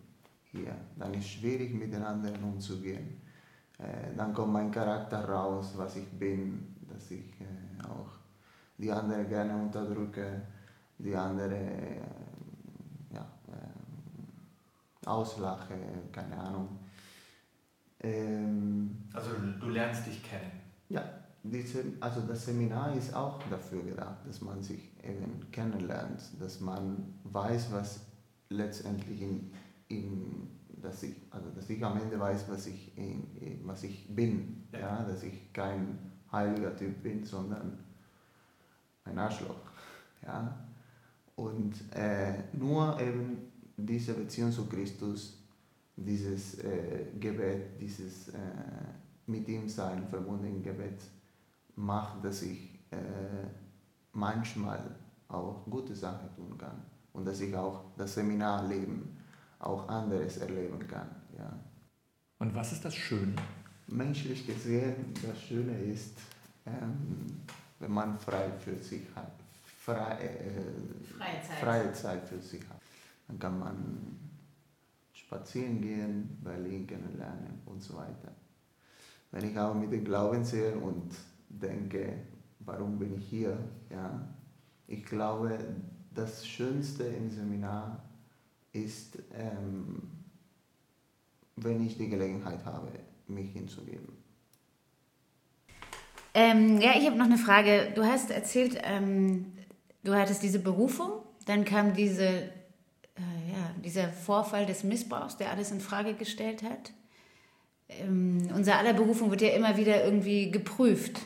hier. 0.51 0.75
Dann 0.97 1.13
ist 1.13 1.25
es 1.25 1.29
schwierig, 1.29 1.75
mit 1.75 1.93
den 1.93 2.01
anderen 2.01 2.43
umzugehen. 2.43 3.21
Äh, 3.77 4.15
dann 4.17 4.33
kommt 4.33 4.53
mein 4.53 4.71
Charakter 4.71 5.29
raus, 5.29 5.73
was 5.75 5.95
ich 5.97 6.09
bin, 6.17 6.75
dass 6.91 7.11
ich 7.11 7.29
äh, 7.39 7.87
auch 7.87 8.09
die 8.79 8.91
anderen 8.91 9.29
gerne 9.29 9.61
unterdrücke, 9.61 10.41
die 10.97 11.15
andere 11.15 11.55
äh, 11.55 12.01
ja, 13.13 13.27
äh, 13.47 15.05
auslache, 15.05 15.75
keine 16.11 16.35
Ahnung. 16.39 16.79
Ähm, 18.01 18.95
also 19.13 19.31
du 19.59 19.69
lernst 19.69 20.07
dich 20.07 20.23
kennen. 20.23 20.51
Ja, 20.89 21.03
diese, 21.43 21.83
also 21.99 22.21
das 22.21 22.45
Seminar 22.45 22.95
ist 22.95 23.13
auch 23.13 23.39
dafür 23.49 23.83
gedacht, 23.83 24.17
dass 24.27 24.41
man 24.41 24.61
sich 24.61 24.91
eben 25.03 25.51
kennenlernt, 25.51 26.21
dass 26.39 26.59
man 26.59 27.13
weiß, 27.23 27.71
was 27.71 28.01
letztendlich 28.49 29.21
in, 29.21 29.51
in 29.87 30.47
dass 30.81 31.03
ich, 31.03 31.15
also 31.29 31.49
dass 31.49 31.69
ich 31.69 31.83
am 31.83 31.99
Ende 31.99 32.19
weiß, 32.19 32.45
was 32.49 32.67
ich, 32.67 32.97
in, 32.97 33.27
was 33.63 33.83
ich 33.83 34.07
bin. 34.15 34.63
Ja. 34.71 34.79
ja. 34.79 35.03
dass 35.03 35.23
ich 35.23 35.51
kein 35.53 35.97
heiliger 36.31 36.75
Typ 36.75 37.01
bin, 37.03 37.25
sondern 37.25 37.77
ein 39.05 39.17
Arschloch. 39.17 39.59
Ja? 40.23 40.57
Und 41.35 41.73
äh, 41.93 42.33
nur 42.53 42.99
eben 42.99 43.37
diese 43.77 44.13
Beziehung 44.13 44.51
zu 44.51 44.65
Christus, 44.67 45.38
dieses 46.05 46.59
äh, 46.59 47.05
Gebet, 47.19 47.79
dieses 47.79 48.29
äh, 48.29 48.37
mit 49.27 49.47
ihm 49.47 49.67
sein 49.67 50.07
verbundene 50.07 50.59
Gebet 50.61 51.01
macht, 51.75 52.23
dass 52.23 52.41
ich 52.41 52.79
äh, 52.91 52.97
manchmal 54.13 54.95
auch 55.27 55.63
gute 55.69 55.95
Sachen 55.95 56.33
tun 56.35 56.57
kann 56.57 56.81
und 57.13 57.25
dass 57.25 57.39
ich 57.41 57.55
auch 57.55 57.85
das 57.97 58.15
Seminarleben 58.15 59.17
auch 59.59 59.87
anderes 59.87 60.37
erleben 60.37 60.79
kann. 60.87 61.09
Ja. 61.37 61.51
Und 62.39 62.55
was 62.55 62.71
ist 62.71 62.83
das 62.85 62.95
Schöne? 62.95 63.35
Menschlich 63.87 64.45
gesehen, 64.45 65.13
das 65.25 65.41
Schöne 65.41 65.77
ist, 65.83 66.17
ähm, 66.65 67.41
wenn 67.79 67.91
man 67.91 68.17
frei 68.17 68.51
für 68.59 68.77
sich 68.77 69.03
hat, 69.15 69.31
frei, 69.63 70.17
äh, 70.19 71.17
freie, 71.17 71.41
Zeit. 71.41 71.57
freie 71.59 71.93
Zeit 71.93 72.23
für 72.23 72.39
sich 72.39 72.61
hat. 72.69 72.79
Dann 73.27 73.39
kann 73.39 73.59
man 73.59 74.28
spazieren 75.29 75.79
gehen, 75.79 76.39
Berlin 76.43 76.87
kennenlernen 76.87 77.61
und 77.67 77.83
so 77.83 77.95
weiter. 77.95 78.33
Wenn 79.31 79.47
ich 79.47 79.55
aber 79.55 79.75
mit 79.75 79.91
dem 79.91 80.03
Glauben 80.03 80.43
sehe 80.43 80.75
und 80.75 81.13
denke, 81.49 82.13
warum 82.61 82.97
bin 82.97 83.15
ich 83.15 83.27
hier, 83.27 83.55
ja, 83.91 84.27
ich 84.87 85.05
glaube, 85.05 85.59
das 86.15 86.47
Schönste 86.47 87.03
im 87.03 87.29
Seminar 87.29 88.01
ist, 88.73 89.19
ähm, 89.35 90.01
wenn 91.57 91.85
ich 91.85 91.95
die 91.95 92.09
Gelegenheit 92.09 92.65
habe, 92.65 92.87
mich 93.27 93.51
hinzugeben. 93.51 94.17
Ähm, 96.33 96.81
ja, 96.81 96.93
ich 96.97 97.05
habe 97.05 97.17
noch 97.17 97.25
eine 97.25 97.37
Frage. 97.37 97.91
Du 97.93 98.03
hast 98.03 98.31
erzählt, 98.31 98.79
ähm, 98.83 99.53
du 100.03 100.15
hattest 100.15 100.41
diese 100.41 100.59
Berufung, 100.59 101.11
dann 101.45 101.65
kam 101.65 101.93
diese, 101.93 102.49
dieser 103.81 104.09
Vorfall 104.09 104.65
des 104.65 104.83
Missbrauchs, 104.83 105.37
der 105.37 105.51
alles 105.51 105.71
in 105.71 105.79
Frage 105.79 106.13
gestellt 106.13 106.63
hat. 106.63 106.91
Ähm, 107.89 108.49
unser 108.53 108.77
aller 108.77 108.93
Berufung 108.93 109.31
wird 109.31 109.41
ja 109.41 109.49
immer 109.49 109.77
wieder 109.77 110.03
irgendwie 110.03 110.51
geprüft. 110.51 111.19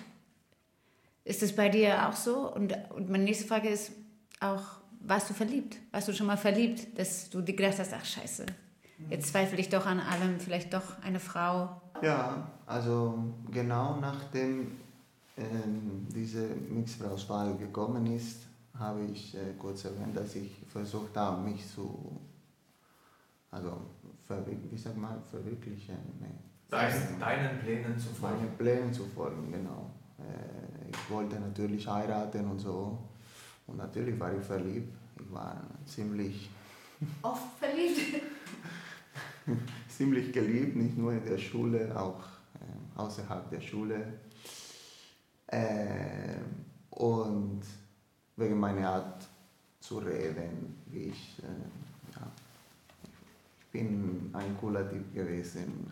Ist 1.25 1.43
es 1.43 1.55
bei 1.55 1.69
dir 1.69 2.07
auch 2.07 2.15
so? 2.15 2.53
Und, 2.53 2.75
und 2.95 3.09
meine 3.09 3.23
nächste 3.23 3.47
Frage 3.47 3.69
ist 3.69 3.91
auch, 4.39 4.63
warst 4.99 5.29
du 5.29 5.33
verliebt? 5.33 5.77
Warst 5.91 6.07
du 6.07 6.13
schon 6.13 6.27
mal 6.27 6.37
verliebt, 6.37 6.97
dass 6.97 7.29
du 7.29 7.41
dir 7.41 7.55
gedacht 7.55 7.79
hast, 7.79 7.93
ach 7.93 8.05
scheiße, 8.05 8.45
jetzt 9.09 9.27
zweifle 9.27 9.59
ich 9.59 9.69
doch 9.69 9.85
an 9.85 9.99
allem, 9.99 10.39
vielleicht 10.39 10.73
doch 10.73 11.01
eine 11.01 11.19
Frau? 11.19 11.81
Ja, 12.01 12.51
also 12.65 13.17
genau 13.51 13.97
nachdem 13.99 14.71
ähm, 15.37 16.07
diese 16.13 16.47
Mixed-Auswahl 16.69 17.57
gekommen 17.57 18.05
ist, 18.07 18.41
habe 18.77 19.01
ich 19.05 19.35
äh, 19.35 19.53
kurz 19.57 19.85
erwähnt, 19.85 20.15
dass 20.15 20.35
ich 20.35 20.51
versucht 20.67 21.15
habe, 21.15 21.41
mich 21.41 21.67
zu, 21.67 22.19
also 23.53 23.81
wie 24.71 24.77
sagt 24.77 24.97
man, 24.97 25.21
verwirklichen. 25.23 25.97
Nee. 26.19 26.27
Dein, 26.69 27.19
deinen 27.19 27.59
Plänen 27.59 27.97
zu 27.99 28.09
folgen. 28.09 28.37
Meinen 28.37 28.57
Plänen 28.57 28.93
zu 28.93 29.05
folgen, 29.05 29.51
genau. 29.51 29.91
Äh, 30.17 30.89
ich 30.89 31.09
wollte 31.09 31.39
natürlich 31.39 31.87
heiraten 31.87 32.49
und 32.49 32.59
so. 32.59 32.97
Und 33.67 33.77
natürlich 33.77 34.19
war 34.19 34.35
ich 34.35 34.43
verliebt. 34.43 34.91
Ich 35.19 35.31
war 35.31 35.61
ziemlich. 35.85 36.49
Oft 37.21 37.59
verliebt? 37.59 38.23
ziemlich 39.87 40.31
geliebt, 40.31 40.75
nicht 40.75 40.97
nur 40.97 41.13
in 41.13 41.25
der 41.25 41.37
Schule, 41.37 41.95
auch 41.99 42.23
äh, 42.55 42.99
außerhalb 42.99 43.49
der 43.49 43.61
Schule. 43.61 44.19
Äh, 45.47 46.37
und 46.89 47.61
wegen 48.35 48.59
meiner 48.59 48.89
Art 48.89 49.27
zu 49.79 49.99
reden, 49.99 50.81
wie 50.87 51.03
ich. 51.03 51.43
Bin 53.73 54.29
ein 54.31 54.55
cooler 54.61 54.89
Typ 54.89 55.13
gewesen, 55.13 55.91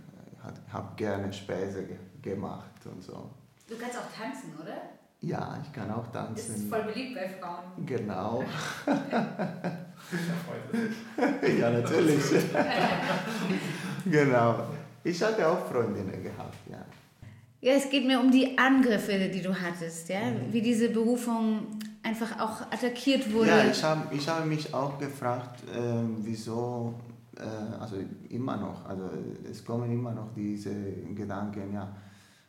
habe 0.71 0.95
gerne 0.95 1.33
Späße 1.33 1.83
ge 1.83 1.97
gemacht 2.21 2.85
und 2.85 3.03
so. 3.03 3.31
Du 3.67 3.75
kannst 3.75 3.97
auch 3.97 4.11
tanzen, 4.15 4.53
oder? 4.61 4.77
Ja, 5.21 5.59
ich 5.63 5.73
kann 5.73 5.91
auch 5.91 6.07
tanzen. 6.11 6.35
Das 6.35 6.49
ist 6.49 6.69
voll 6.69 6.83
beliebt 6.83 7.15
bei 7.15 7.27
Frauen. 7.27 7.85
Genau. 7.85 8.43
ja, 11.59 11.69
natürlich. 11.69 12.23
genau. 14.05 14.67
Ich 15.03 15.21
hatte 15.21 15.47
auch 15.47 15.67
Freundinnen 15.67 16.23
gehabt, 16.23 16.57
ja. 16.69 16.85
Ja, 17.61 17.73
es 17.73 17.89
geht 17.89 18.05
mir 18.05 18.19
um 18.19 18.31
die 18.31 18.57
Angriffe, 18.57 19.29
die 19.29 19.41
du 19.41 19.53
hattest, 19.53 20.09
ja? 20.09 20.21
Mhm. 20.21 20.51
Wie 20.51 20.61
diese 20.61 20.89
Berufung 20.89 21.67
einfach 22.03 22.39
auch 22.39 22.61
attackiert 22.71 23.31
wurde. 23.31 23.49
Ja, 23.49 23.65
ich 23.65 23.83
habe 23.83 24.15
ich 24.15 24.27
hab 24.27 24.45
mich 24.45 24.73
auch 24.73 24.97
gefragt, 24.97 25.61
äh, 25.69 25.79
wieso, 26.19 26.95
also 27.79 27.95
immer 28.29 28.57
noch, 28.57 28.85
also 28.85 29.09
es 29.49 29.65
kommen 29.65 29.91
immer 29.91 30.13
noch 30.13 30.33
diese 30.33 30.73
Gedanken, 31.15 31.73
ja, 31.73 31.95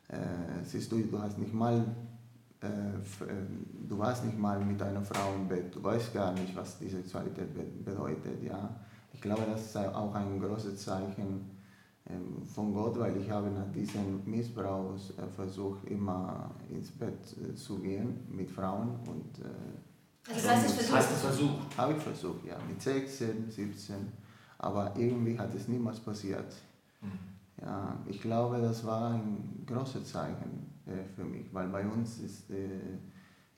äh, 0.09 0.65
siehst 0.65 0.93
du, 0.93 0.99
du 0.99 1.19
hast 1.19 1.39
nicht 1.39 1.55
mal 1.55 1.85
äh, 2.63 2.67
äh, 2.67 3.35
du 3.89 3.99
warst 3.99 4.25
nicht 4.25 4.39
mal 4.39 4.65
mit 4.65 4.81
einer 4.81 5.03
Frau 5.03 5.35
im 5.35 5.49
Bett, 5.49 5.75
du 5.75 5.83
weißt 5.83 6.15
gar 6.15 6.33
nicht, 6.33 6.55
was 6.55 6.79
diese 6.79 6.99
Sexualität 6.99 7.85
bedeutet. 7.85 8.43
Ja? 8.43 8.77
Ich 9.13 9.21
glaube, 9.21 9.43
das 9.51 9.67
ist 9.67 9.77
auch 9.77 10.15
ein 10.15 10.41
großes 10.41 10.85
Zeichen 10.85 11.51
ähm, 12.09 12.43
von 12.47 12.73
Gott, 12.73 12.99
weil 12.99 13.17
ich 13.17 13.29
habe 13.29 13.51
nach 13.51 13.71
diesem 13.73 14.23
Missbrauch 14.25 14.95
äh, 14.95 15.27
versucht, 15.35 15.85
immer 15.87 16.53
ins 16.71 16.93
Bett 16.93 17.27
zu 17.57 17.81
gehen 17.81 18.21
mit 18.31 18.51
Frauen. 18.51 18.91
Und, 19.07 19.45
also 20.29 20.49
hast 20.49 20.65
du 20.65 20.73
versucht? 20.73 20.97
Hast 20.97 21.11
du 21.11 21.15
versucht? 21.15 21.77
Habe 21.77 21.93
ich 21.95 21.99
versucht, 21.99 22.45
ja, 22.47 22.57
mit 22.69 22.81
16, 22.81 23.51
17. 23.51 23.97
Aber 24.63 24.95
irgendwie 24.97 25.39
hat 25.39 25.55
es 25.55 25.69
niemals 25.69 26.01
passiert. 26.01 26.55
Mhm. 27.03 27.19
Ja, 27.61 27.99
ich 28.07 28.21
glaube, 28.21 28.61
das 28.61 28.85
war 28.87 29.13
ein 29.13 29.65
großes 29.67 30.11
Zeichen 30.11 30.67
äh, 30.87 31.05
für 31.15 31.25
mich, 31.25 31.53
weil 31.53 31.69
bei 31.69 31.87
uns 31.87 32.19
ist 32.21 32.51
äh, 32.51 32.99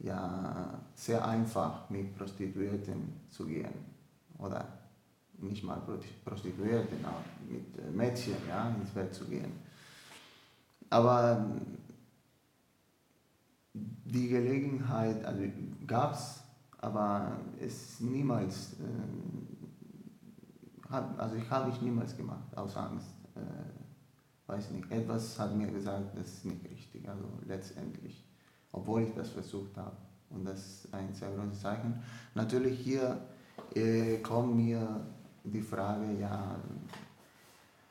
ja 0.00 0.80
sehr 0.94 1.24
einfach 1.26 1.88
mit 1.88 2.16
Prostituierten 2.18 3.12
zu 3.30 3.46
gehen 3.46 3.72
oder 4.38 4.66
nicht 5.38 5.62
mal 5.62 5.80
Prostituierten, 6.24 7.04
auch 7.04 7.50
mit 7.50 7.78
äh, 7.78 7.90
Mädchen 7.90 8.36
ja, 8.48 8.70
ins 8.70 8.90
Bett 8.90 9.14
zu 9.14 9.24
gehen. 9.26 9.52
Aber 10.90 11.44
die 13.74 14.28
Gelegenheit 14.28 15.24
also 15.24 15.42
gab 15.86 16.14
es, 16.14 16.40
aber 16.78 17.32
es 17.60 18.00
niemals, 18.00 18.74
äh, 18.74 19.53
hab, 20.90 21.18
also 21.20 21.36
ich 21.36 21.50
habe 21.50 21.70
ich 21.70 21.80
niemals 21.80 22.16
gemacht 22.16 22.56
aus 22.56 22.76
Angst. 22.76 23.14
Äh, 23.34 24.50
weiß 24.50 24.70
nicht, 24.72 24.90
etwas 24.90 25.38
hat 25.38 25.54
mir 25.54 25.68
gesagt, 25.68 26.16
das 26.16 26.26
ist 26.26 26.44
nicht 26.44 26.64
richtig, 26.70 27.08
also 27.08 27.24
letztendlich, 27.46 28.24
obwohl 28.72 29.02
ich 29.02 29.14
das 29.14 29.30
versucht 29.30 29.76
habe. 29.76 29.96
Und 30.30 30.44
das 30.44 30.58
ist 30.58 30.94
ein 30.94 31.12
sehr 31.14 31.30
großes 31.30 31.60
Zeichen. 31.60 32.02
Natürlich 32.34 32.78
hier 32.80 33.20
äh, 33.74 34.18
kommt 34.18 34.56
mir 34.56 35.06
die 35.44 35.62
Frage, 35.62 36.12
ja, 36.20 36.56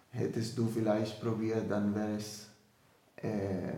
hättest 0.10 0.58
du 0.58 0.68
vielleicht 0.68 1.22
probiert, 1.22 1.70
dann 1.70 1.96
wäre 1.96 2.18
es 2.18 2.48
äh, 3.16 3.70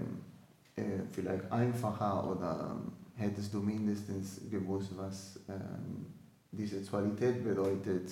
äh, 0.76 1.03
vielleicht 1.11 1.51
einfacher 1.51 2.30
oder 2.30 2.76
hättest 3.16 3.53
du 3.53 3.61
mindestens 3.61 4.41
gewusst, 4.49 4.91
was 4.97 5.39
ähm, 5.47 6.07
die 6.51 6.66
Sexualität 6.66 7.43
bedeutet. 7.43 8.11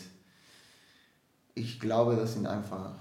Ich 1.55 1.79
glaube, 1.79 2.15
das 2.15 2.33
sind 2.33 2.47
einfach 2.47 2.93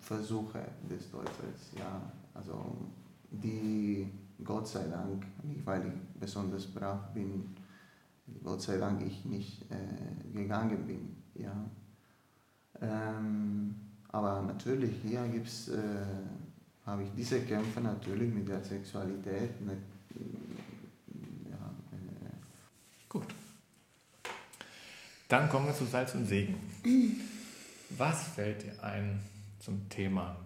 Versuche 0.00 0.60
des 0.88 1.10
Teufels, 1.10 1.72
ja, 1.76 2.00
also 2.34 2.76
die 3.30 4.08
Gott 4.42 4.68
sei 4.68 4.86
Dank, 4.88 5.24
nicht 5.42 5.64
weil 5.66 5.86
ich 5.86 6.20
besonders 6.20 6.66
brav 6.66 7.12
bin, 7.12 7.54
Gott 8.42 8.62
sei 8.62 8.78
Dank 8.78 9.02
ich 9.02 9.24
nicht 9.24 9.62
äh, 9.70 10.36
gegangen 10.36 10.86
bin, 10.86 11.16
ja. 11.34 11.52
Ähm, 12.80 13.74
aber 14.08 14.42
natürlich, 14.42 14.92
hier 15.02 15.24
äh, 15.68 15.78
habe 16.86 17.02
ich 17.02 17.08
diese 17.16 17.40
Kämpfe 17.40 17.80
natürlich 17.80 18.32
mit 18.32 18.48
der 18.48 18.62
Sexualität. 18.62 19.60
Mit, 19.60 19.78
ja, 21.50 21.56
äh, 21.92 22.30
Gut. 23.08 23.26
Dann 25.28 25.48
kommen 25.48 25.66
wir 25.66 25.74
zu 25.74 25.84
Salz 25.84 26.14
und 26.14 26.26
Segen. 26.26 26.54
Was 27.96 28.24
fällt 28.28 28.64
dir 28.64 28.82
ein 28.82 29.22
zum 29.60 29.88
Thema 29.88 30.36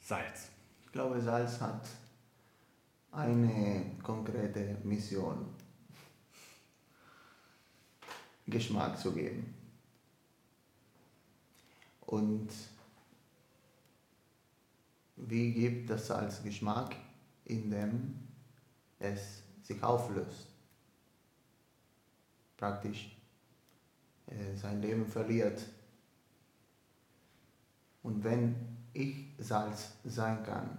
Salz? 0.00 0.48
ich 0.84 0.92
glaube, 0.92 1.20
Salz 1.20 1.60
hat 1.60 1.86
eine 3.12 3.92
konkrete 4.02 4.76
Mission, 4.82 5.46
Geschmack 8.46 8.98
zu 8.98 9.12
geben. 9.12 9.54
Und 12.06 12.48
wie 15.16 15.52
gibt 15.52 15.90
das 15.90 16.08
Salz 16.08 16.42
Geschmack, 16.42 16.96
indem 17.44 18.16
es 18.98 19.44
sich 19.62 19.80
auflöst? 19.80 20.48
Praktisch 22.56 23.16
äh, 24.26 24.56
sein 24.56 24.82
Leben 24.82 25.06
verliert. 25.06 25.62
Und 28.06 28.22
wenn 28.22 28.54
ich 28.92 29.26
Salz 29.38 29.94
sein 30.04 30.40
kann 30.44 30.78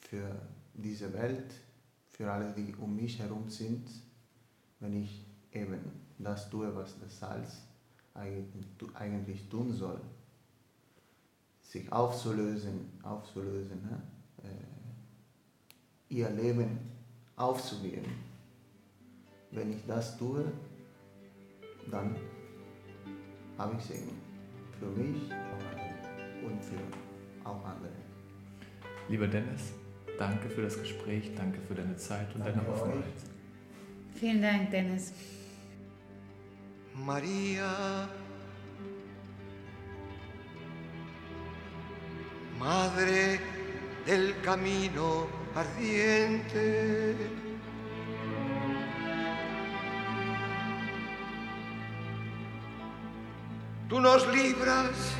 für 0.00 0.28
diese 0.74 1.12
Welt, 1.12 1.54
für 2.10 2.28
alle, 2.32 2.52
die 2.52 2.74
um 2.74 2.96
mich 2.96 3.20
herum 3.20 3.48
sind, 3.48 3.88
wenn 4.80 5.00
ich 5.04 5.24
eben 5.52 5.78
das 6.18 6.50
tue, 6.50 6.74
was 6.74 6.98
das 6.98 7.20
Salz 7.20 7.62
eigentlich 8.14 9.48
tun 9.48 9.72
soll, 9.72 10.00
sich 11.62 11.92
aufzulösen, 11.92 12.90
aufzulösen, 13.04 13.82
ne? 13.82 14.02
äh, 14.42 16.12
ihr 16.12 16.30
Leben 16.30 16.76
aufzugeben. 17.36 18.12
Wenn 19.52 19.70
ich 19.70 19.86
das 19.86 20.18
tue, 20.18 20.44
dann 21.88 22.16
habe 23.56 23.76
ich 23.76 23.84
Segen 23.84 24.10
für 24.80 24.86
mich 24.86 25.30
und 26.44 26.62
für 26.62 26.78
auch 27.44 27.64
andere. 27.64 27.92
Lieber 29.08 29.26
Dennis, 29.28 29.72
danke 30.18 30.48
für 30.48 30.62
das 30.62 30.78
Gespräch, 30.78 31.32
danke 31.36 31.60
für 31.60 31.74
deine 31.74 31.96
Zeit 31.96 32.34
und 32.34 32.44
Danke 32.44 32.58
deine 32.58 32.72
Offenheit. 32.72 33.04
Vielen 34.14 34.42
Dank, 34.42 34.70
Dennis. 34.70 35.12
María, 36.94 38.08
Madre 42.58 43.38
del 44.06 44.34
camino 44.42 45.26
ardiente. 45.54 47.14
Tú 53.88 54.00
nos 54.00 54.26
libras 54.34 55.16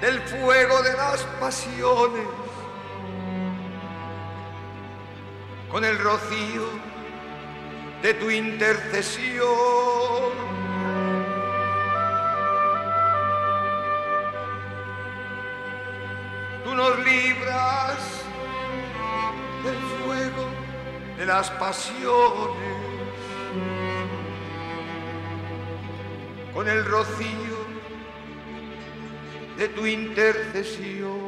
del 0.00 0.20
fuego 0.20 0.82
de 0.82 0.92
las 0.92 1.22
pasiones 1.40 2.26
con 5.70 5.84
el 5.84 5.98
rocío 5.98 6.64
de 8.02 8.14
tu 8.14 8.30
intercesión. 8.30 9.48
Tú 16.64 16.74
nos 16.74 16.98
libras 17.00 17.98
del 19.64 19.78
fuego 20.04 20.46
de 21.18 21.26
las 21.26 21.50
pasiones 21.50 22.78
con 26.54 26.68
el 26.68 26.84
rocío 26.84 27.57
de 29.58 29.68
tu 29.68 29.86
intercesión. 29.86 31.27